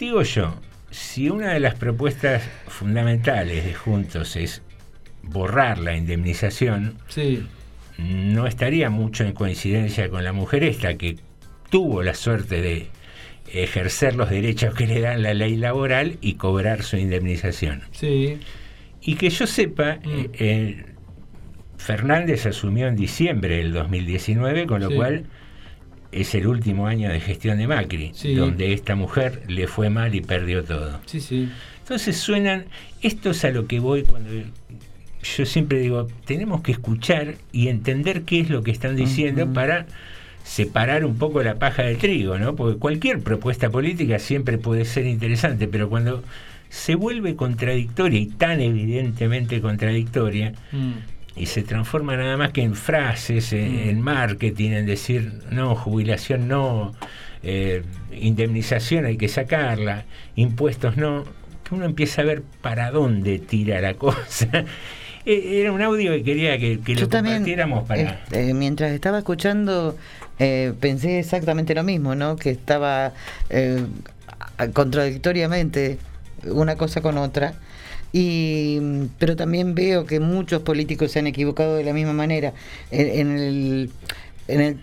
Digo 0.00 0.22
yo, 0.22 0.56
si 0.90 1.30
una 1.30 1.52
de 1.52 1.60
las 1.60 1.76
propuestas 1.76 2.42
fundamentales 2.66 3.64
de 3.64 3.72
Juntos 3.74 4.34
es 4.34 4.60
borrar 5.22 5.78
la 5.78 5.96
indemnización, 5.96 6.98
Sí. 7.06 7.46
no 7.98 8.48
estaría 8.48 8.90
mucho 8.90 9.22
en 9.22 9.34
coincidencia 9.34 10.08
con 10.08 10.24
la 10.24 10.32
mujer 10.32 10.64
esta 10.64 10.94
que 10.96 11.16
tuvo 11.70 12.02
la 12.02 12.14
suerte 12.14 12.60
de 12.60 12.88
ejercer 13.52 14.14
los 14.16 14.30
derechos 14.30 14.74
que 14.74 14.86
le 14.86 15.00
dan 15.00 15.22
la 15.22 15.34
ley 15.34 15.56
laboral 15.56 16.16
y 16.20 16.34
cobrar 16.34 16.82
su 16.82 16.96
indemnización. 16.96 17.82
Sí. 17.92 18.38
Y 19.02 19.16
que 19.16 19.30
yo 19.30 19.46
sepa, 19.46 19.98
eh, 20.04 20.30
eh, 20.34 20.84
Fernández 21.76 22.46
asumió 22.46 22.86
en 22.88 22.96
diciembre 22.96 23.56
del 23.56 23.72
2019, 23.72 24.66
con 24.66 24.80
lo 24.80 24.88
Sí. 24.88 24.94
cual 24.94 25.24
es 26.12 26.34
el 26.34 26.46
último 26.46 26.86
año 26.86 27.08
de 27.10 27.20
gestión 27.20 27.58
de 27.58 27.66
Macri, 27.66 28.12
Sí. 28.14 28.34
donde 28.34 28.72
esta 28.72 28.94
mujer 28.94 29.42
le 29.48 29.66
fue 29.66 29.90
mal 29.90 30.14
y 30.14 30.20
perdió 30.20 30.62
todo. 30.62 31.00
Sí, 31.06 31.20
sí. 31.20 31.48
Entonces 31.80 32.16
suenan, 32.16 32.66
esto 33.00 33.30
es 33.30 33.44
a 33.44 33.50
lo 33.50 33.66
que 33.66 33.80
voy 33.80 34.02
cuando 34.04 34.30
yo 35.24 35.46
siempre 35.46 35.78
digo, 35.80 36.08
tenemos 36.24 36.62
que 36.62 36.72
escuchar 36.72 37.34
y 37.52 37.68
entender 37.68 38.22
qué 38.22 38.40
es 38.40 38.50
lo 38.50 38.62
que 38.62 38.70
están 38.72 38.94
diciendo 38.96 39.52
para 39.52 39.86
separar 40.44 41.04
un 41.04 41.16
poco 41.16 41.42
la 41.42 41.56
paja 41.56 41.82
del 41.82 41.98
trigo, 41.98 42.38
¿no? 42.38 42.54
Porque 42.56 42.78
cualquier 42.78 43.20
propuesta 43.20 43.70
política 43.70 44.18
siempre 44.18 44.58
puede 44.58 44.84
ser 44.84 45.06
interesante, 45.06 45.68
pero 45.68 45.88
cuando 45.88 46.22
se 46.68 46.94
vuelve 46.94 47.36
contradictoria 47.36 48.18
y 48.18 48.26
tan 48.26 48.60
evidentemente 48.60 49.60
contradictoria, 49.60 50.52
y 51.36 51.46
se 51.46 51.62
transforma 51.62 52.16
nada 52.16 52.36
más 52.36 52.50
que 52.52 52.62
en 52.62 52.74
frases, 52.74 53.52
en, 53.52 53.78
en 53.88 54.00
marketing, 54.00 54.70
en 54.70 54.86
decir, 54.86 55.32
no, 55.50 55.74
jubilación 55.74 56.48
no, 56.48 56.92
eh, 57.42 57.82
indemnización 58.18 59.04
hay 59.04 59.16
que 59.16 59.28
sacarla, 59.28 60.04
impuestos 60.36 60.96
no, 60.96 61.24
que 61.64 61.74
uno 61.74 61.84
empieza 61.84 62.22
a 62.22 62.24
ver 62.24 62.42
para 62.60 62.90
dónde 62.90 63.38
tira 63.38 63.80
la 63.80 63.94
cosa. 63.94 64.48
Eh, 65.24 65.60
Era 65.60 65.70
un 65.70 65.80
audio 65.80 66.10
que 66.10 66.24
quería 66.24 66.58
que, 66.58 66.80
que 66.80 66.96
lo 66.96 67.08
compartiéramos 67.08 67.86
para... 67.86 68.24
este, 68.24 68.54
mientras 68.54 68.90
estaba 68.90 69.18
escuchando, 69.18 69.96
eh, 70.44 70.72
pensé 70.80 71.20
exactamente 71.20 71.72
lo 71.72 71.84
mismo, 71.84 72.16
¿no? 72.16 72.34
Que 72.34 72.50
estaba 72.50 73.12
eh, 73.48 73.86
contradictoriamente 74.72 75.98
una 76.44 76.74
cosa 76.74 77.00
con 77.00 77.16
otra. 77.16 77.54
Y, 78.12 79.06
pero 79.18 79.36
también 79.36 79.76
veo 79.76 80.04
que 80.04 80.18
muchos 80.18 80.62
políticos 80.62 81.12
se 81.12 81.20
han 81.20 81.28
equivocado 81.28 81.76
de 81.76 81.84
la 81.84 81.92
misma 81.92 82.12
manera. 82.12 82.54
En, 82.90 83.30
el, 83.38 83.90
en 84.48 84.60
el 84.60 84.80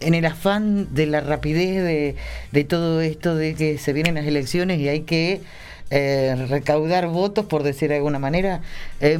en 0.00 0.14
el 0.14 0.24
afán 0.26 0.94
de 0.94 1.06
la 1.06 1.20
rapidez 1.20 1.82
de, 1.82 2.14
de 2.52 2.64
todo 2.64 3.00
esto 3.00 3.34
de 3.34 3.56
que 3.56 3.78
se 3.78 3.92
vienen 3.92 4.14
las 4.14 4.26
elecciones 4.26 4.78
y 4.78 4.88
hay 4.88 5.00
que 5.00 5.40
eh, 5.90 6.46
recaudar 6.48 7.08
votos, 7.08 7.46
por 7.46 7.64
decir 7.64 7.88
de 7.88 7.96
alguna 7.96 8.20
manera, 8.20 8.60
eh, 9.00 9.18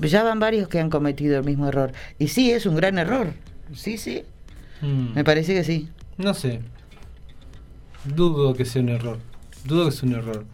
ya 0.00 0.22
van 0.22 0.40
varios 0.40 0.68
que 0.68 0.80
han 0.80 0.88
cometido 0.88 1.36
el 1.36 1.44
mismo 1.44 1.68
error. 1.68 1.92
Y 2.18 2.28
sí, 2.28 2.50
es 2.50 2.64
un 2.64 2.76
gran 2.76 2.96
error. 2.96 3.34
Sí, 3.74 3.98
sí. 3.98 4.24
Me 4.82 5.24
parece 5.24 5.54
que 5.54 5.64
sí. 5.64 5.88
No 6.18 6.34
sé. 6.34 6.60
Dudo 8.04 8.54
que 8.54 8.64
sea 8.64 8.82
un 8.82 8.88
error. 8.90 9.18
Dudo 9.64 9.86
que 9.86 9.92
sea 9.92 10.08
un 10.08 10.14
error. 10.14 10.44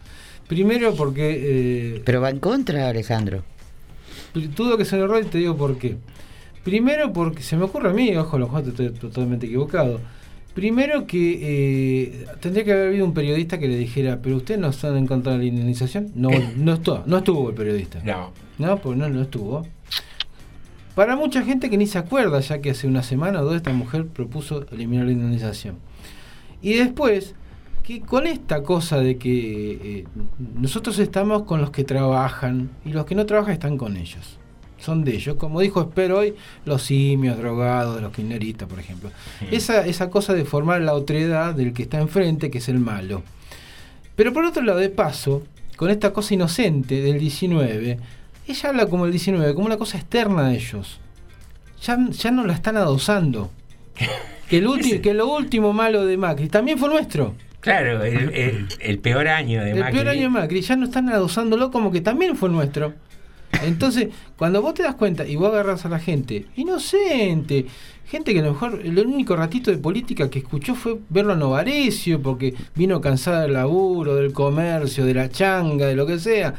Primero 0.47 0.93
porque... 0.95 1.95
eh, 1.97 2.01
Pero 2.05 2.21
va 2.21 2.29
en 2.29 2.39
contra, 2.39 2.89
Alejandro. 2.89 3.43
Dudo 4.33 4.77
que 4.77 4.85
sea 4.85 4.97
un 4.99 5.05
error 5.05 5.23
y 5.23 5.27
te 5.27 5.37
digo 5.37 5.55
por 5.55 5.77
qué. 5.77 5.97
Primero 6.63 7.13
porque 7.13 7.41
se 7.43 7.55
me 7.55 7.63
ocurre 7.63 7.89
a 7.89 7.93
mí, 7.93 8.15
ojo, 8.17 8.37
los 8.37 8.49
juegos 8.49 8.69
estoy 8.69 8.89
totalmente 8.91 9.45
equivocado. 9.45 9.99
Primero 10.53 11.05
que 11.05 11.39
eh, 11.41 12.25
tendría 12.41 12.63
que 12.65 12.73
haber 12.73 12.87
habido 12.87 13.05
un 13.05 13.13
periodista 13.13 13.57
que 13.59 13.67
le 13.67 13.77
dijera, 13.77 14.19
pero 14.21 14.37
usted 14.37 14.57
no 14.57 14.69
están 14.69 14.97
en 14.97 15.05
contra 15.07 15.33
de 15.33 15.37
la 15.39 15.43
indemnización. 15.45 16.11
No, 16.15 16.29
no 16.57 16.73
estuvo, 16.73 17.03
no 17.05 17.17
estuvo 17.19 17.49
el 17.49 17.55
periodista. 17.55 18.01
No. 18.03 18.31
No, 18.57 18.77
pues 18.77 18.97
no, 18.97 19.07
no 19.07 19.21
estuvo. 19.21 19.65
Para 20.97 21.15
mucha 21.15 21.43
gente 21.43 21.69
que 21.69 21.77
ni 21.77 21.85
se 21.85 21.99
acuerda, 21.99 22.39
ya 22.39 22.59
que 22.59 22.71
hace 22.71 22.87
una 22.87 23.03
semana 23.03 23.41
o 23.41 23.45
dos 23.45 23.55
esta 23.55 23.71
mujer 23.71 24.07
propuso 24.07 24.65
eliminar 24.71 25.05
la 25.05 25.11
indemnización. 25.11 25.75
Y 26.59 26.73
después, 26.73 27.35
que 27.83 28.01
con 28.01 28.25
esta 28.25 28.63
cosa 28.63 28.97
de 28.97 29.19
que 29.19 29.99
eh, 29.99 30.05
nosotros 30.55 30.97
estamos 30.97 31.43
con 31.43 31.61
los 31.61 31.69
que 31.69 31.83
trabajan 31.83 32.71
y 32.83 32.93
los 32.93 33.05
que 33.05 33.13
no 33.13 33.27
trabajan 33.27 33.53
están 33.53 33.77
con 33.77 33.95
ellos. 33.95 34.39
Son 34.79 35.03
de 35.03 35.13
ellos. 35.13 35.35
Como 35.35 35.61
dijo 35.61 35.81
Espero 35.81 36.17
hoy, 36.17 36.33
los 36.65 36.81
simios, 36.81 37.37
drogados, 37.37 38.01
los 38.01 38.11
kirchneristas, 38.11 38.67
por 38.67 38.79
ejemplo. 38.79 39.11
Esa, 39.51 39.85
esa 39.85 40.09
cosa 40.09 40.33
de 40.33 40.45
formar 40.45 40.81
la 40.81 40.95
otredad 40.95 41.53
del 41.53 41.73
que 41.73 41.83
está 41.83 41.99
enfrente, 41.99 42.49
que 42.49 42.57
es 42.57 42.69
el 42.69 42.79
malo. 42.79 43.21
Pero 44.15 44.33
por 44.33 44.45
otro 44.45 44.63
lado, 44.63 44.79
de 44.79 44.89
paso, 44.89 45.43
con 45.75 45.91
esta 45.91 46.11
cosa 46.11 46.33
inocente 46.33 47.01
del 47.01 47.19
19, 47.19 47.99
ella 48.51 48.69
habla 48.69 48.85
como 48.87 49.05
el 49.05 49.11
19, 49.11 49.53
como 49.53 49.65
una 49.67 49.77
cosa 49.77 49.97
externa 49.97 50.47
a 50.47 50.53
ellos. 50.53 50.99
ya, 51.81 51.97
ya 52.09 52.31
no 52.31 52.45
la 52.45 52.53
están 52.53 52.77
adosando. 52.77 53.51
Que, 54.47 54.59
el 54.59 54.67
ulti- 54.67 55.01
que 55.01 55.13
lo 55.13 55.27
último 55.27 55.73
malo 55.73 56.05
de 56.05 56.15
Macri 56.15 56.47
también 56.47 56.77
fue 56.77 56.87
nuestro. 56.87 57.35
Claro, 57.59 58.01
el, 58.05 58.29
el- 58.33 58.67
el 58.79 58.99
peor 58.99 59.27
año 59.27 59.61
de 59.61 59.71
El 59.71 59.79
Macri. 59.79 59.95
peor 59.95 60.07
año 60.07 60.21
de 60.21 60.29
Macri, 60.29 60.61
ya 60.61 60.77
no 60.77 60.85
están 60.85 61.09
adosándolo 61.09 61.69
como 61.69 61.91
que 61.91 61.99
también 61.99 62.37
fue 62.37 62.47
nuestro. 62.47 62.93
Entonces, 63.63 64.07
cuando 64.37 64.61
vos 64.61 64.73
te 64.73 64.83
das 64.83 64.95
cuenta 64.95 65.25
y 65.27 65.35
vos 65.35 65.49
agarras 65.51 65.85
a 65.85 65.89
la 65.89 65.99
gente 65.99 66.45
inocente, 66.55 67.65
gente 68.09 68.33
que 68.33 68.39
a 68.39 68.43
lo 68.43 68.53
mejor 68.53 68.79
el 68.83 68.97
único 68.99 69.35
ratito 69.35 69.69
de 69.71 69.77
política 69.79 70.29
que 70.29 70.39
escuchó 70.39 70.75
fue 70.75 70.97
verlo 71.09 71.33
a 71.33 71.35
Novarecio, 71.35 72.21
porque 72.21 72.53
vino 72.75 73.01
cansada 73.01 73.41
del 73.41 73.53
laburo, 73.53 74.15
del 74.15 74.31
comercio, 74.31 75.03
de 75.05 75.13
la 75.13 75.29
changa, 75.29 75.87
de 75.87 75.95
lo 75.97 76.05
que 76.05 76.19
sea, 76.19 76.53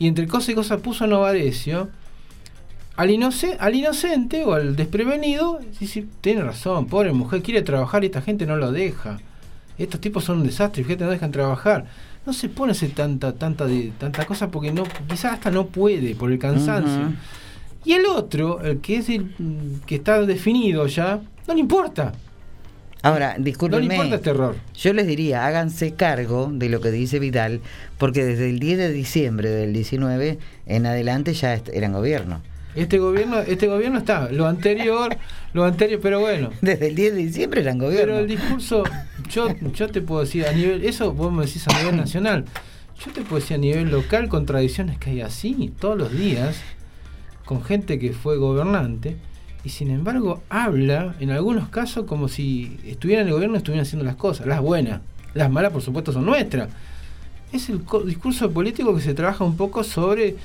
y 0.00 0.08
entre 0.08 0.26
cosa 0.26 0.50
y 0.50 0.54
cosa 0.56 0.78
puso 0.78 1.06
Novarecio, 1.06 1.88
al, 2.96 3.10
inoce- 3.10 3.56
al 3.60 3.74
inocente 3.76 4.44
o 4.44 4.54
al 4.54 4.74
desprevenido, 4.74 5.60
sí, 5.78 5.86
sí, 5.86 6.08
tiene 6.20 6.42
razón, 6.42 6.86
pobre 6.86 7.12
mujer, 7.12 7.42
quiere 7.42 7.62
trabajar 7.62 8.02
y 8.02 8.06
esta 8.06 8.20
gente 8.22 8.46
no 8.46 8.56
lo 8.56 8.72
deja. 8.72 9.20
Estos 9.78 10.00
tipos 10.00 10.24
son 10.24 10.38
un 10.38 10.46
desastre, 10.46 10.82
fíjate, 10.84 11.04
no 11.04 11.10
dejan 11.10 11.30
trabajar. 11.30 11.86
No 12.26 12.32
se 12.34 12.48
pone 12.50 12.72
a 12.72 12.72
hacer 12.72 12.90
tanta, 12.90 13.32
tanta, 13.34 13.66
de, 13.66 13.92
tanta 13.98 14.26
cosa 14.26 14.50
porque 14.50 14.72
no, 14.72 14.82
quizás 15.08 15.34
hasta 15.34 15.50
no 15.50 15.66
puede 15.68 16.14
por 16.14 16.32
el 16.32 16.38
cansancio. 16.38 17.12
Y 17.84 17.92
el 17.92 18.04
otro, 18.04 18.60
el 18.62 18.80
que 18.80 18.96
es 18.96 19.08
el 19.08 19.24
mm, 19.38 19.86
que 19.86 19.94
está 19.94 20.20
definido 20.26 20.86
ya, 20.86 21.20
no 21.48 21.54
le 21.54 21.60
importa. 21.60 22.12
Ahora, 23.02 23.32
No 23.32 23.38
le 23.38 23.44
discúlpenme. 23.44 23.94
importa 23.94 24.16
este 24.16 24.30
error. 24.30 24.56
Yo 24.74 24.92
les 24.92 25.06
diría, 25.06 25.46
háganse 25.46 25.94
cargo 25.94 26.50
de 26.52 26.68
lo 26.68 26.80
que 26.80 26.90
dice 26.90 27.18
Vidal, 27.18 27.60
porque 27.98 28.24
desde 28.24 28.50
el 28.50 28.58
10 28.60 28.78
de 28.78 28.92
diciembre 28.92 29.48
del 29.50 29.72
19 29.72 30.38
en 30.66 30.86
adelante 30.86 31.32
ya 31.32 31.60
eran 31.72 31.92
gobierno. 31.92 32.42
Este 32.74 32.98
gobierno, 32.98 33.38
este 33.40 33.66
gobierno 33.66 33.98
está, 33.98 34.30
lo 34.30 34.46
anterior, 34.46 35.16
lo 35.54 35.64
anterior, 35.64 35.98
pero 36.02 36.20
bueno. 36.20 36.50
Desde 36.60 36.88
el 36.88 36.94
10 36.94 37.14
de 37.14 37.18
diciembre 37.20 37.60
eran 37.62 37.78
gobierno. 37.78 38.06
Pero 38.06 38.18
el 38.18 38.28
discurso, 38.28 38.84
yo, 39.30 39.48
yo 39.74 39.88
te 39.88 40.02
puedo 40.02 40.20
decir, 40.20 40.46
a 40.46 40.52
nivel, 40.52 40.84
eso 40.84 41.12
vos 41.12 41.32
me 41.32 41.46
decís 41.46 41.66
a 41.68 41.78
nivel 41.78 41.96
nacional, 41.96 42.44
yo 43.04 43.12
te 43.12 43.22
puedo 43.22 43.40
decir 43.40 43.56
a 43.56 43.58
nivel 43.58 43.90
local 43.90 44.28
contradicciones 44.28 44.98
que 44.98 45.10
hay 45.10 45.20
así 45.22 45.72
todos 45.80 45.96
los 45.98 46.12
días, 46.12 46.56
con 47.44 47.64
gente 47.64 47.98
que 47.98 48.12
fue 48.12 48.36
gobernante, 48.36 49.16
y 49.64 49.68
sin 49.68 49.90
embargo 49.90 50.42
habla 50.48 51.14
en 51.20 51.30
algunos 51.30 51.68
casos 51.68 52.06
como 52.06 52.28
si 52.28 52.78
estuviera 52.86 53.22
en 53.22 53.28
el 53.28 53.34
gobierno 53.34 53.56
y 53.56 53.58
estuvieran 53.58 53.84
haciendo 53.84 54.04
las 54.04 54.16
cosas, 54.16 54.46
las 54.46 54.60
buenas, 54.60 55.00
las 55.34 55.50
malas 55.50 55.72
por 55.72 55.82
supuesto 55.82 56.12
son 56.12 56.26
nuestras. 56.26 56.68
Es 57.52 57.68
el 57.68 57.82
discurso 58.06 58.50
político 58.50 58.94
que 58.94 59.02
se 59.02 59.12
trabaja 59.12 59.44
un 59.44 59.56
poco 59.56 59.82
sobre 59.82 60.36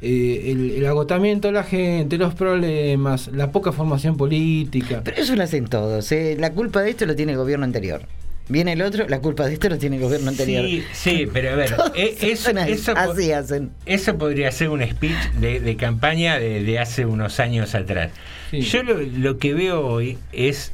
eh, 0.00 0.52
el, 0.52 0.70
el 0.72 0.86
agotamiento 0.86 1.48
de 1.48 1.52
la 1.52 1.64
gente, 1.64 2.16
los 2.16 2.34
problemas, 2.34 3.28
la 3.28 3.50
poca 3.50 3.72
formación 3.72 4.16
política. 4.16 5.02
Pero 5.04 5.16
eso 5.16 5.34
lo 5.34 5.42
hacen 5.42 5.66
todos. 5.66 6.10
¿eh? 6.12 6.36
La 6.38 6.52
culpa 6.52 6.82
de 6.82 6.90
esto 6.90 7.06
lo 7.06 7.16
tiene 7.16 7.32
el 7.32 7.38
gobierno 7.38 7.64
anterior. 7.64 8.02
Viene 8.48 8.72
el 8.74 8.82
otro, 8.82 9.08
la 9.08 9.20
culpa 9.20 9.46
de 9.46 9.54
esto 9.54 9.68
lo 9.70 9.78
tiene 9.78 9.96
el 9.96 10.02
gobierno 10.02 10.28
anterior. 10.30 10.64
Sí, 10.66 10.84
sí, 10.92 11.28
pero 11.32 11.52
a 11.52 11.54
ver, 11.56 11.74
eh, 11.94 12.14
eso, 12.20 12.50
eso 12.50 12.92
así 12.96 13.32
hacen. 13.32 13.70
eso 13.86 14.18
podría 14.18 14.52
ser 14.52 14.68
un 14.68 14.82
speech 14.82 15.30
de, 15.40 15.60
de 15.60 15.76
campaña 15.76 16.38
de, 16.38 16.62
de 16.62 16.78
hace 16.78 17.06
unos 17.06 17.40
años 17.40 17.74
atrás. 17.74 18.10
Yo 18.52 18.82
lo, 18.82 18.98
lo 19.00 19.38
que 19.38 19.54
veo 19.54 19.86
hoy 19.86 20.18
es, 20.32 20.72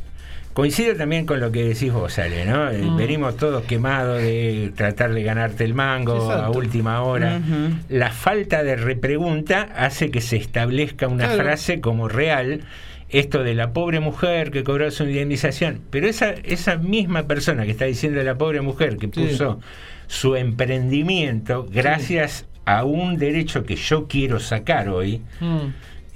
coincido 0.52 0.96
también 0.96 1.26
con 1.26 1.38
lo 1.38 1.52
que 1.52 1.62
decís 1.64 1.92
vos, 1.92 2.18
Ale, 2.18 2.44
¿no? 2.44 2.68
Eh, 2.70 2.78
Mm. 2.82 2.96
Venimos 2.96 3.36
todos 3.36 3.62
quemados 3.64 4.20
de 4.20 4.72
tratar 4.74 5.14
de 5.14 5.22
ganarte 5.22 5.64
el 5.64 5.72
mango 5.74 6.30
a 6.30 6.50
última 6.50 7.02
hora. 7.02 7.40
La 7.88 8.10
falta 8.10 8.64
de 8.64 8.74
repregunta 8.76 9.68
hace 9.76 10.10
que 10.10 10.20
se 10.20 10.36
establezca 10.36 11.06
una 11.06 11.26
Claro. 11.26 11.42
frase 11.44 11.80
como 11.80 12.08
real. 12.08 12.62
Esto 13.10 13.42
de 13.42 13.54
la 13.54 13.72
pobre 13.72 13.98
mujer 14.00 14.50
que 14.50 14.62
cobró 14.62 14.90
su 14.90 15.04
indemnización. 15.04 15.80
Pero 15.90 16.06
esa, 16.08 16.30
esa 16.30 16.76
misma 16.76 17.24
persona 17.24 17.64
que 17.64 17.72
está 17.72 17.84
diciendo 17.86 18.22
la 18.22 18.36
pobre 18.38 18.60
mujer 18.60 18.96
que 18.98 19.06
Sí. 19.12 19.12
puso 19.26 19.60
su 20.06 20.36
emprendimiento 20.36 21.66
gracias 21.70 22.46
a 22.64 22.84
un 22.84 23.16
derecho 23.16 23.64
que 23.64 23.76
yo 23.76 24.06
quiero 24.06 24.38
sacar 24.38 24.88
hoy, 24.88 25.22
Mm. 25.40 25.56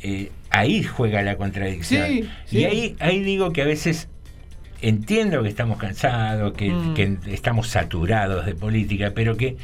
eh, 0.02 0.30
ahí 0.50 0.82
juega 0.84 1.22
la 1.22 1.36
contradicción. 1.36 2.06
Sí. 2.06 2.28
Y 2.52 2.64
ahí, 2.64 2.96
ahí 3.00 3.20
digo 3.20 3.52
que 3.52 3.62
a 3.62 3.66
veces 3.66 4.08
entiendo 4.82 5.42
que 5.42 5.48
estamos 5.48 5.78
cansados, 5.78 6.52
que, 6.52 6.70
Mm. 6.70 6.94
que 6.94 7.18
estamos 7.32 7.68
saturados 7.68 8.46
de 8.46 8.54
política, 8.54 9.12
pero 9.14 9.36
que, 9.36 9.56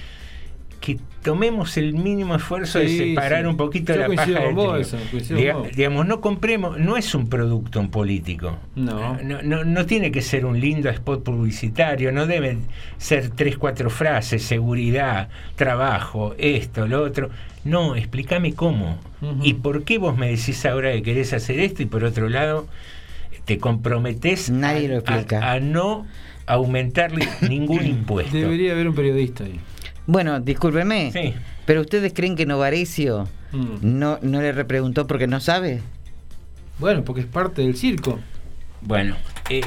que 0.80 0.98
tomemos 1.22 1.76
el 1.76 1.92
mínimo 1.92 2.34
esfuerzo 2.34 2.78
de 2.78 2.88
separar 2.88 3.42
sí. 3.42 3.46
un 3.48 3.56
poquito 3.58 3.92
Yo 3.92 4.00
la 4.00 4.08
paja 4.08 4.40
del 4.40 4.54
vos, 4.54 4.80
eso, 4.80 4.96
Diga- 5.36 5.70
digamos, 5.76 6.06
no 6.06 6.22
compremos, 6.22 6.78
no 6.78 6.96
es 6.96 7.14
un 7.14 7.28
producto 7.28 7.78
un 7.80 7.90
político. 7.90 8.56
No. 8.76 9.18
No, 9.22 9.42
no, 9.42 9.64
no 9.64 9.84
tiene 9.86 10.10
que 10.10 10.22
ser 10.22 10.46
un 10.46 10.58
lindo 10.58 10.88
spot 10.88 11.22
publicitario, 11.22 12.10
no 12.12 12.26
deben 12.26 12.60
ser 12.96 13.28
tres, 13.28 13.58
cuatro 13.58 13.90
frases, 13.90 14.42
seguridad, 14.42 15.28
trabajo, 15.56 16.34
esto, 16.38 16.86
lo 16.86 17.02
otro. 17.02 17.28
No, 17.64 17.94
explícame 17.94 18.54
cómo. 18.54 18.98
¿Y 19.42 19.52
por 19.54 19.84
qué 19.84 19.98
vos 19.98 20.16
me 20.16 20.30
decís 20.30 20.64
ahora 20.64 20.92
que 20.92 21.02
querés 21.02 21.34
hacer 21.34 21.60
esto 21.60 21.82
y 21.82 21.86
por 21.86 22.04
otro 22.04 22.30
lado 22.30 22.66
te 23.44 23.58
comprometés 23.58 24.48
Nadie 24.48 24.86
a, 24.86 24.90
lo 24.92 24.94
explica. 25.00 25.40
a- 25.44 25.52
a 25.52 25.60
no 25.60 26.06
aumentarle 26.46 27.28
ningún 27.46 27.84
impuesto? 27.86 28.34
Debería 28.34 28.72
haber 28.72 28.88
un 28.88 28.94
periodista 28.94 29.44
ahí. 29.44 29.60
Bueno, 30.06 30.40
discúlpeme. 30.40 31.10
Sí. 31.12 31.34
Pero 31.66 31.82
ustedes 31.82 32.12
creen 32.14 32.36
que 32.36 32.46
Novarecio 32.46 33.28
Mm. 33.52 33.98
no, 33.98 34.18
no 34.22 34.40
le 34.40 34.52
repreguntó 34.52 35.06
porque 35.06 35.26
no 35.26 35.40
sabe. 35.40 35.80
Bueno, 36.78 37.04
porque 37.04 37.22
es 37.22 37.26
parte 37.26 37.62
del 37.62 37.76
circo. 37.76 38.18
Bueno, 38.82 39.14
eh, 39.50 39.60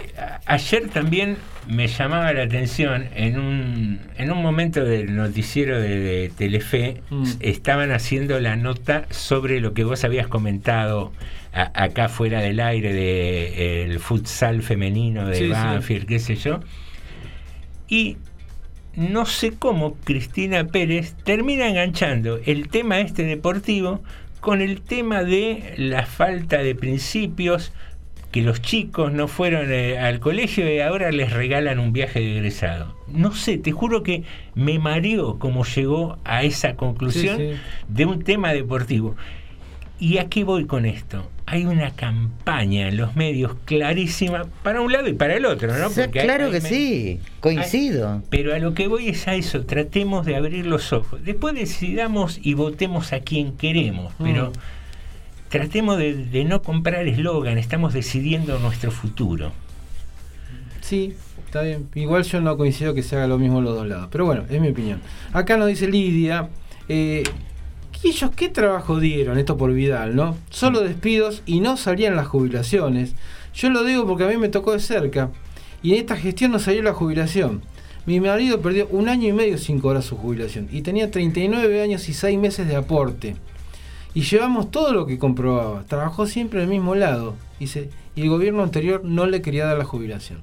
ayer 0.48 0.90
también 0.90 1.38
me 1.68 1.88
llamaba 1.88 2.34
la 2.34 2.44
atención 2.44 3.06
en 3.14 3.38
un, 3.40 4.00
en 4.18 4.32
un 4.32 4.42
momento 4.42 4.84
del 4.84 5.16
noticiero 5.16 5.80
de, 5.80 6.00
de 6.00 6.30
Telefe, 6.36 7.02
Mm. 7.12 7.24
estaban 7.42 7.92
haciendo 7.92 8.40
la 8.40 8.56
nota 8.56 9.06
sobre 9.12 9.60
lo 9.60 9.74
que 9.76 9.84
vos 9.84 10.04
habías 10.04 10.28
comentado 10.28 11.12
a- 11.54 11.72
acá 11.84 12.10
fuera 12.10 12.42
del 12.42 12.60
aire 12.60 12.92
de 12.94 13.84
el 13.84 14.00
futsal 14.00 14.64
femenino 14.64 15.28
de 15.28 15.36
Sí, 15.36 15.44
sí. 15.46 15.50
Banfield, 15.52 16.08
qué 16.08 16.18
sé 16.20 16.36
yo. 16.36 16.62
Y 17.88 18.18
no 18.96 19.26
sé 19.26 19.54
cómo 19.58 19.96
Cristina 20.04 20.66
Pérez 20.68 21.16
termina 21.24 21.68
enganchando 21.68 22.40
el 22.46 22.70
tema 22.70 23.00
este 23.00 23.24
deportivo 23.24 24.02
con 24.40 24.62
el 24.62 24.82
tema 24.82 25.24
de 25.24 25.74
la 25.78 26.06
falta 26.06 26.58
de 26.58 26.76
principios, 26.76 27.72
que 28.32 28.42
los 28.42 28.62
chicos 28.62 29.14
no 29.14 29.28
fueron 29.28 29.72
eh, 29.72 29.98
al 30.00 30.20
colegio 30.20 30.72
y 30.72 30.80
ahora 30.80 31.12
les 31.12 31.32
regalan 31.32 31.80
un 31.80 31.94
viaje 31.94 32.20
de 32.20 32.38
egresado. 32.38 32.96
No 33.08 33.34
sé, 33.34 33.58
te 33.58 33.72
juro 33.72 34.04
que 34.04 34.24
me 34.56 34.80
mareó 34.80 35.40
cómo 35.40 35.64
llegó 35.64 36.18
a 36.26 36.44
esa 36.44 36.76
conclusión 36.76 37.38
Sí, 37.38 37.52
sí. 37.54 37.60
de 37.88 38.06
un 38.06 38.24
tema 38.24 38.52
deportivo. 38.54 39.16
¿Y 40.00 40.18
a 40.18 40.28
qué 40.28 40.44
voy 40.44 40.66
con 40.66 40.86
esto? 40.86 41.30
Hay 41.46 41.66
una 41.66 41.92
campaña 41.92 42.88
en 42.88 42.98
los 42.98 43.16
medios 43.16 43.54
clarísima 43.66 44.46
para 44.64 44.82
un 44.82 44.92
lado 44.92 45.08
y 45.08 45.14
para 45.14 45.36
el 45.36 45.46
otro, 45.46 45.78
¿no? 45.78 45.90
Porque 45.92 46.22
claro 46.22 46.46
hay 46.46 46.52
que 46.52 46.62
sí, 46.62 47.20
coincido. 47.42 48.22
pero 48.30 48.54
a 48.56 48.60
lo 48.60 48.74
que 48.74 48.88
voy 48.88 49.10
es 49.10 49.28
a 49.28 49.36
eso, 49.36 49.66
tratemos 49.66 50.26
de 50.26 50.36
abrir 50.36 50.66
los 50.66 50.92
ojos. 50.94 51.24
Después 51.24 51.54
decidamos 51.54 52.40
y 52.42 52.54
votemos 52.56 53.14
a 53.14 53.20
quien 53.20 53.56
queremos, 53.58 54.14
pero 54.22 54.50
Mm. 54.50 54.54
tratemos 55.50 55.98
de, 56.00 56.16
de 56.16 56.44
no 56.46 56.62
comprar 56.64 57.08
eslogan, 57.08 57.58
estamos 57.58 57.94
decidiendo 57.94 58.58
nuestro 58.60 58.90
futuro. 58.92 59.52
Sí, 60.82 61.14
está 61.46 61.62
bien. 61.62 61.88
Igual 61.96 62.24
yo 62.24 62.42
no 62.42 62.58
coincido 62.58 62.94
que 62.94 63.04
se 63.04 63.16
haga 63.16 63.28
lo 63.28 63.38
mismo 63.38 63.60
en 63.60 63.66
los 63.66 63.76
dos 63.76 63.88
lados. 63.88 64.10
Pero 64.12 64.26
bueno, 64.26 64.44
es 64.50 64.60
mi 64.60 64.70
opinión. 64.70 65.02
Acá 65.32 65.56
nos 65.58 65.68
dice 65.68 65.88
Lidia. 65.88 66.50
Eh, 66.90 67.24
¿y 68.04 68.10
ellos 68.10 68.32
qué 68.36 68.50
trabajo 68.50 69.00
dieron? 69.00 69.38
Esto 69.38 69.58
por 69.58 69.74
Vidal, 69.74 70.16
¿no? 70.16 70.38
Solo 70.50 70.82
despidos 70.82 71.42
y 71.46 71.60
no 71.62 71.78
salían 71.78 72.16
las 72.16 72.28
jubilaciones. 72.28 73.16
Yo 73.56 73.70
lo 73.70 73.84
digo 73.84 74.06
porque 74.06 74.26
a 74.26 74.28
mí 74.28 74.38
me 74.38 74.50
tocó 74.50 74.74
de 74.74 74.80
cerca. 74.80 75.32
Y 75.82 75.94
en 75.94 76.00
esta 76.00 76.16
gestión 76.16 76.52
no 76.52 76.60
salió 76.60 76.82
la 76.82 76.94
jubilación. 76.94 77.62
Mi 78.06 78.20
marido 78.20 78.60
perdió 78.62 78.88
un 78.88 79.08
año 79.08 79.30
y 79.30 79.34
medio 79.34 79.58
sin 79.58 79.80
cobrar 79.80 80.04
su 80.04 80.18
jubilación. 80.18 80.68
Y 80.72 80.82
tenía 80.82 81.10
39 81.10 81.82
años 81.82 82.10
y 82.10 82.14
6 82.14 82.38
meses 82.38 82.68
de 82.68 82.76
aporte. 82.76 83.36
Y 84.14 84.22
llevamos 84.22 84.72
todo 84.72 84.94
lo 84.94 85.06
que 85.06 85.18
comprobaba. 85.18 85.84
Trabajó 85.84 86.28
siempre 86.28 86.60
en 86.60 86.66
el 86.66 86.70
mismo 86.70 86.96
lado. 86.96 87.36
Dice, 87.60 87.90
y 88.16 88.24
el 88.24 88.30
gobierno 88.30 88.64
anterior 88.64 89.04
no 89.04 89.26
le 89.26 89.42
quería 89.42 89.66
dar 89.66 89.78
la 89.78 89.86
jubilación. 89.86 90.42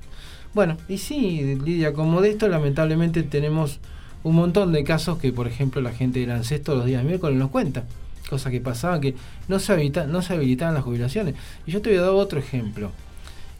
Bueno, 0.54 0.76
y 0.88 0.98
sí, 0.98 1.56
Lidia, 1.64 1.92
como 1.92 2.20
de 2.20 2.30
esto 2.30 2.48
lamentablemente 2.48 3.22
tenemos 3.22 3.78
un 4.22 4.34
montón 4.36 4.72
de 4.72 4.84
casos 4.84 5.18
que, 5.18 5.32
por 5.32 5.46
ejemplo, 5.46 5.80
la 5.80 5.92
gente 5.92 6.20
del 6.20 6.30
Ancesto 6.30 6.74
los 6.74 6.84
días 6.86 7.04
miércoles 7.04 7.38
nos 7.38 7.50
cuenta. 7.50 7.84
Cosas 8.28 8.52
que 8.52 8.60
pasaban 8.60 9.00
que 9.00 9.14
no 9.48 9.58
se, 9.58 9.72
habita- 9.72 10.06
no 10.06 10.22
se 10.22 10.34
habilitaban 10.34 10.74
las 10.74 10.84
jubilaciones. 10.84 11.34
Y 11.66 11.72
yo 11.72 11.80
te 11.82 11.90
voy 11.90 11.98
a 11.98 12.02
dar 12.02 12.10
otro 12.10 12.38
ejemplo. 12.38 12.90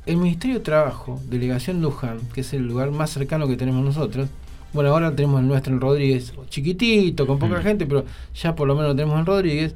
El 0.06 0.16
Ministerio 0.16 0.58
de 0.58 0.64
Trabajo, 0.64 1.20
Delegación 1.28 1.82
Luján, 1.82 2.18
que 2.32 2.40
es 2.42 2.52
el 2.52 2.66
lugar 2.66 2.90
más 2.90 3.10
cercano 3.10 3.46
que 3.48 3.56
tenemos 3.56 3.84
nosotros, 3.84 4.28
bueno, 4.72 4.90
ahora 4.90 5.14
tenemos 5.16 5.40
el 5.40 5.48
nuestro 5.48 5.72
en 5.74 5.80
Rodríguez, 5.80 6.32
chiquitito, 6.48 7.26
con 7.26 7.38
poca 7.38 7.58
Mm. 7.58 7.62
gente, 7.62 7.86
pero 7.86 8.04
ya 8.34 8.54
por 8.54 8.68
lo 8.68 8.74
menos 8.76 8.90
lo 8.90 8.96
tenemos 8.96 9.18
en 9.18 9.26
Rodríguez, 9.26 9.74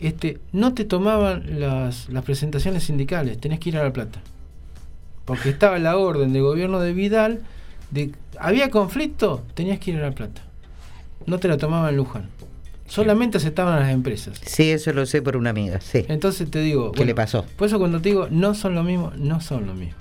este, 0.00 0.38
no 0.52 0.74
te 0.74 0.84
tomaban 0.84 1.60
las, 1.60 2.08
las 2.08 2.24
presentaciones 2.24 2.82
sindicales, 2.84 3.38
tenías 3.40 3.60
que 3.60 3.68
ir 3.70 3.76
a 3.78 3.84
La 3.84 3.92
Plata. 3.92 4.20
Porque 5.24 5.48
estaba 5.50 5.78
la 5.78 5.96
orden 5.96 6.32
del 6.32 6.42
gobierno 6.42 6.80
de 6.80 6.92
Vidal, 6.92 7.40
de 7.90 8.12
había 8.38 8.70
conflicto, 8.70 9.42
tenías 9.54 9.78
que 9.78 9.92
ir 9.92 9.98
a 9.98 10.02
La 10.02 10.10
Plata. 10.12 10.42
No 11.26 11.38
te 11.38 11.48
la 11.48 11.56
tomaban 11.56 11.90
en 11.90 11.96
Luján. 11.96 12.28
Solamente 12.86 13.38
aceptaban 13.38 13.74
a 13.74 13.80
las 13.80 13.90
empresas. 13.90 14.40
Sí, 14.44 14.70
eso 14.70 14.92
lo 14.92 15.06
sé 15.06 15.20
por 15.20 15.36
una 15.36 15.50
amiga, 15.50 15.80
sí. 15.80 16.04
Entonces 16.08 16.48
te 16.50 16.60
digo... 16.60 16.92
¿Qué 16.92 17.04
le 17.04 17.14
pasó? 17.16 17.44
Por 17.56 17.66
eso 17.66 17.78
cuando 17.80 18.00
te 18.00 18.10
digo, 18.10 18.28
no 18.30 18.54
son 18.54 18.74
lo 18.76 18.84
mismo, 18.84 19.12
no 19.16 19.40
son 19.40 19.66
lo 19.66 19.74
mismo. 19.74 19.96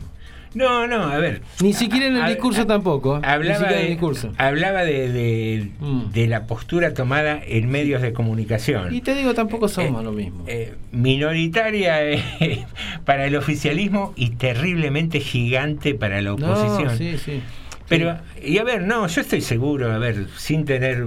No, 0.53 0.88
no, 0.88 1.03
a 1.03 1.17
ver. 1.17 1.41
Ni 1.61 1.73
siquiera 1.73 2.05
en 2.05 2.15
el 2.15 2.27
discurso 2.27 2.65
tampoco. 2.65 3.17
¿eh? 3.17 3.21
Hablaba 3.23 3.67
de, 3.67 3.88
discurso. 3.88 4.29
Mm. 4.29 4.33
hablaba 4.38 4.83
de, 4.86 5.11
de- 5.11 5.71
de 6.13 6.27
la 6.27 6.45
postura 6.47 6.93
tomada 6.93 7.41
en 7.45 7.67
medios 7.69 8.01
de 8.01 8.13
comunicación. 8.13 8.93
Y 8.95 9.01
te 9.01 9.15
digo, 9.15 9.33
tampoco 9.33 9.67
somos 9.67 10.01
lo 10.03 10.13
mismo. 10.13 10.45
Eh, 10.47 10.75
minoritaria 10.93 12.01
eh, 12.11 12.65
para 13.03 13.25
el 13.25 13.36
oficialismo 13.36 14.13
y 14.15 14.29
terriblemente 14.31 15.19
gigante 15.19 15.93
para 15.93 16.21
la 16.21 16.33
oposición. 16.33 16.86
No, 16.86 16.95
sí, 16.95 17.17
sí. 17.17 17.41
Pero, 17.88 18.17
y 18.43 18.57
a 18.57 18.63
ver, 18.63 18.81
no, 18.83 19.07
yo 19.07 19.21
estoy 19.21 19.41
seguro, 19.41 19.91
a 19.91 19.97
ver, 19.97 20.27
sin 20.38 20.65
tener 20.65 21.03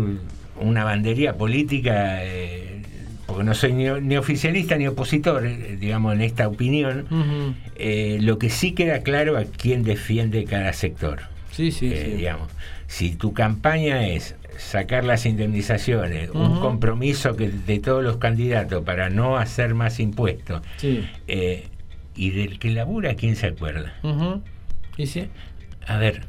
una 0.61 0.85
bandería 0.85 1.35
política, 1.37 2.25
eh, 2.25 2.83
porque 3.27 3.45
no 3.45 3.55
soy 3.55 3.73
ni, 3.73 3.89
ni 4.01 4.17
oficialista 4.17 4.77
ni 4.77 4.87
opositor, 4.87 5.45
eh, 5.47 5.77
digamos, 5.81 6.15
en 6.15 6.21
esta 6.23 6.47
opinión, 6.49 7.07
eh, 7.77 8.19
lo 8.21 8.39
que 8.39 8.49
sí 8.51 8.73
queda 8.73 9.01
claro 9.03 9.37
a 9.39 9.45
quién 9.45 9.83
defiende 9.83 10.45
cada 10.45 10.73
sector. 10.73 11.21
Sí, 11.51 11.73
sí, 11.73 11.91
Eh, 11.93 12.03
sí. 12.11 12.17
Digamos, 12.19 12.49
si 12.87 13.17
tu 13.17 13.33
campaña 13.33 14.07
es 14.07 14.37
sacar 14.57 15.05
las 15.05 15.27
indemnizaciones, 15.27 16.31
un 16.31 16.61
compromiso 16.61 17.37
que, 17.37 17.49
de 17.49 17.79
todos 17.81 18.03
los 18.03 18.17
candidatos 18.17 18.85
para 18.85 19.11
no 19.11 19.37
hacer 19.37 19.75
más 19.75 20.01
impuestos, 20.01 20.63
Sí. 20.79 21.05
y 22.17 22.31
del 22.31 22.59
que 22.59 22.71
labura, 22.71 23.15
¿quién 23.15 23.37
se 23.37 23.47
acuerda? 23.49 23.95
Ujú. 24.03 24.43
¿Y 24.97 25.07
sí? 25.07 25.29
A 25.87 25.99
ver, 25.99 26.23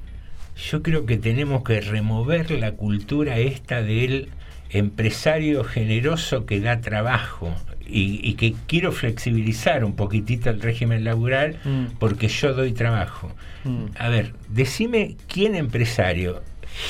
yo 0.70 0.82
creo 0.84 1.06
que 1.06 1.18
tenemos 1.18 1.64
que 1.64 1.80
remover 1.82 2.52
la 2.52 2.74
cultura 2.74 3.38
esta 3.40 3.82
del 3.82 4.30
empresario 4.72 5.64
generoso 5.64 6.46
que 6.46 6.60
da 6.60 6.80
trabajo 6.82 7.54
y, 7.88 8.20
y 8.24 8.34
que 8.36 8.54
quiero 8.68 8.92
flexibilizar 8.92 9.84
un 9.84 9.96
poquitito 9.96 10.50
el 10.50 10.62
régimen 10.62 11.04
laboral 11.04 11.58
Mm. 11.66 11.86
porque 12.00 12.28
yo 12.28 12.54
doy 12.54 12.72
trabajo. 12.74 13.32
Mm. 13.64 13.86
A 13.98 14.10
ver, 14.10 14.34
decime 14.48 15.16
quién 15.28 15.56
empresario 15.56 16.44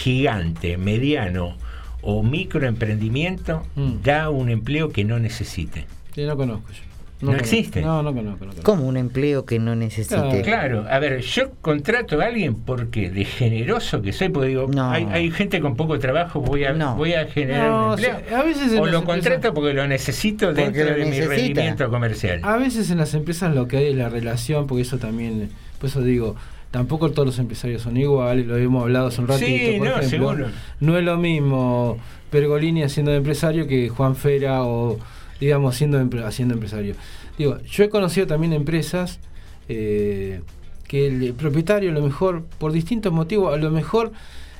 gigante, 0.03 0.77
mediano 0.77 1.57
o 2.01 2.21
microemprendimiento 2.23 3.65
Mm. 3.75 4.01
da 4.03 4.29
un 4.29 4.49
empleo 4.49 4.89
que 4.89 5.03
no 5.05 5.19
necesite. 5.19 5.85
Sí, 6.13 6.23
no 6.25 6.35
conozco 6.35 6.69
yo. 6.71 6.88
No 7.21 7.33
existe. 7.35 7.81
No, 7.81 8.01
no. 8.01 8.11
No. 8.11 8.37
Como 8.63 8.87
un 8.87 8.95
empleo 8.95 9.43
que 9.45 9.59
no 9.59 9.75
necesite. 9.75 10.41
Claro, 10.41 10.85
a 10.89 10.99
ver, 10.99 11.19
yo 11.21 11.51
contrato 11.61 12.21
a 12.21 12.25
alguien 12.25 12.55
porque 12.55 13.09
de 13.09 13.25
generoso 13.25 14.01
que 14.01 14.13
soy, 14.13 14.29
porque 14.29 14.49
digo, 14.49 14.67
No. 14.73 14.89
hay, 14.89 15.05
hay 15.11 15.29
gente 15.31 15.59
con 15.59 15.75
poco 15.75 15.99
trabajo, 15.99 16.39
voy 16.41 16.63
a, 16.63 16.71
No. 16.73 16.95
voy 16.95 17.13
a 17.13 17.25
generar 17.27 17.69
No, 17.69 17.77
un 17.77 17.83
o 17.83 17.93
empleo. 17.95 18.19
sea, 18.27 18.39
a 18.39 18.43
veces 18.43 18.71
o 18.71 18.85
lo 18.85 18.99
empresas- 18.99 19.03
contrato 19.05 19.53
porque 19.53 19.73
lo 19.73 19.85
necesito 19.87 20.47
Porque 20.47 20.61
dentro 20.63 20.85
lo 20.85 20.95
de 20.95 21.05
mi 21.05 21.19
rendimiento 21.21 21.89
comercial. 21.89 22.39
A 22.43 22.55
veces 22.57 22.89
en 22.89 22.97
las 22.99 23.13
empresas 23.13 23.53
lo 23.53 23.67
que 23.67 23.77
hay 23.77 23.87
es 23.87 23.95
la 23.95 24.07
relación, 24.09 24.65
porque 24.67 24.83
eso 24.83 24.97
también, 24.97 25.49
por 25.79 25.89
eso 25.89 26.01
digo, 26.01 26.35
tampoco 26.71 27.11
todos 27.11 27.25
los 27.25 27.39
empresarios 27.39 27.81
son 27.81 27.97
iguales, 27.97 28.45
lo 28.47 28.55
hemos 28.55 28.83
hablado 28.83 29.07
hace 29.07 29.19
un 29.21 29.27
ratito, 29.27 29.45
Sí, 29.47 29.75
por 29.77 29.87
no, 29.87 29.93
ejemplo. 29.99 30.09
seguro. 30.09 30.47
No 30.79 30.97
es 30.97 31.03
lo 31.03 31.17
mismo 31.17 31.97
Pergolini 32.29 32.83
haciendo 32.83 33.11
de 33.11 33.17
empresario 33.17 33.67
que 33.67 33.89
Juan 33.89 34.15
Fera 34.15 34.63
o, 34.63 34.99
digamos, 35.39 35.75
siendo 35.75 35.99
haciendo 36.25 36.53
empresario. 36.53 36.95
Digo, 37.37 37.59
yo 37.63 37.83
he 37.83 37.89
conocido 37.89 38.27
también 38.27 38.53
empresas 38.53 39.19
eh, 39.67 40.41
que 40.87 41.07
el 41.07 41.33
propietario 41.33 41.91
a 41.91 41.93
lo 41.93 42.01
mejor, 42.01 42.43
por 42.57 42.71
distintos 42.71 43.13
motivos, 43.13 43.53
a 43.53 43.57
lo 43.57 43.69
mejor 43.71 44.11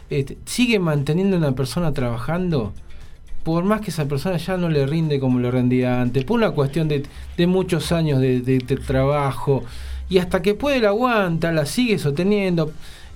este, 0.10 0.38
sigue 0.46 0.80
manteniendo 0.80 1.36
a 1.36 1.40
una 1.40 1.54
persona 1.54 1.94
trabajando 1.94 2.74
por 3.44 3.64
más 3.64 3.82
que 3.82 3.90
esa 3.90 4.06
persona 4.06 4.38
ya 4.38 4.58
no 4.58 4.70
le 4.70 4.86
rinde 4.86 5.20
como 5.20 5.40
le 5.40 5.50
rendía 5.50 6.02
antes, 6.02 6.24
por 6.26 6.38
una 6.38 6.52
cuestión 6.52 6.88
de, 6.88 7.04
de 7.38 7.48
muchos 7.48 7.92
años 7.92 8.20
de 8.20 8.80
trabajo, 8.86 9.64
y 10.10 10.18
hasta 10.18 10.42
que 10.42 10.56
puede 10.56 10.80
la 10.80 10.90
aguanta, 10.90 11.52
la 11.52 11.66
sigue 11.66 12.00
sosteniendo. 12.00 12.72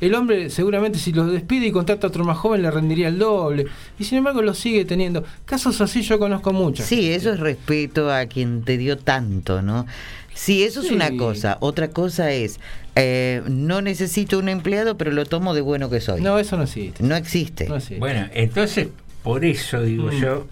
El 0.06 0.16
hombre 0.16 0.50
seguramente 0.50 1.00
si 1.00 1.12
lo 1.14 1.26
despide 1.28 1.68
y 1.68 1.72
contrata 1.72 2.08
a 2.08 2.10
otro 2.10 2.24
más 2.26 2.38
joven 2.38 2.62
le 2.62 2.72
rendiría 2.72 3.08
el 3.08 3.18
doble, 3.20 3.66
y 4.00 4.04
sin 4.04 4.20
embargo 4.20 4.42
lo 4.42 4.54
sigue 4.54 4.86
teniendo. 4.86 5.24
Casos 5.46 5.80
así 5.82 6.02
yo 6.02 6.20
conozco 6.20 6.52
muchos. 6.54 6.86
Sí, 6.86 7.12
eso 7.12 7.32
es 7.32 7.40
respeto 7.40 8.12
a 8.12 8.26
quien 8.26 8.64
te 8.64 8.78
dio 8.78 8.98
tanto, 8.98 9.62
¿no? 9.62 9.86
Sí, 10.34 10.64
eso 10.64 10.82
es 10.82 10.88
Sí. 10.88 10.94
una 10.96 11.16
cosa. 11.16 11.58
Otra 11.60 11.90
cosa 11.90 12.32
es, 12.32 12.60
eh, 12.96 13.44
no 13.48 13.82
necesito 13.82 14.40
un 14.40 14.50
empleado, 14.50 14.98
pero 14.98 15.12
lo 15.12 15.26
tomo 15.26 15.54
de 15.54 15.62
bueno 15.62 15.90
que 15.90 16.02
soy. 16.02 16.22
No, 16.22 16.40
eso 16.40 16.58
no 16.58 16.64
existe. 16.64 17.04
No 17.04 17.16
existe. 17.16 17.68
No 17.68 17.76
existe. 17.76 18.00
Bueno, 18.00 18.28
entonces, 18.34 18.88
por 19.22 19.46
eso 19.46 19.82
digo 19.84 20.08
Mm. 20.12 20.20
yo, 20.22 20.48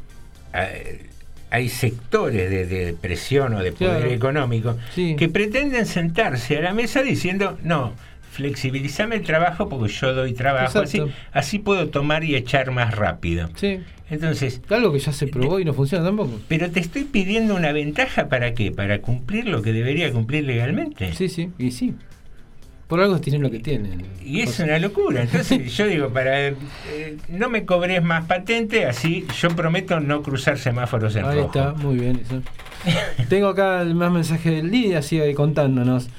eh, 0.54 1.08
hay 1.50 1.68
sectores 1.68 2.50
de, 2.50 2.66
de 2.68 2.94
presión 2.94 3.54
o 3.56 3.60
de 3.64 3.72
poder 3.72 3.98
Claro. 3.98 4.12
económico 4.14 4.78
Sí. 4.96 5.16
que 5.18 5.28
pretenden 5.30 5.86
sentarse 5.86 6.58
a 6.58 6.62
la 6.62 6.74
mesa 6.74 7.02
diciendo, 7.02 7.58
no, 7.64 7.94
flexibilizame 8.32 9.16
el 9.18 9.24
trabajo 9.24 9.68
porque 9.70 9.92
yo 9.94 10.14
doy 10.14 10.34
trabajo, 10.34 10.80
así, 10.80 11.02
así 11.34 11.60
puedo 11.60 11.90
tomar 11.90 12.24
y 12.24 12.36
echar 12.36 12.72
más 12.72 12.96
rápido. 12.96 13.50
Sí. 13.56 13.80
Entonces, 14.10 14.62
Algo 14.70 14.92
que 14.92 15.00
ya 15.00 15.14
se 15.14 15.28
probó 15.28 15.60
y 15.60 15.66
no 15.66 15.74
funciona 15.74 16.04
tampoco. 16.04 16.40
pero 16.48 16.70
te 16.70 16.80
estoy 16.82 17.04
pidiendo 17.06 17.56
una 17.56 17.72
ventaja 17.72 18.28
para 18.28 18.54
qué? 18.54 18.72
Para 18.72 19.00
cumplir 19.02 19.48
lo 19.48 19.62
que 19.62 19.72
debería 19.72 20.12
cumplir 20.12 20.44
legalmente. 20.46 21.14
Sí, 21.14 21.30
sí, 21.30 21.50
y 21.58 21.72
sí. 21.72 21.94
Por 22.88 23.00
algo 23.00 23.22
tienen 23.22 23.42
lo 23.42 23.50
que 23.50 23.60
tienen. 23.60 24.06
Y 24.22 24.42
es 24.42 24.60
una 24.60 24.78
locura. 24.80 25.22
Entonces 25.22 25.74
yo 25.78 25.88
digo, 25.88 26.10
para 26.10 26.48
eh, 26.50 26.56
no 27.30 27.50
me 27.50 27.66
cobres 27.66 28.04
más 28.04 28.26
patente, 28.26 28.86
así 28.86 29.26
yo 29.40 29.48
prometo 29.50 30.02
no 30.02 30.22
cruzar 30.22 30.58
semáforos 30.58 31.16
en 31.16 31.24
Ahí 31.24 31.38
rojo. 31.38 31.48
está, 31.48 31.74
muy 31.74 31.96
bien 31.96 32.20
eso. 32.22 32.42
Tengo 33.30 33.48
acá 33.48 33.82
el 33.82 33.96
más 33.96 34.12
mensaje 34.12 34.52
de 34.52 34.64
Lidia, 34.64 35.02
sigue 35.02 35.34
contándonos. 35.36 36.10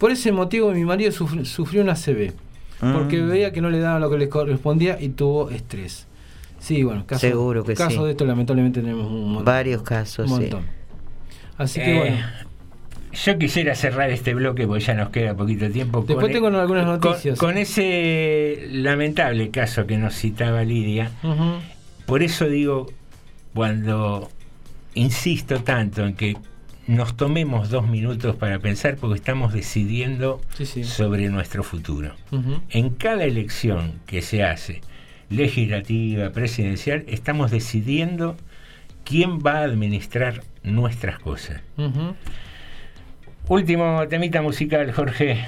Por 0.00 0.10
ese 0.10 0.32
motivo 0.32 0.72
mi 0.72 0.82
marido 0.84 1.12
sufri- 1.12 1.44
sufrió 1.44 1.82
una 1.82 1.94
CB, 1.94 2.32
porque 2.80 3.18
Mm. 3.22 3.28
veía 3.28 3.52
que 3.52 3.60
no 3.60 3.70
le 3.70 3.78
daban 3.78 4.00
lo 4.00 4.10
que 4.10 4.18
le 4.18 4.28
correspondía 4.28 5.00
y 5.00 5.10
tuvo 5.10 5.50
estrés. 5.50 6.08
Sí, 6.58 6.82
bueno, 6.82 7.04
casos, 7.06 7.20
Seguro 7.20 7.62
que 7.64 7.74
casos 7.74 7.98
sí. 8.00 8.04
de 8.04 8.10
esto 8.10 8.24
lamentablemente 8.24 8.80
tenemos 8.80 9.06
un 9.06 9.26
montón. 9.26 9.44
Varios 9.44 9.82
casos, 9.82 10.28
Un 10.30 10.36
sí. 10.38 10.42
montón. 10.42 10.64
Así 11.58 11.80
que 11.80 11.92
Eh, 11.94 11.98
bueno, 11.98 12.16
Yo 13.12 13.38
quisiera 13.38 13.74
cerrar 13.74 14.08
este 14.10 14.34
bloque 14.34 14.66
porque 14.68 14.84
ya 14.84 14.94
nos 14.94 15.08
queda 15.10 15.34
poquito 15.34 15.68
tiempo. 15.68 15.98
Después 16.06 16.26
con- 16.26 16.32
tengo 16.32 16.46
algunas 16.46 16.86
noticias. 16.86 17.36
Con, 17.38 17.58
ese 17.58 18.68
lamentable 18.70 19.50
caso 19.50 19.84
que 19.86 19.96
nos 19.98 20.14
citaba 20.14 20.62
Lidia. 20.62 21.10
Por 22.06 22.22
eso 22.22 22.46
digo, 22.48 22.86
cuando 23.52 24.30
insisto 24.94 25.60
tanto 25.62 26.06
en 26.06 26.14
que 26.14 26.36
nos 26.90 27.16
tomemos 27.16 27.70
dos 27.70 27.86
minutos 27.88 28.34
para 28.36 28.58
pensar 28.58 28.96
porque 28.96 29.16
estamos 29.16 29.52
decidiendo 29.52 30.40
Sí, 30.54 30.66
sí. 30.66 30.82
sobre 30.84 31.28
nuestro 31.28 31.62
futuro. 31.62 32.14
En 32.70 32.90
cada 32.90 33.24
elección 33.24 34.00
que 34.06 34.22
se 34.22 34.42
hace, 34.42 34.80
legislativa, 35.28 36.30
presidencial, 36.30 37.04
estamos 37.06 37.50
decidiendo 37.52 38.36
quién 39.04 39.38
va 39.38 39.58
a 39.58 39.64
administrar 39.64 40.42
nuestras 40.64 41.18
cosas. 41.20 41.60
Último 43.48 44.06
temita 44.08 44.42
musical, 44.42 44.90
Jorge. 44.92 45.44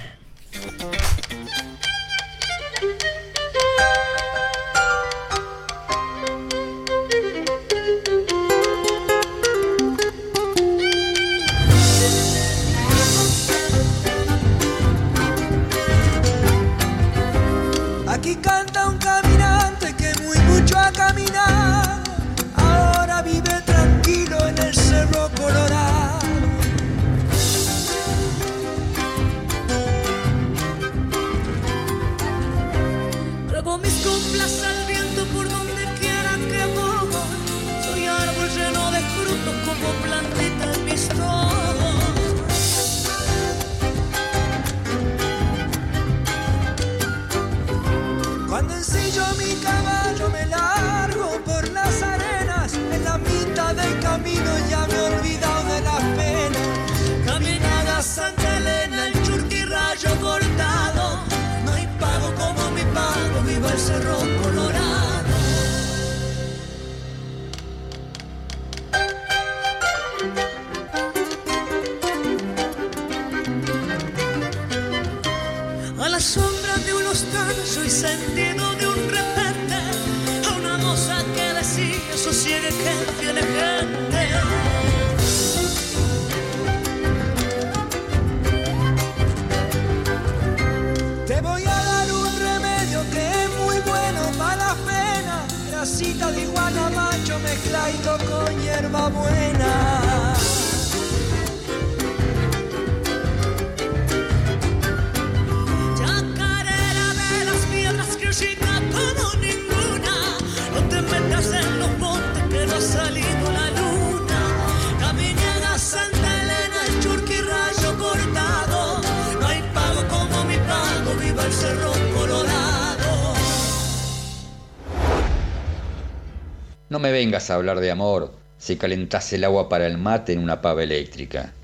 No 126.92 126.98
me 126.98 127.10
vengas 127.10 127.48
a 127.48 127.54
hablar 127.54 127.80
de 127.80 127.90
amor 127.90 128.34
si 128.58 128.76
calentás 128.76 129.32
el 129.32 129.44
agua 129.44 129.70
para 129.70 129.86
el 129.86 129.96
mate 129.96 130.34
en 130.34 130.40
una 130.40 130.60
pava 130.60 130.82
eléctrica. 130.82 131.54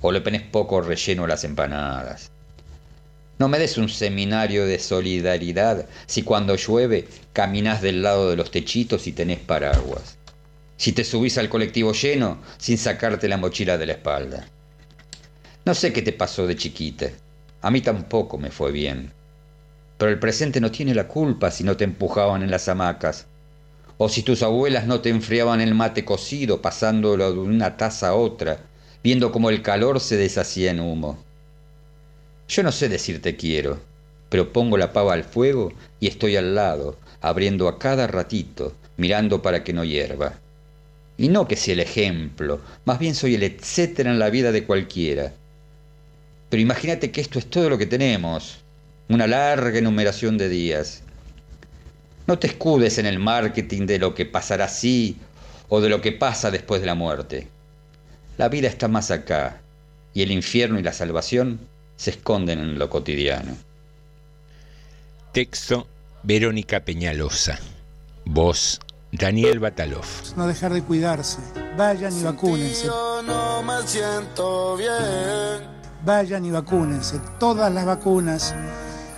O 0.00 0.10
le 0.10 0.22
pones 0.22 0.40
poco 0.40 0.80
relleno 0.80 1.24
a 1.24 1.28
las 1.28 1.44
empanadas. 1.44 2.30
No 3.38 3.48
me 3.48 3.58
des 3.58 3.76
un 3.76 3.90
seminario 3.90 4.64
de 4.64 4.78
solidaridad 4.78 5.84
si 6.06 6.22
cuando 6.22 6.56
llueve 6.56 7.06
caminas 7.34 7.82
del 7.82 8.02
lado 8.02 8.30
de 8.30 8.36
los 8.36 8.50
techitos 8.50 9.06
y 9.06 9.12
tenés 9.12 9.40
paraguas. 9.40 10.16
Si 10.78 10.92
te 10.92 11.04
subís 11.04 11.36
al 11.36 11.50
colectivo 11.50 11.92
lleno 11.92 12.38
sin 12.56 12.78
sacarte 12.78 13.28
la 13.28 13.36
mochila 13.36 13.76
de 13.76 13.84
la 13.84 13.92
espalda. 13.92 14.46
No 15.66 15.74
sé 15.74 15.92
qué 15.92 16.00
te 16.00 16.14
pasó 16.14 16.46
de 16.46 16.56
chiquita. 16.56 17.10
A 17.60 17.70
mí 17.70 17.82
tampoco 17.82 18.38
me 18.38 18.50
fue 18.50 18.72
bien. 18.72 19.12
Pero 19.98 20.10
el 20.10 20.18
presente 20.18 20.62
no 20.62 20.70
tiene 20.70 20.94
la 20.94 21.08
culpa 21.08 21.50
si 21.50 21.62
no 21.62 21.76
te 21.76 21.84
empujaban 21.84 22.42
en 22.42 22.50
las 22.50 22.70
hamacas. 22.70 23.26
O 23.98 24.08
si 24.08 24.22
tus 24.22 24.42
abuelas 24.42 24.86
no 24.86 25.00
te 25.00 25.08
enfriaban 25.08 25.60
el 25.60 25.74
mate 25.74 26.04
cocido 26.04 26.60
pasándolo 26.60 27.32
de 27.32 27.38
una 27.38 27.76
taza 27.76 28.08
a 28.08 28.14
otra, 28.14 28.58
viendo 29.02 29.32
cómo 29.32 29.50
el 29.50 29.62
calor 29.62 30.00
se 30.00 30.16
deshacía 30.16 30.70
en 30.70 30.80
humo. 30.80 31.18
Yo 32.48 32.62
no 32.62 32.72
sé 32.72 32.88
decirte 32.88 33.36
quiero, 33.36 33.80
pero 34.28 34.52
pongo 34.52 34.76
la 34.76 34.92
pava 34.92 35.14
al 35.14 35.24
fuego 35.24 35.72
y 35.98 36.08
estoy 36.08 36.36
al 36.36 36.54
lado, 36.54 36.96
abriendo 37.20 37.68
a 37.68 37.78
cada 37.78 38.06
ratito, 38.06 38.74
mirando 38.96 39.42
para 39.42 39.64
que 39.64 39.72
no 39.72 39.84
hierva. 39.84 40.34
Y 41.16 41.28
no 41.28 41.48
que 41.48 41.56
sea 41.56 41.74
el 41.74 41.80
ejemplo, 41.80 42.60
más 42.84 42.98
bien 42.98 43.14
soy 43.14 43.34
el 43.34 43.42
etcétera 43.42 44.10
en 44.10 44.18
la 44.18 44.28
vida 44.28 44.52
de 44.52 44.64
cualquiera. 44.64 45.32
Pero 46.50 46.60
imagínate 46.60 47.10
que 47.10 47.20
esto 47.20 47.38
es 47.38 47.46
todo 47.46 47.70
lo 47.70 47.78
que 47.78 47.86
tenemos, 47.86 48.58
una 49.08 49.26
larga 49.26 49.78
enumeración 49.78 50.36
de 50.36 50.48
días. 50.48 51.02
No 52.26 52.38
te 52.38 52.48
escudes 52.48 52.98
en 52.98 53.06
el 53.06 53.18
marketing 53.18 53.86
de 53.86 53.98
lo 53.98 54.14
que 54.14 54.26
pasará 54.26 54.64
así 54.64 55.16
o 55.68 55.80
de 55.80 55.88
lo 55.88 56.00
que 56.00 56.12
pasa 56.12 56.50
después 56.50 56.80
de 56.80 56.86
la 56.86 56.94
muerte. 56.94 57.48
La 58.36 58.48
vida 58.48 58.68
está 58.68 58.88
más 58.88 59.10
acá 59.10 59.60
y 60.12 60.22
el 60.22 60.32
infierno 60.32 60.78
y 60.78 60.82
la 60.82 60.92
salvación 60.92 61.60
se 61.96 62.10
esconden 62.10 62.58
en 62.58 62.78
lo 62.78 62.90
cotidiano. 62.90 63.56
Texto 65.32 65.86
Verónica 66.22 66.80
Peñalosa. 66.80 67.60
Voz 68.24 68.80
Daniel 69.12 69.60
Batalov. 69.60 70.06
No 70.36 70.46
dejar 70.46 70.72
de 70.72 70.82
cuidarse. 70.82 71.38
Vayan 71.76 72.18
y 72.18 72.22
vacúnense. 72.22 72.86
Yo 72.86 73.22
no 73.22 73.62
me 73.62 73.86
siento 73.86 74.76
bien. 74.76 75.76
Vayan 76.04 76.44
y 76.44 76.50
vacúnense. 76.50 77.20
Todas 77.38 77.72
las 77.72 77.84
vacunas 77.84 78.54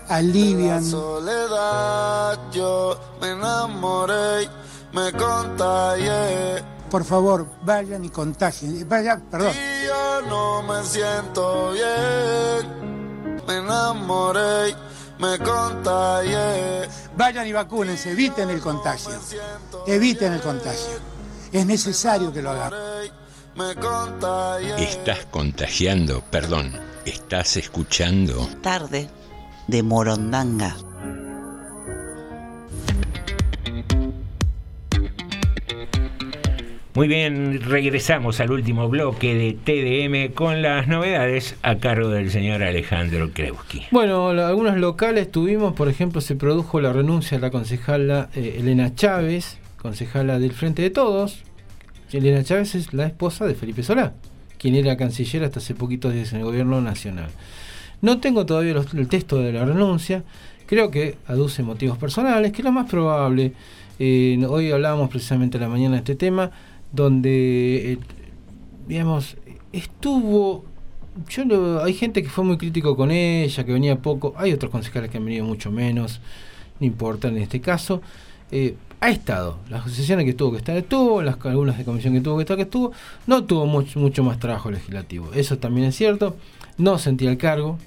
alivian. 0.09 0.85
Soledad, 0.85 2.39
yo 2.53 2.99
me 3.21 3.31
enamoré, 3.31 4.49
me 4.93 5.13
contagié. 5.13 6.63
Por 6.91 7.05
favor, 7.05 7.47
vayan 7.63 8.05
y 8.05 8.09
contagien. 8.09 8.89
Vayan, 8.89 9.21
perdón. 9.31 9.53
Y 9.53 9.87
yo 9.87 10.23
no 10.23 10.63
me 10.63 10.83
siento 10.85 11.73
bien. 11.73 13.39
Me 13.47 13.57
enamoré, 13.59 14.75
me 15.19 15.39
contagié. 15.39 16.89
Vayan 17.17 17.47
y 17.47 17.53
vacúnense. 17.53 18.13
Eviten 18.13 18.51
el 18.51 18.61
contagio. 18.61 19.11
Eviten 19.87 20.33
el 20.33 20.41
contagio. 20.41 20.99
Es 21.53 21.67
necesario 21.67 22.33
que 22.33 22.43
lo 22.43 22.51
hagan. 22.51 22.73
Estás 24.79 25.27
contagiando, 25.31 26.23
perdón, 26.31 26.73
estás 27.05 27.57
escuchando. 27.57 28.49
Tarde 28.63 29.11
de 29.69 29.83
Morondanga. 29.83 30.75
Muy 36.95 37.07
bien, 37.07 37.61
regresamos 37.63 38.41
al 38.41 38.51
último 38.51 38.89
bloque 38.89 39.33
de 39.33 39.53
TDM 39.53 40.35
con 40.35 40.63
las 40.63 40.89
novedades 40.89 41.55
a 41.63 41.77
cargo 41.77 42.09
del 42.09 42.29
señor 42.33 42.65
Alejandro 42.65 43.31
Kreuski. 43.33 43.87
Bueno, 43.93 44.31
algunos 44.31 44.77
locales 44.79 45.31
tuvimos, 45.31 45.75
por 45.75 45.89
ejemplo, 45.89 46.21
se 46.21 46.35
produjo 46.35 46.81
la 46.81 46.93
renuncia 46.93 47.39
de 47.39 47.43
la 47.43 47.53
concejala 47.53 48.31
eh, 48.35 48.57
Elena 48.59 48.97
Chávez, 48.97 49.59
concejala 49.77 50.41
del 50.41 50.51
Frente 50.51 50.83
de 50.83 50.91
Todos. 50.91 51.45
Elena 52.11 52.43
Chávez 52.43 52.75
es 52.75 52.93
la 52.93 53.07
esposa 53.07 53.47
de 53.47 53.55
Felipe 53.55 53.85
Solá, 53.85 54.15
quien 54.59 54.75
era 54.75 54.97
canciller 54.97 55.45
hasta 55.45 55.61
hace 55.61 55.77
poquito 55.77 56.11
días 56.11 56.33
en 56.33 56.41
el 56.41 56.47
gobierno 56.47 56.81
nacional. 56.81 57.31
No 58.01 58.21
tengo 58.21 58.47
todavía 58.47 58.75
los- 58.75 58.93
el 58.95 59.09
texto 59.09 59.39
de 59.39 59.53
la 59.53 59.65
renuncia, 59.65 60.23
creo 60.67 60.91
que 60.91 61.17
aduce 61.27 61.63
motivos 61.63 61.99
personales, 61.99 62.53
que 62.53 62.59
es 62.59 62.65
lo 62.65 62.73
más 62.73 62.89
probable. 62.89 63.53
Eh, 63.99 64.39
hoy 64.49 64.71
hablábamos 64.71 65.11
precisamente 65.11 65.59
a 65.59 65.61
la 65.61 65.69
mañana 65.69 65.95
de 65.95 65.99
este 65.99 66.15
tema, 66.15 66.51
donde, 66.93 67.93
eh, 67.93 67.99
digamos, 68.87 69.37
estuvo 69.73 70.65
yo 71.29 71.45
lo- 71.45 71.83
hay 71.83 71.95
gente 71.95 72.23
que 72.23 72.29
fue 72.29 72.45
muy 72.45 72.57
crítico 72.59 72.95
con 72.97 73.11
ella, 73.11 73.65
que 73.65 73.73
venía 73.73 73.97
poco, 74.01 74.35
hay 74.37 74.53
otros 74.53 74.71
concejales 74.71 75.11
que 75.11 75.17
han 75.19 75.25
venido 75.25 75.45
mucho 75.45 75.73
menos, 75.73 76.21
no 76.79 76.87
importa 76.87 77.27
en 77.27 77.39
este 77.39 77.61
caso. 77.61 78.01
Eh, 78.53 78.77
ha 79.01 79.11
estado, 79.11 79.59
las 79.69 79.91
sesiones 79.91 80.25
que 80.27 80.33
tuvo 80.33 80.53
que 80.53 80.59
estar 80.59 80.77
estuvo, 80.77 81.21
las 81.23 81.37
algunas 81.45 81.77
de 81.77 81.85
comisión 81.85 82.15
que 82.15 82.21
tuvo 82.21 82.37
que 82.37 82.43
estar 82.43 82.57
que 82.57 82.63
estuvo, 82.65 82.93
no 83.27 83.43
tuvo 83.45 83.67
mucho, 83.67 83.99
mucho 83.99 84.23
más 84.23 84.39
trabajo 84.39 84.71
legislativo, 84.71 85.33
eso 85.35 85.59
también 85.59 85.89
es 85.89 85.97
cierto, 85.97 86.37
no 86.79 86.99
sentía 86.99 87.31
el 87.31 87.39
cargo, 87.39 87.79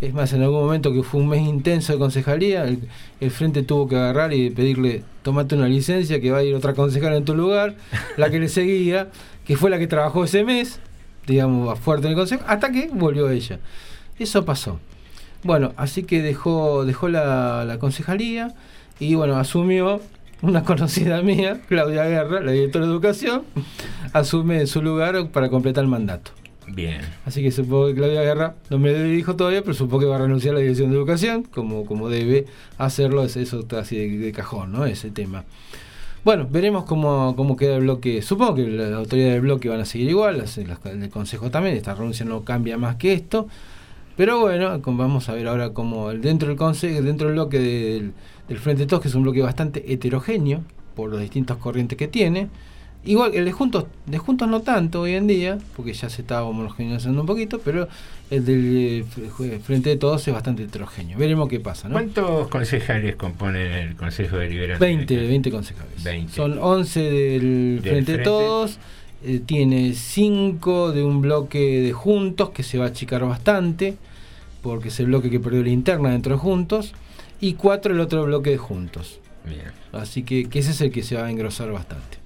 es 0.00 0.12
más, 0.12 0.32
en 0.32 0.42
algún 0.42 0.60
momento 0.60 0.92
que 0.92 1.02
fue 1.02 1.20
un 1.20 1.28
mes 1.28 1.42
intenso 1.42 1.92
de 1.92 1.98
concejalía, 1.98 2.64
el, 2.64 2.88
el 3.20 3.30
frente 3.30 3.62
tuvo 3.62 3.88
que 3.88 3.96
agarrar 3.96 4.32
y 4.32 4.50
pedirle, 4.50 5.02
tomate 5.22 5.54
una 5.54 5.68
licencia 5.68 6.20
que 6.20 6.30
va 6.30 6.38
a 6.38 6.42
ir 6.42 6.54
otra 6.54 6.74
concejala 6.74 7.16
en 7.16 7.24
tu 7.24 7.34
lugar, 7.34 7.76
la 8.16 8.30
que 8.30 8.38
le 8.38 8.48
seguía, 8.48 9.08
que 9.46 9.56
fue 9.56 9.70
la 9.70 9.78
que 9.78 9.86
trabajó 9.86 10.24
ese 10.24 10.44
mes, 10.44 10.80
digamos, 11.26 11.78
fuerte 11.78 12.06
en 12.06 12.12
el 12.12 12.18
consejo, 12.18 12.44
hasta 12.46 12.70
que 12.70 12.90
volvió 12.92 13.30
ella. 13.30 13.60
Eso 14.18 14.44
pasó. 14.44 14.78
Bueno, 15.42 15.72
así 15.76 16.02
que 16.04 16.22
dejó, 16.22 16.84
dejó 16.84 17.08
la, 17.08 17.64
la 17.64 17.78
concejalía 17.78 18.54
y 18.98 19.14
bueno, 19.14 19.36
asumió 19.36 20.00
una 20.42 20.64
conocida 20.64 21.22
mía, 21.22 21.60
Claudia 21.68 22.04
Guerra, 22.04 22.40
la 22.40 22.52
directora 22.52 22.86
de 22.86 22.92
educación, 22.92 23.42
asume 24.12 24.60
en 24.60 24.66
su 24.66 24.82
lugar 24.82 25.30
para 25.30 25.48
completar 25.48 25.84
el 25.84 25.90
mandato. 25.90 26.32
Bien. 26.66 27.02
Así 27.26 27.42
que 27.42 27.50
supongo 27.50 27.88
que 27.88 27.94
Claudia 27.94 28.22
Guerra 28.22 28.54
no 28.70 28.78
me 28.78 28.92
dijo 28.94 29.36
todavía, 29.36 29.60
pero 29.62 29.74
supongo 29.74 30.00
que 30.00 30.06
va 30.06 30.16
a 30.16 30.20
renunciar 30.20 30.52
a 30.54 30.58
la 30.58 30.60
dirección 30.62 30.90
de 30.90 30.96
educación, 30.96 31.42
como, 31.44 31.84
como 31.84 32.08
debe 32.08 32.46
hacerlo, 32.78 33.22
es 33.24 33.36
eso 33.36 33.60
está 33.60 33.80
así 33.80 34.16
de, 34.16 34.32
cajón, 34.32 34.72
¿no? 34.72 34.86
Ese 34.86 35.10
tema. 35.10 35.44
Bueno, 36.24 36.48
veremos 36.50 36.84
cómo, 36.84 37.34
cómo 37.36 37.54
queda 37.56 37.76
el 37.76 37.82
bloque. 37.82 38.22
Supongo 38.22 38.54
que 38.54 38.66
las 38.66 38.92
autoridades 38.94 39.34
del 39.34 39.42
bloque 39.42 39.68
van 39.68 39.80
a 39.80 39.84
seguir 39.84 40.08
igual, 40.08 40.38
las, 40.38 40.56
las 40.56 40.82
del 40.82 41.10
Consejo 41.10 41.50
también, 41.50 41.76
esta 41.76 41.94
renuncia 41.94 42.24
no 42.24 42.44
cambia 42.44 42.78
más 42.78 42.96
que 42.96 43.12
esto. 43.12 43.46
Pero 44.16 44.40
bueno, 44.40 44.80
vamos 44.86 45.28
a 45.28 45.34
ver 45.34 45.48
ahora 45.48 45.70
cómo 45.70 46.10
el- 46.12 46.22
dentro 46.22 46.48
del 46.48 46.56
consejo, 46.56 47.02
dentro 47.02 47.26
del 47.26 47.34
bloque 47.34 47.58
del, 47.58 48.12
del 48.48 48.58
Frente 48.58 48.86
Todos, 48.86 49.02
que 49.02 49.08
es 49.08 49.14
un 49.14 49.24
bloque 49.24 49.42
bastante 49.42 49.92
heterogéneo 49.92 50.62
por 50.94 51.10
las 51.12 51.20
distintas 51.20 51.58
corrientes 51.58 51.98
que 51.98 52.08
tiene. 52.08 52.48
Igual 53.06 53.34
el 53.34 53.44
de 53.44 53.52
Juntos, 53.52 53.84
de 54.06 54.18
Juntos 54.18 54.48
no 54.48 54.60
tanto 54.62 55.02
hoy 55.02 55.14
en 55.14 55.26
día, 55.26 55.58
porque 55.76 55.92
ya 55.92 56.08
se 56.08 56.22
está 56.22 56.42
homogeneizando 56.42 57.20
un 57.20 57.26
poquito, 57.26 57.60
pero 57.62 57.86
el 58.30 58.44
del 58.46 58.76
eh, 58.76 59.04
Fre- 59.04 59.60
Frente 59.60 59.90
de 59.90 59.96
Todos 59.96 60.26
es 60.26 60.32
bastante 60.32 60.62
heterogéneo. 60.62 61.18
Veremos 61.18 61.48
qué 61.48 61.60
pasa, 61.60 61.88
¿no? 61.88 61.92
¿Cuántos 61.94 62.48
concejales 62.48 63.16
componen 63.16 63.72
el 63.72 63.96
Consejo 63.96 64.38
Deliberante? 64.38 64.84
20, 64.84 65.16
20 65.26 65.50
concejales. 65.50 66.02
20. 66.02 66.32
Son 66.32 66.58
11 66.58 67.00
del, 67.00 67.80
Del 67.82 67.92
Frente 67.92 68.16
de. 68.18 68.24
Todos, 68.24 68.78
eh, 69.22 69.40
tiene 69.44 69.92
5 69.92 70.92
de 70.92 71.02
un 71.04 71.20
bloque 71.20 71.80
de 71.82 71.92
Juntos 71.92 72.50
que 72.50 72.62
se 72.62 72.78
va 72.78 72.86
a 72.86 72.88
achicar 72.88 73.22
bastante, 73.26 73.96
porque 74.62 74.88
es 74.88 74.98
el 75.00 75.06
bloque 75.06 75.28
que 75.28 75.40
perdió 75.40 75.62
la 75.62 75.68
interna 75.68 76.10
dentro 76.10 76.32
de 76.34 76.38
Juntos, 76.40 76.94
y 77.40 77.52
4 77.54 77.92
el 77.92 78.00
otro 78.00 78.24
bloque 78.24 78.48
de 78.50 78.56
Juntos. 78.56 79.20
Bien. 79.44 79.72
Así 79.92 80.22
que, 80.22 80.48
que 80.48 80.60
ese 80.60 80.70
es 80.70 80.80
el 80.80 80.90
que 80.90 81.02
se 81.02 81.16
va 81.16 81.26
a 81.26 81.30
engrosar 81.30 81.70
bastante. 81.70 82.23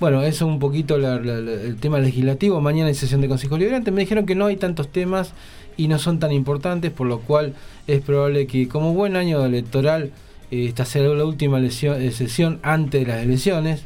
Bueno, 0.00 0.22
eso 0.22 0.46
un 0.46 0.58
poquito 0.60 0.96
la- 0.96 1.18
la- 1.18 1.40
la- 1.40 1.52
el 1.52 1.76
tema 1.76 1.98
legislativo. 1.98 2.60
Mañana 2.60 2.88
hay 2.88 2.94
sesión 2.94 3.20
de 3.20 3.28
Consejo 3.28 3.58
Liberante. 3.58 3.90
Me 3.90 4.02
dijeron 4.02 4.26
que 4.26 4.34
no 4.36 4.46
hay 4.46 4.56
tantos 4.56 4.88
temas 4.92 5.32
y 5.76 5.88
no 5.88 5.98
son 5.98 6.20
tan 6.20 6.30
importantes, 6.32 6.92
por 6.92 7.06
lo 7.08 7.20
cual 7.20 7.54
es 7.86 8.00
probable 8.00 8.46
que 8.46 8.68
como 8.68 8.94
buen 8.94 9.16
año 9.16 9.44
electoral 9.44 10.12
eh, 10.50 10.66
esta 10.66 10.84
será 10.84 11.08
la 11.08 11.24
última 11.24 11.58
lesión- 11.58 12.00
eh, 12.00 12.12
sesión 12.12 12.60
antes 12.62 13.00
de 13.04 13.12
las 13.12 13.22
elecciones. 13.22 13.82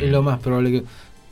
Es 0.00 0.10
lo 0.10 0.22
más 0.22 0.38
probable 0.40 0.70
que 0.70 0.82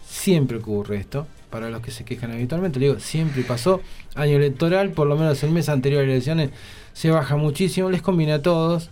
siempre 0.06 0.58
ocurre 0.58 0.96
esto. 0.96 1.26
Para 1.50 1.68
los 1.68 1.82
que 1.82 1.90
se 1.90 2.04
quejan 2.04 2.30
habitualmente, 2.32 2.80
le 2.80 2.86
digo, 2.86 2.98
siempre 3.00 3.42
pasó. 3.42 3.82
Año 4.14 4.36
electoral, 4.38 4.90
por 4.90 5.06
lo 5.06 5.16
menos 5.16 5.42
el 5.42 5.50
mes 5.50 5.68
anterior 5.68 6.00
a 6.02 6.06
las 6.06 6.12
elecciones, 6.12 6.50
se 6.94 7.10
baja 7.10 7.36
muchísimo, 7.36 7.90
les 7.90 8.00
conviene 8.00 8.32
a 8.32 8.40
todos. 8.40 8.88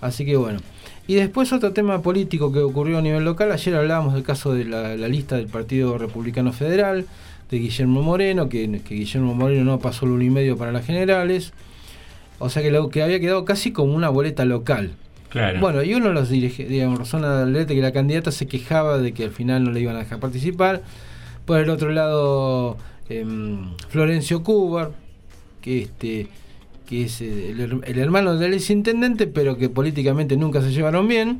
Así 0.00 0.24
que 0.24 0.36
bueno. 0.36 0.60
Y 1.06 1.14
después 1.14 1.52
otro 1.52 1.72
tema 1.72 2.02
político 2.02 2.52
que 2.52 2.60
ocurrió 2.60 2.98
a 2.98 3.02
nivel 3.02 3.24
local. 3.24 3.50
Ayer 3.50 3.74
hablábamos 3.74 4.14
del 4.14 4.22
caso 4.22 4.54
de 4.54 4.64
la, 4.64 4.96
la 4.96 5.08
lista 5.08 5.36
del 5.36 5.48
Partido 5.48 5.98
Republicano 5.98 6.52
Federal, 6.52 7.06
de 7.50 7.58
Guillermo 7.58 8.02
Moreno, 8.02 8.48
que, 8.48 8.80
que 8.82 8.94
Guillermo 8.94 9.34
Moreno 9.34 9.64
no 9.64 9.78
pasó 9.80 10.06
el 10.06 10.12
uno 10.12 10.22
y 10.22 10.30
medio 10.30 10.56
para 10.56 10.72
las 10.72 10.86
generales. 10.86 11.52
O 12.38 12.48
sea 12.48 12.62
que 12.62 12.70
lo 12.70 12.88
que 12.88 13.02
había 13.02 13.20
quedado 13.20 13.44
casi 13.44 13.72
como 13.72 13.94
una 13.94 14.08
boleta 14.08 14.44
local. 14.44 14.92
Claro. 15.30 15.60
Bueno, 15.60 15.82
y 15.82 15.94
uno 15.94 16.08
de 16.08 16.14
los 16.14 16.28
dirigentes, 16.28 16.68
digamos, 16.68 16.98
Rosana 16.98 17.42
Alerte, 17.42 17.74
que 17.74 17.80
la 17.80 17.92
candidata 17.92 18.32
se 18.32 18.46
quejaba 18.46 18.98
de 18.98 19.12
que 19.12 19.24
al 19.24 19.30
final 19.30 19.64
no 19.64 19.70
le 19.70 19.80
iban 19.80 19.96
a 19.96 20.00
dejar 20.00 20.18
participar. 20.18 20.82
Por 21.44 21.60
el 21.60 21.70
otro 21.70 21.90
lado, 21.90 22.76
em, 23.08 23.74
Florencio 23.88 24.42
Cubar, 24.42 24.90
que 25.60 25.82
este 25.82 26.28
que 26.90 27.04
es 27.04 27.20
eh, 27.20 27.52
el, 27.52 27.80
el 27.84 27.98
hermano 27.98 28.36
del 28.36 28.52
exintendente, 28.52 29.28
pero 29.28 29.56
que 29.56 29.68
políticamente 29.68 30.36
nunca 30.36 30.60
se 30.60 30.72
llevaron 30.72 31.06
bien, 31.06 31.38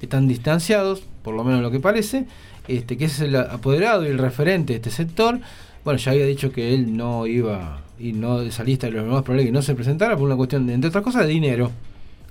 están 0.00 0.26
distanciados, 0.26 1.02
por 1.22 1.34
lo 1.34 1.44
menos 1.44 1.60
lo 1.60 1.70
que 1.70 1.80
parece, 1.80 2.24
este 2.66 2.96
que 2.96 3.04
es 3.04 3.20
el 3.20 3.36
apoderado 3.36 4.04
y 4.04 4.08
el 4.08 4.16
referente 4.16 4.72
de 4.72 4.76
este 4.78 4.90
sector. 4.90 5.38
Bueno, 5.84 5.98
ya 5.98 6.12
había 6.12 6.24
dicho 6.24 6.50
que 6.50 6.74
él 6.74 6.96
no 6.96 7.26
iba, 7.26 7.82
y 7.98 8.14
no 8.14 8.40
de 8.40 8.48
esa 8.48 8.64
lista, 8.64 8.88
lo 8.88 9.04
más 9.04 9.22
probable 9.22 9.44
que 9.44 9.52
no 9.52 9.60
se 9.60 9.74
presentara 9.74 10.16
por 10.16 10.24
una 10.24 10.36
cuestión, 10.36 10.66
de, 10.66 10.72
entre 10.72 10.88
otras 10.88 11.04
cosas, 11.04 11.26
de 11.26 11.28
dinero. 11.28 11.70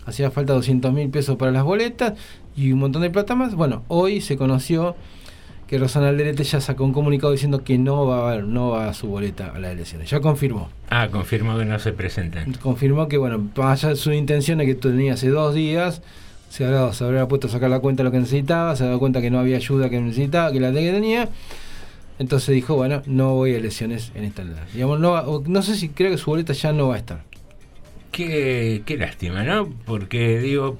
Hacía 0.07 0.31
falta 0.31 0.53
200 0.53 0.91
mil 0.91 1.09
pesos 1.09 1.35
para 1.35 1.51
las 1.51 1.63
boletas 1.63 2.13
y 2.55 2.71
un 2.71 2.79
montón 2.79 3.03
de 3.03 3.11
plata 3.11 3.35
más. 3.35 3.53
Bueno, 3.53 3.83
hoy 3.89 4.21
se 4.21 4.37
conoció 4.37 4.95
que 5.67 5.77
Rosana 5.79 6.09
Alderete 6.09 6.43
ya 6.43 6.61
sacó 6.61 6.83
un 6.83 6.93
comunicado 6.93 7.31
diciendo 7.31 7.63
que 7.63 7.77
no 7.77 8.05
va 8.05 8.33
a 8.33 8.37
no 8.39 8.69
va 8.71 8.87
a 8.89 8.93
su 8.93 9.07
boleta 9.07 9.51
a 9.55 9.59
las 9.59 9.71
elecciones. 9.71 10.09
Ya 10.09 10.19
confirmó. 10.19 10.69
Ah, 10.89 11.07
confirmó 11.11 11.57
que 11.57 11.65
no 11.65 11.79
se 11.79 11.91
presentan. 11.91 12.53
Confirmó 12.53 13.07
que, 13.07 13.17
bueno, 13.17 13.49
allá 13.57 13.89
de 13.89 13.95
sus 13.95 14.13
intenciones 14.13 14.67
que 14.67 14.75
tenía 14.75 15.13
hace 15.13 15.29
dos 15.29 15.55
días, 15.55 16.01
se 16.49 16.65
habrá, 16.65 16.93
se 16.93 17.03
habrá 17.03 17.27
puesto 17.27 17.47
a 17.47 17.49
sacar 17.49 17.69
la 17.71 17.79
cuenta 17.79 18.03
de 18.03 18.05
lo 18.09 18.11
que 18.11 18.19
necesitaba, 18.19 18.75
se 18.75 18.83
ha 18.83 18.87
dado 18.87 18.99
cuenta 18.99 19.21
que 19.21 19.31
no 19.31 19.39
había 19.39 19.57
ayuda 19.57 19.89
que 19.89 19.99
necesitaba, 19.99 20.51
que 20.51 20.59
la 20.59 20.71
que 20.71 20.91
tenía. 20.91 21.29
Entonces 22.19 22.53
dijo, 22.55 22.75
bueno, 22.75 23.01
no 23.07 23.33
voy 23.33 23.53
a 23.55 23.57
elecciones 23.57 24.11
en 24.15 24.23
esta 24.23 24.43
Digamos, 24.73 24.99
no, 24.99 25.11
va- 25.11 25.27
o 25.27 25.43
no 25.47 25.61
sé 25.63 25.75
si 25.75 25.89
creo 25.89 26.11
que 26.11 26.17
su 26.17 26.29
boleta 26.29 26.53
ya 26.53 26.71
no 26.71 26.87
va 26.89 26.95
a 26.95 26.97
estar. 26.99 27.23
Qué, 28.11 28.83
qué 28.85 28.97
lástima, 28.97 29.43
¿no? 29.43 29.67
Porque 29.85 30.39
digo, 30.39 30.77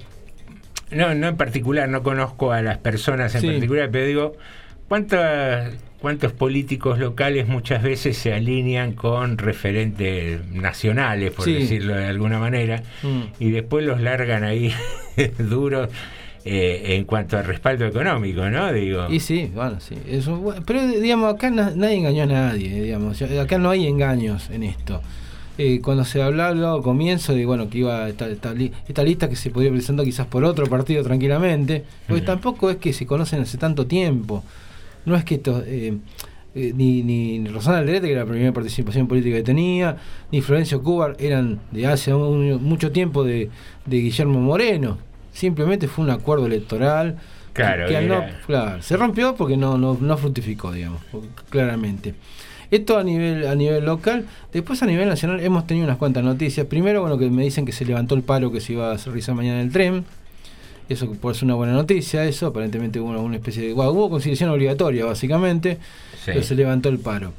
no, 0.90 1.14
no 1.14 1.26
en 1.28 1.36
particular, 1.36 1.88
no 1.88 2.02
conozco 2.02 2.52
a 2.52 2.62
las 2.62 2.78
personas 2.78 3.34
en 3.34 3.40
Sí. 3.42 3.46
particular, 3.48 3.90
pero 3.92 4.06
digo, 4.06 4.32
¿cuántas, 4.88 5.72
¿cuántos 6.00 6.32
políticos 6.32 6.98
locales 6.98 7.48
muchas 7.48 7.82
veces 7.82 8.16
se 8.16 8.32
alinean 8.32 8.92
con 8.92 9.38
referentes 9.38 10.44
nacionales, 10.52 11.32
por 11.32 11.44
Sí. 11.44 11.54
decirlo 11.54 11.94
de 11.96 12.06
alguna 12.06 12.38
manera, 12.38 12.82
Mm. 13.02 13.20
y 13.40 13.50
después 13.50 13.84
los 13.84 14.00
largan 14.00 14.44
ahí 14.44 14.72
duros 15.38 15.88
eh, 16.48 16.94
en 16.96 17.04
cuanto 17.04 17.36
al 17.36 17.44
respaldo 17.44 17.84
económico, 17.86 18.48
¿no? 18.48 18.72
Digo, 18.72 19.08
Y 19.10 19.18
sí, 19.18 19.50
bueno, 19.52 19.80
sí. 19.80 19.96
Eso, 20.08 20.36
bueno, 20.36 20.62
pero 20.64 20.86
digamos, 20.86 21.34
acá 21.34 21.50
na- 21.50 21.72
nadie 21.74 21.96
engañó 21.96 22.22
a 22.22 22.26
nadie, 22.26 22.82
digamos. 22.82 23.18
ya- 23.18 23.42
Acá 23.42 23.58
no 23.58 23.70
hay 23.70 23.88
engaños 23.88 24.48
en 24.50 24.62
esto. 24.62 25.02
Eh, 25.58 25.80
cuando 25.82 26.04
se 26.04 26.22
hablaba 26.22 26.74
al 26.74 26.82
comienzo 26.82 27.34
de 27.34 27.46
bueno 27.46 27.68
que 27.68 27.78
iba 27.78 28.08
esta, 28.08 28.28
esta, 28.28 28.52
li- 28.54 28.70
esta 28.86 29.02
lista 29.02 29.28
que 29.28 29.34
se 29.34 29.50
podía 29.50 29.70
presentar 29.72 30.04
quizás 30.04 30.26
por 30.28 30.44
otro 30.44 30.66
partido 30.66 31.02
tranquilamente, 31.02 31.82
porque 32.06 32.22
tampoco 32.22 32.70
es 32.70 32.76
que 32.76 32.92
se 32.92 33.06
conocen 33.06 33.40
hace 33.42 33.58
tanto 33.58 33.86
tiempo. 33.88 34.44
No 35.06 35.16
es 35.16 35.24
que 35.24 35.36
esto, 35.36 35.62
eh, 35.66 35.96
eh, 36.54 36.72
ni, 36.74 37.02
ni 37.02 37.46
Rosana 37.48 37.78
Alderete, 37.78 38.06
que 38.06 38.12
era 38.12 38.24
la 38.24 38.30
primera 38.30 38.52
participación 38.52 39.06
política 39.08 39.36
que 39.36 39.42
tenía, 39.42 39.96
ni 40.30 40.40
Florencio 40.42 40.82
Cubar 40.82 41.16
eran 41.18 41.60
de 41.70 41.86
hace 41.86 42.12
un- 42.12 42.62
mucho 42.62 42.92
tiempo 42.92 43.24
de, 43.24 43.48
de 43.86 43.96
Guillermo 43.98 44.40
Moreno. 44.40 44.98
Simplemente 45.32 45.86
fue 45.88 46.04
un 46.04 46.10
acuerdo 46.10 46.46
electoral 46.46 47.16
Claro, 47.52 47.86
que 47.88 48.00
no- 48.02 48.24
claro, 48.46 48.82
se 48.82 48.96
rompió 48.98 49.34
porque 49.34 49.56
no, 49.56 49.78
no, 49.78 49.96
no 50.00 50.16
fructificó, 50.18 50.72
digamos, 50.72 51.00
claramente. 51.50 52.14
Esto 52.70 52.98
a 52.98 53.04
nivel, 53.04 53.46
a 53.46 53.54
nivel 53.54 53.84
local, 53.84 54.26
después 54.52 54.82
a 54.82 54.86
nivel 54.86 55.08
nacional 55.08 55.38
hemos 55.40 55.66
tenido 55.66 55.86
unas 55.86 55.98
cuantas 55.98 56.24
noticias. 56.24 56.66
Primero, 56.66 57.00
bueno, 57.00 57.16
que 57.16 57.30
me 57.30 57.44
dicen 57.44 57.64
que 57.64 57.72
se 57.72 57.84
levantó 57.84 58.14
el 58.16 58.22
paro 58.22 58.50
que 58.50 58.60
se 58.60 58.72
iba 58.72 58.90
a 58.92 58.96
realizar 58.96 59.34
mañana 59.36 59.60
en 59.60 59.66
el 59.66 59.72
tren. 59.72 60.04
Eso 60.88 61.10
puede 61.12 61.34
ser 61.34 61.46
una 61.46 61.54
buena 61.54 61.72
noticia, 61.72 62.24
eso. 62.24 62.46
Aparentemente 62.46 63.00
hubo 63.00 63.10
una, 63.10 63.36
especie 63.36 63.68
de... 63.68 63.72
bueno, 63.72 63.90
hubo 63.92 64.10
conciliación 64.10 64.50
obligatoria, 64.50 65.04
básicamente, 65.04 65.78
Sí. 66.24 66.32
pero 66.32 66.42
se 66.42 66.54
levantó 66.54 66.88
el 66.88 66.98
paro. 66.98 67.32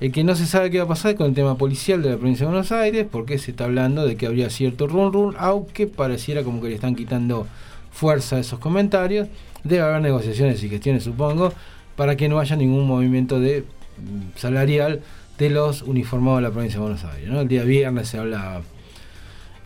El 0.00 0.12
que 0.12 0.24
no 0.24 0.34
se 0.34 0.46
sabe 0.46 0.70
qué 0.70 0.78
va 0.78 0.84
a 0.84 0.88
pasar 0.88 1.12
es 1.12 1.16
con 1.16 1.28
el 1.28 1.34
tema 1.34 1.56
policial 1.56 2.02
de 2.02 2.10
la 2.10 2.16
provincia 2.16 2.46
de 2.46 2.52
Buenos 2.52 2.72
Aires, 2.72 3.06
porque 3.10 3.38
se 3.38 3.52
está 3.52 3.64
hablando 3.64 4.04
de 4.06 4.16
que 4.16 4.26
habría 4.26 4.50
cierto 4.50 4.86
run 4.86 5.12
run, 5.12 5.34
aunque 5.38 5.86
pareciera 5.86 6.42
como 6.42 6.60
que 6.60 6.68
le 6.68 6.74
están 6.74 6.94
quitando 6.96 7.46
fuerza 7.92 8.36
a 8.36 8.40
esos 8.40 8.58
comentarios. 8.58 9.28
Debe 9.62 9.82
haber 9.82 10.02
negociaciones 10.02 10.62
y 10.62 10.68
gestiones, 10.68 11.04
supongo, 11.04 11.52
para 11.96 12.16
que 12.16 12.28
no 12.28 12.38
haya 12.40 12.56
ningún 12.56 12.86
movimiento 12.86 13.38
de 13.40 13.60
mm, 13.62 14.36
salarial 14.38 15.00
de 15.38 15.50
los 15.50 15.82
uniformados 15.82 16.38
de 16.38 16.42
la 16.42 16.50
provincia 16.50 16.78
de 16.78 16.82
Buenos 16.82 17.04
Aires. 17.04 17.28
¿no? 17.30 17.40
El 17.40 17.48
día 17.48 17.62
viernes 17.64 18.08
se 18.08 18.18
hablaba. 18.18 18.62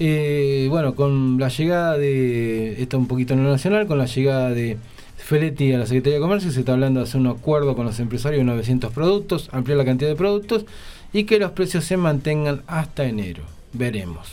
Eh, 0.01 0.67
bueno, 0.71 0.95
con 0.95 1.39
la 1.39 1.49
llegada 1.49 1.99
de, 1.99 2.81
esto 2.83 2.99
un 2.99 3.07
poquito 3.09 3.35
en 3.35 3.43
lo 3.45 3.51
nacional, 3.51 3.87
con 3.87 3.99
la 3.99 4.07
llegada 4.07 4.51
de 4.51 4.77
Feletti 5.17 5.73
a 5.73 5.79
la 5.79 5.87
Secretaría 5.87 6.15
de 6.17 6.21
Comercio, 6.21 6.51
se 6.53 6.61
está 6.61 6.73
hablando 6.75 7.01
de 7.01 7.05
hacer 7.05 7.21
un 7.21 7.27
acuerdo 7.27 7.75
con 7.75 7.85
los 7.87 7.99
empresarios 8.01 8.41
de 8.41 8.45
900 8.45 8.93
productos, 8.93 9.49
ampliar 9.53 9.79
la 9.79 9.85
cantidad 9.85 10.09
de 10.11 10.17
productos 10.17 10.67
y 11.13 11.25
que 11.25 11.39
los 11.39 11.51
precios 11.53 11.85
se 11.85 11.97
mantengan 11.97 12.63
hasta 12.67 13.05
enero. 13.07 13.43
Veremos. 13.73 14.29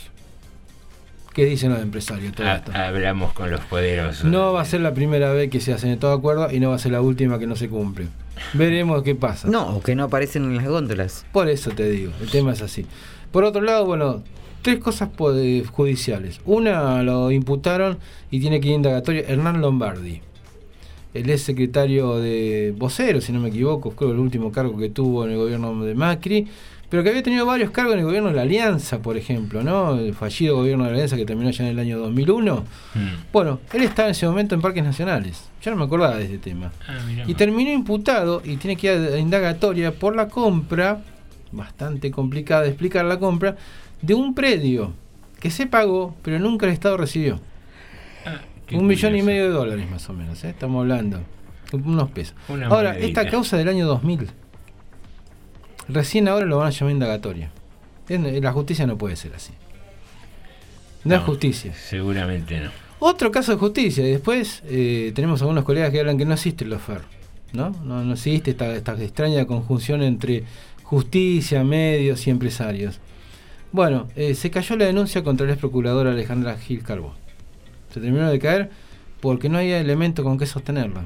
¿Qué 1.34 1.44
dicen 1.44 1.70
los 1.70 1.82
empresarios? 1.82 2.32
Todo 2.34 2.46
ha- 2.46 2.56
esto? 2.56 2.72
hablamos 2.72 3.32
con 3.34 3.50
los 3.50 3.60
poderosos. 3.62 4.24
No 4.24 4.52
va 4.54 4.62
a 4.62 4.64
ser 4.64 4.80
la 4.80 4.94
primera 4.94 5.32
vez 5.32 5.50
que 5.50 5.60
se 5.60 5.72
hacen 5.74 5.98
todo 5.98 6.12
acuerdo 6.12 6.50
y 6.50 6.60
no 6.60 6.70
va 6.70 6.76
a 6.76 6.78
ser 6.78 6.92
la 6.92 7.02
última 7.02 7.38
que 7.38 7.46
no 7.46 7.56
se 7.56 7.68
cumple. 7.68 8.06
Veremos 8.54 9.02
qué 9.02 9.14
pasa. 9.14 9.48
No, 9.48 9.76
o 9.76 9.82
que 9.82 9.94
no 9.94 10.04
aparecen 10.04 10.44
en 10.44 10.56
las 10.56 10.66
góndolas. 10.66 11.26
Por 11.32 11.48
eso 11.50 11.72
te 11.72 11.90
digo, 11.90 12.12
el 12.22 12.30
tema 12.30 12.52
es 12.52 12.62
así. 12.62 12.86
Por 13.32 13.44
otro 13.44 13.60
lado, 13.60 13.84
bueno, 13.84 14.22
tres 14.66 14.80
cosas 14.80 15.10
judiciales. 15.70 16.40
Una 16.44 17.00
lo 17.04 17.30
imputaron 17.30 17.98
y 18.32 18.40
tiene 18.40 18.60
que 18.60 18.66
ir 18.66 18.74
indagatorio 18.74 19.22
Hernán 19.24 19.60
Lombardi. 19.60 20.20
El 21.14 21.30
ex 21.30 21.42
secretario 21.42 22.16
de 22.16 22.74
vocero, 22.76 23.20
si 23.20 23.30
no 23.30 23.38
me 23.38 23.50
equivoco, 23.50 23.92
creo 23.92 24.10
el 24.10 24.18
último 24.18 24.50
cargo 24.50 24.76
que 24.76 24.90
tuvo 24.90 25.24
en 25.24 25.30
el 25.30 25.36
gobierno 25.36 25.84
de 25.84 25.94
Macri, 25.94 26.48
pero 26.90 27.04
que 27.04 27.10
había 27.10 27.22
tenido 27.22 27.46
varios 27.46 27.70
cargos 27.70 27.92
en 27.92 28.00
el 28.00 28.06
gobierno 28.06 28.30
de 28.30 28.34
la 28.34 28.42
Alianza, 28.42 28.98
por 28.98 29.16
ejemplo, 29.16 29.62
¿no? 29.62 30.00
El 30.00 30.14
fallido 30.14 30.56
gobierno 30.56 30.82
de 30.82 30.90
la 30.90 30.94
Alianza 30.96 31.14
que 31.14 31.24
terminó 31.24 31.48
ya 31.50 31.62
en 31.62 31.70
el 31.70 31.78
año 31.78 32.00
2001. 32.00 32.64
Bueno, 33.32 33.60
él 33.72 33.82
estaba 33.84 34.08
en 34.08 34.12
ese 34.16 34.26
momento 34.26 34.56
en 34.56 34.62
Parques 34.62 34.82
Nacionales. 34.82 35.44
Yo 35.62 35.70
no 35.70 35.76
me 35.76 35.84
acordaba 35.84 36.16
de 36.16 36.24
este 36.24 36.38
tema. 36.38 36.72
Ah, 36.88 36.98
Y 37.24 37.34
terminó 37.34 37.70
imputado 37.70 38.42
y 38.44 38.56
tiene 38.56 38.74
que 38.74 38.92
ir 38.92 39.14
a 39.14 39.18
indagatoria 39.18 39.92
por 39.92 40.16
la 40.16 40.26
compra, 40.26 41.04
bastante 41.52 42.10
complicada 42.10 42.62
de 42.62 42.70
explicar 42.70 43.04
la 43.04 43.20
compra, 43.20 43.56
de 44.02 44.14
un 44.14 44.34
predio 44.34 44.92
que 45.40 45.50
se 45.50 45.66
pagó, 45.66 46.14
pero 46.22 46.38
nunca 46.38 46.66
el 46.66 46.72
Estado 46.72 46.96
recibió. 46.96 47.40
Ah, 48.24 48.40
un 48.72 48.86
millón 48.86 49.14
y 49.16 49.22
medio 49.22 49.44
de 49.44 49.50
dólares 49.50 49.90
más 49.90 50.08
o 50.08 50.12
menos, 50.12 50.42
¿eh? 50.44 50.50
estamos 50.50 50.80
hablando. 50.80 51.20
Unos 51.72 52.10
pesos. 52.10 52.34
Una 52.48 52.66
ahora, 52.68 52.92
monedita. 52.94 53.22
esta 53.22 53.30
causa 53.30 53.56
del 53.56 53.68
año 53.68 53.86
2000. 53.86 54.28
Recién 55.88 56.28
ahora 56.28 56.46
lo 56.46 56.58
van 56.58 56.68
a 56.68 56.70
llamar 56.70 56.92
indagatoria. 56.92 57.50
Es- 58.08 58.42
La 58.42 58.52
justicia 58.52 58.86
no 58.86 58.96
puede 58.98 59.16
ser 59.16 59.34
así. 59.34 59.52
No, 61.04 61.14
es 61.16 61.22
justicia. 61.22 61.72
Seguramente 61.74 62.58
no. 62.60 62.70
Otro 62.98 63.30
caso 63.30 63.52
de 63.52 63.58
justicia, 63.58 64.04
y 64.06 64.10
después 64.12 64.62
eh, 64.66 65.12
tenemos 65.14 65.40
algunos 65.42 65.64
colegas 65.64 65.90
que 65.90 66.00
hablan 66.00 66.16
que 66.18 66.24
no 66.24 66.32
existe 66.34 66.64
el 66.64 66.70
lofer, 66.70 67.02
¿no? 67.52 67.70
No, 67.84 68.02
no 68.02 68.14
existe 68.14 68.52
esta, 68.52 68.74
esta 68.74 68.92
extraña 69.00 69.44
conjunción 69.46 70.02
entre 70.02 70.44
justicia, 70.82 71.62
medios 71.62 72.26
y 72.26 72.30
empresarios. 72.30 72.98
Bueno, 73.72 74.08
eh, 74.16 74.34
se 74.34 74.50
cayó 74.50 74.76
la 74.76 74.86
denuncia 74.86 75.22
contra 75.22 75.44
el 75.44 75.50
ex 75.52 75.60
procurador 75.60 76.06
Alejandra 76.06 76.56
Gil 76.56 76.82
Carbó. 76.82 77.14
Se 77.92 78.00
terminó 78.00 78.30
de 78.30 78.38
caer 78.38 78.70
porque 79.20 79.48
no 79.48 79.58
había 79.58 79.78
elemento 79.80 80.22
con 80.24 80.38
que 80.38 80.46
sostenerla. 80.46 81.04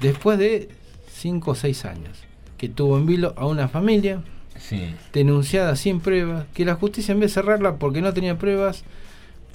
Después 0.00 0.38
de 0.38 0.68
5 1.10 1.50
o 1.52 1.54
6 1.54 1.84
años, 1.84 2.18
que 2.58 2.68
tuvo 2.68 2.98
en 2.98 3.06
vilo 3.06 3.34
a 3.36 3.46
una 3.46 3.68
familia 3.68 4.22
Sí. 4.58 4.94
denunciada 5.12 5.74
sin 5.76 6.00
pruebas, 6.00 6.46
que 6.54 6.64
la 6.64 6.74
justicia 6.74 7.12
en 7.12 7.20
vez 7.20 7.30
de 7.34 7.40
cerrarla 7.42 7.76
porque 7.76 8.00
no 8.02 8.12
tenía 8.12 8.38
pruebas, 8.38 8.84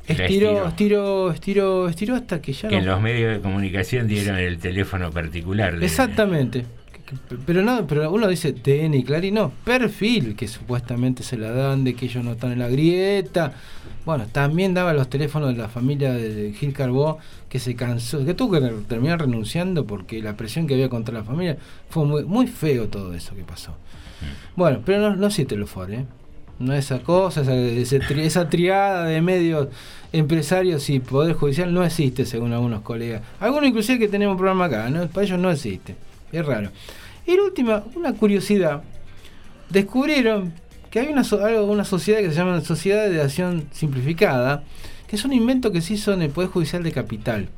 La 0.08 0.16
estiró, 0.16 0.68
estiró. 0.68 0.68
estiró, 0.68 1.32
estiró, 1.32 1.90
estiró 1.90 2.16
hasta 2.16 2.42
que 2.42 2.54
ya 2.54 2.70
Que 2.70 2.76
no 2.76 2.82
en 2.82 2.86
los 2.88 3.02
medios 3.02 3.34
de 3.36 3.42
comunicación 3.42 4.08
dieron 4.08 4.38
el 4.38 4.58
teléfono 4.58 5.12
particular. 5.12 5.78
de- 5.80 5.86
Exactamente. 5.86 6.66
Pero 7.46 7.62
no, 7.62 7.88
pero 7.88 8.12
uno 8.12 8.28
dice 8.28 8.52
TN 8.54 8.94
y 8.94 9.04
Clarín, 9.04 9.36
no, 9.36 9.52
perfil, 9.64 10.36
que 10.36 10.48
supuestamente 10.48 11.24
se 11.24 11.38
la 11.38 11.52
dan 11.52 11.84
de 11.84 11.94
que 11.94 12.06
ellos 12.06 12.24
no 12.24 12.34
están 12.34 12.52
en 12.52 12.60
la 12.60 12.68
grieta. 12.68 13.54
Bueno, 14.06 14.26
también 14.32 14.74
daba 14.74 14.94
los 14.94 15.10
teléfonos 15.10 15.50
de 15.54 15.58
la 15.62 15.68
familia 15.70 16.12
de 16.14 16.54
Gil 16.54 16.74
Carbó, 16.74 17.18
que 17.50 17.60
se 17.60 17.76
cansó, 17.76 18.26
que 18.26 18.34
tuvo 18.34 18.54
que 18.60 18.62
terminar 18.88 19.20
renunciando 19.22 19.86
porque 19.86 20.22
la 20.22 20.36
presión 20.38 20.68
que 20.68 20.74
había 20.74 20.90
contra 20.90 21.14
la 21.14 21.24
familia 21.24 21.58
fue 21.90 22.06
muy, 22.06 22.24
muy 22.26 22.48
feo 22.48 22.88
todo 22.88 23.14
eso 23.14 23.36
que 23.36 23.44
pasó. 23.44 23.74
Bueno, 24.56 24.82
pero 24.86 25.00
no, 25.00 25.16
no 25.16 25.28
existe 25.28 25.56
el 25.56 25.66
FOR, 25.68 25.92
¿eh? 25.92 26.06
No 26.60 26.74
esa 26.74 27.00
cosa, 27.00 27.42
esa, 27.42 27.54
tri- 27.98 28.22
esa 28.22 28.50
triada 28.50 29.06
de 29.06 29.22
medios 29.22 29.68
empresarios 30.12 30.90
y 30.90 31.00
poder 31.00 31.34
judicial 31.34 31.72
no 31.74 31.84
existe 31.84 32.26
según 32.26 32.52
algunos 32.54 32.82
colegas. 32.82 33.22
Algunos 33.40 33.70
inclusive 33.70 34.00
que 34.00 34.08
tenemos 34.08 34.34
un 34.34 34.38
programa 34.40 34.66
acá, 34.66 34.90
¿no? 34.90 35.06
para 35.08 35.26
ellos 35.28 35.40
no 35.40 35.52
existe. 35.52 35.96
Es 36.32 36.46
raro. 36.46 36.70
Y 37.26 37.36
la 37.36 37.44
última, 37.44 37.84
una 37.96 38.14
curiosidad. 38.14 38.84
Descubrieron 39.70 40.54
que 40.90 41.00
hay 41.00 41.08
una, 41.08 41.24
una 41.62 41.84
sociedad 41.84 42.20
que 42.20 42.30
se 42.30 42.36
llama 42.36 42.62
Sociedad 42.62 43.10
de 43.10 43.22
Acción 43.22 43.68
Simplificada, 43.72 44.64
que 45.08 45.16
es 45.16 45.26
un 45.26 45.34
invento 45.34 45.72
que 45.72 45.82
se 45.82 45.94
hizo 45.94 46.14
en 46.14 46.22
el 46.22 46.30
Poder 46.30 46.50
Judicial 46.50 46.84
de 46.84 46.92
Capital, 46.92 47.50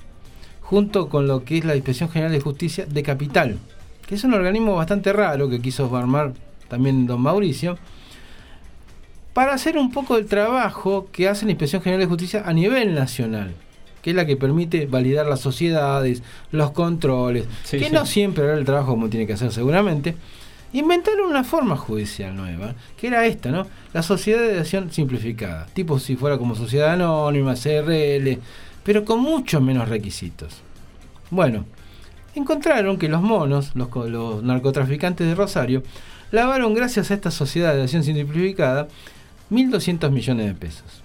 junto 0.62 1.10
con 1.10 1.28
lo 1.28 1.44
que 1.44 1.60
es 1.60 1.66
la 1.66 1.76
Inspección 1.76 2.10
General 2.10 2.32
de 2.32 2.40
Justicia 2.40 2.86
de 2.86 3.04
Capital, 3.04 3.58
que 4.08 4.16
es 4.16 4.24
un 4.24 4.34
organismo 4.34 4.76
bastante 4.76 5.14
raro 5.14 5.50
que 5.50 5.62
quiso 5.62 5.96
armar 5.96 6.34
también 6.68 7.06
don 7.06 7.22
Mauricio, 7.22 7.78
para 9.34 9.54
hacer 9.54 9.78
un 9.78 9.92
poco 9.92 10.18
el 10.18 10.26
trabajo 10.26 11.08
que 11.12 11.30
hace 11.30 11.46
la 11.46 11.52
Inspección 11.52 11.82
General 11.82 12.02
de 12.02 12.10
Justicia 12.10 12.44
a 12.46 12.54
nivel 12.54 12.94
nacional, 12.96 13.54
que 14.02 14.12
es 14.12 14.16
la 14.16 14.26
que 14.26 14.38
permite 14.38 14.86
validar 14.86 15.26
las 15.26 15.40
sociedades, 15.42 16.24
los 16.52 16.72
controles, 16.72 17.46
Sí, 17.64 17.80
que 17.80 17.86
sí. 17.86 17.92
no 17.92 18.06
siempre 18.06 18.44
hará 18.44 18.54
el 18.56 18.66
trabajo 18.66 18.92
como 18.92 19.10
tiene 19.10 19.28
que 19.28 19.34
hacer 19.34 19.52
seguramente. 19.52 20.16
Inventaron 20.72 21.30
una 21.30 21.44
forma 21.44 21.76
judicial 21.76 22.36
nueva, 22.36 22.76
que 22.96 23.08
era 23.08 23.26
esta, 23.26 23.50
¿no? 23.50 23.66
La 23.92 24.04
sociedad 24.04 24.42
de 24.42 24.60
acción 24.60 24.92
simplificada, 24.92 25.66
tipo 25.74 25.98
si 25.98 26.16
fuera 26.16 26.38
como 26.38 26.56
sociedad 26.56 26.94
anónima, 26.94 27.56
CRL, 27.56 28.38
pero 28.84 29.04
con 29.04 29.20
muchos 29.20 29.62
menos 29.64 29.90
requisitos. 29.90 30.62
Bueno, 31.32 31.66
encontraron 32.36 32.98
que 32.98 33.10
los 33.10 33.22
monos, 33.22 33.72
los, 33.76 33.90
los 34.10 34.44
narcotraficantes 34.44 35.26
de 35.28 35.34
Rosario, 35.36 35.82
lavaron 36.32 36.76
gracias 36.76 37.10
a 37.10 37.16
esta 37.16 37.32
sociedad 37.32 37.74
de 37.74 37.82
acción 37.84 38.04
simplificada 38.04 38.88
1.200 39.50 40.12
millones 40.12 40.46
de 40.46 40.54
pesos. 40.54 40.99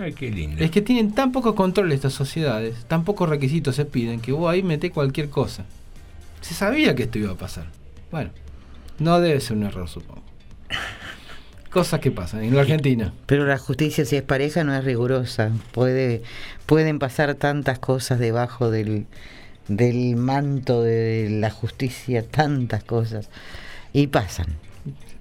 Ay, 0.00 0.14
qué 0.14 0.30
lindo. 0.30 0.64
Es 0.64 0.70
que 0.70 0.80
tienen 0.80 1.12
tan 1.12 1.30
poco 1.30 1.54
control 1.54 1.92
estas 1.92 2.14
sociedades, 2.14 2.84
tan 2.86 3.04
pocos 3.04 3.28
requisitos 3.28 3.76
se 3.76 3.84
piden, 3.84 4.20
que 4.20 4.32
vos 4.32 4.50
ahí 4.50 4.62
metés 4.62 4.92
cualquier 4.92 5.28
cosa. 5.28 5.66
Se 6.40 6.54
sabía 6.54 6.94
que 6.94 7.02
esto 7.02 7.18
iba 7.18 7.32
a 7.32 7.36
pasar. 7.36 7.66
Bueno, 8.10 8.30
no 8.98 9.20
debe 9.20 9.40
ser 9.40 9.58
un 9.58 9.64
error, 9.64 9.88
supongo. 9.88 10.22
Cosas 11.70 12.00
que 12.00 12.10
pasan 12.10 12.42
en 12.42 12.54
la 12.54 12.62
Argentina. 12.62 13.12
Pero 13.26 13.44
la 13.44 13.58
justicia, 13.58 14.04
si 14.04 14.16
es 14.16 14.22
pareja, 14.22 14.64
no 14.64 14.74
es 14.74 14.84
rigurosa. 14.84 15.52
Puede, 15.72 16.22
pueden 16.66 16.98
pasar 16.98 17.34
tantas 17.34 17.78
cosas 17.78 18.18
debajo 18.18 18.70
del, 18.70 19.06
del 19.68 20.16
manto 20.16 20.82
de 20.82 21.28
la 21.30 21.50
justicia, 21.50 22.26
tantas 22.26 22.82
cosas. 22.82 23.28
Y 23.92 24.08
pasan. 24.08 24.46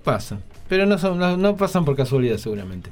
Pasan. 0.04 0.42
Pero 0.70 0.86
no, 0.86 0.98
son, 0.98 1.20
no, 1.20 1.36
no 1.36 1.58
pasan 1.58 1.84
por 1.84 1.98
casualidad, 1.98 2.38
seguramente. 2.38 2.90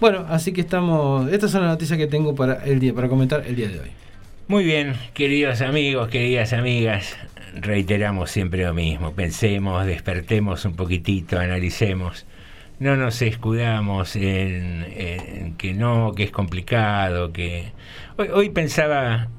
Bueno, 0.00 0.24
así 0.30 0.52
que 0.52 0.62
estamos. 0.62 1.30
Estas 1.30 1.50
son 1.50 1.62
las 1.62 1.70
noticias 1.70 1.98
que 1.98 2.06
tengo 2.06 2.34
para 2.34 2.64
el 2.64 2.80
día, 2.80 2.94
para 2.94 3.08
comentar 3.08 3.44
el 3.46 3.56
día 3.56 3.68
de 3.68 3.80
hoy. 3.80 3.90
Muy 4.48 4.62
bien, 4.62 4.94
queridos 5.12 5.60
amigos, 5.60 6.08
queridas 6.08 6.52
amigas, 6.52 7.16
reiteramos 7.52 8.30
siempre 8.30 8.62
lo 8.62 8.74
mismo, 8.74 9.12
pensemos, 9.12 9.84
despertemos 9.84 10.64
un 10.64 10.76
poquitito, 10.76 11.40
analicemos, 11.40 12.26
no 12.78 12.94
nos 12.94 13.20
escudamos 13.22 14.14
en, 14.14 15.54
que 15.58 15.74
no, 15.74 16.12
que 16.14 16.22
es 16.22 16.30
complicado, 16.30 17.32
que... 17.32 17.72
Hoy, 18.18 18.28
hoy 18.32 18.50
pensaba 18.50 19.30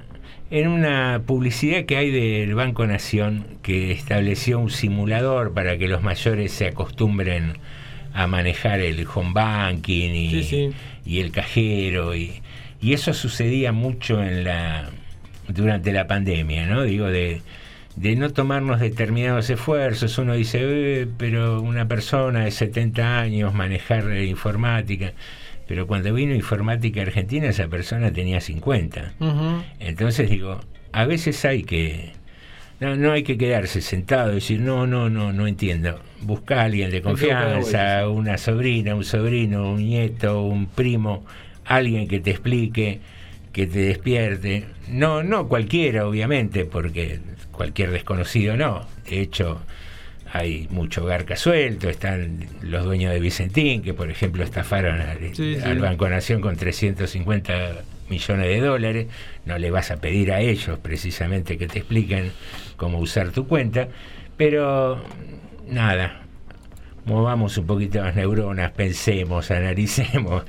en 0.52 0.68
una 0.68 1.22
publicidad 1.26 1.86
que 1.86 1.96
hay 1.96 2.12
del 2.12 2.54
Banco 2.54 2.86
Nación 2.86 3.46
que 3.62 3.94
estableció 3.94 4.60
un 4.60 4.72
simulador 4.72 5.54
para 5.54 5.78
que 5.78 5.88
los 5.88 6.04
mayores 6.04 6.52
se 6.52 6.68
acostumbren 6.68 7.54
a 8.14 8.28
manejar 8.28 8.80
el 8.80 9.06
home 9.14 9.32
banking 9.34 10.12
y, 10.12 10.30
Sí, 10.30 10.44
sí. 10.44 10.70
y 11.06 11.20
el 11.20 11.32
cajero 11.32 12.16
y, 12.16 12.42
y 12.82 12.94
eso 12.94 13.14
sucedía 13.14 13.72
mucho 13.72 14.22
en 14.24 14.44
la 14.44 14.90
durante 15.48 15.94
la 15.94 16.08
pandemia, 16.08 16.66
¿no? 16.66 16.84
Digo 16.84 17.08
de 17.08 17.42
de 17.96 18.16
no 18.16 18.30
tomarnos 18.30 18.80
determinados 18.80 19.50
esfuerzos. 19.50 20.18
Uno 20.20 20.36
dice, 20.36 20.60
"Eh, 20.62 21.08
pero 21.18 21.62
una 21.62 21.88
persona 21.88 22.46
de 22.46 22.52
70 22.52 23.20
años 23.20 23.56
manejar 23.56 24.12
eh, 24.12 24.26
informática. 24.26 25.14
Pero 25.68 25.88
cuando 25.88 26.14
vino 26.14 26.36
informática 26.36 27.02
argentina, 27.02 27.48
esa 27.50 27.68
persona 27.68 28.12
tenía 28.14 28.40
50. 28.40 29.14
Ujú. 29.20 29.64
Entonces 29.80 30.30
digo, 30.30 30.60
a 30.92 31.06
veces 31.06 31.44
hay 31.44 31.64
que. 31.64 32.12
No, 32.80 32.96
no 32.96 33.12
hay 33.12 33.24
que 33.24 33.38
quedarse 33.38 33.82
sentado 33.82 34.32
y 34.32 34.36
decir, 34.36 34.60
no, 34.60 34.86
no, 34.86 35.10
no, 35.10 35.34
no 35.34 35.48
entiendo. 35.48 36.00
Busca 36.22 36.62
a 36.62 36.66
alguien 36.66 36.92
de 36.92 37.02
confianza, 37.02 38.08
una 38.08 38.38
sobrina, 38.38 38.94
un 38.94 39.04
sobrino, 39.04 39.72
un 39.72 39.78
nieto, 39.88 40.44
un 40.44 40.68
primo, 40.68 41.26
alguien 41.66 42.08
que 42.08 42.20
te 42.20 42.32
explique, 42.32 43.00
que 43.52 43.66
te 43.66 43.80
despierte. 43.80 44.66
No, 44.90 45.24
no 45.24 45.48
cualquiera, 45.48 46.08
obviamente, 46.08 46.66
porque 46.66 47.20
cualquier 47.52 47.90
desconocido 47.92 48.56
no. 48.56 48.86
De 49.10 49.22
hecho, 49.22 49.60
hay 50.32 50.68
mucho 50.70 51.04
garca 51.06 51.36
suelto, 51.36 51.90
están 51.90 52.46
los 52.62 52.86
dueños 52.86 53.12
de 53.12 53.20
Vicentín, 53.20 53.82
que 53.82 53.94
por 53.96 54.12
ejemplo 54.12 54.44
estafaron 54.44 55.02
al, 55.02 55.18
Sí, 55.34 55.56
sí. 55.56 55.62
al 55.64 55.80
Banco 55.80 56.08
Nación 56.10 56.42
con 56.42 56.56
350 56.56 57.82
millones 58.10 58.48
de 58.48 58.60
dólares, 58.60 59.08
no 59.46 59.58
le 59.58 59.72
vas 59.72 59.92
a 59.92 59.98
pedir 59.98 60.32
a 60.32 60.40
ellos 60.42 60.80
precisamente 60.80 61.58
que 61.58 61.68
te 61.68 61.80
expliquen 61.80 62.32
cómo 62.78 63.00
usar 63.00 63.32
tu 63.32 63.48
cuenta, 63.48 63.90
pero 64.38 65.02
nada, 65.68 66.22
movamos 67.06 67.58
un 67.58 67.68
poquito 67.68 68.02
las 68.02 68.16
neuronas, 68.16 68.72
pensemos, 68.72 69.52
analicemos 69.52 70.44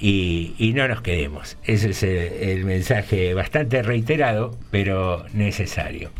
y, 0.00 0.54
y 0.58 0.72
no 0.72 0.88
nos 0.88 1.02
quedemos. 1.02 1.56
Ese 1.64 1.90
es 1.90 2.02
el, 2.02 2.10
el 2.48 2.64
mensaje 2.64 3.34
bastante 3.34 3.82
reiterado, 3.82 4.58
pero 4.70 5.24
necesario. 5.32 6.10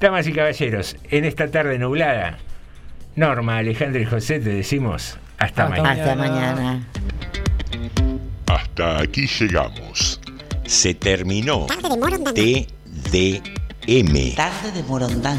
Damas 0.00 0.26
y 0.26 0.32
caballeros, 0.32 0.96
en 1.10 1.24
esta 1.24 1.50
tarde 1.50 1.78
nublada, 1.78 2.38
Norma, 3.14 3.58
Alejandro 3.58 4.00
y 4.00 4.04
José 4.04 4.40
te 4.40 4.50
decimos 4.50 5.18
hasta, 5.38 5.68
mañana. 5.68 5.90
Hasta 5.90 6.14
mañana. 6.16 6.86
Hasta 8.46 9.00
aquí 9.00 9.26
llegamos. 9.26 10.20
Se 10.64 10.94
terminó 10.94 11.66
Tarde 11.66 12.66
TDM. 13.84 14.36
Tarde 14.36 14.70
de 14.70 14.82
Morondanga. 14.84 15.32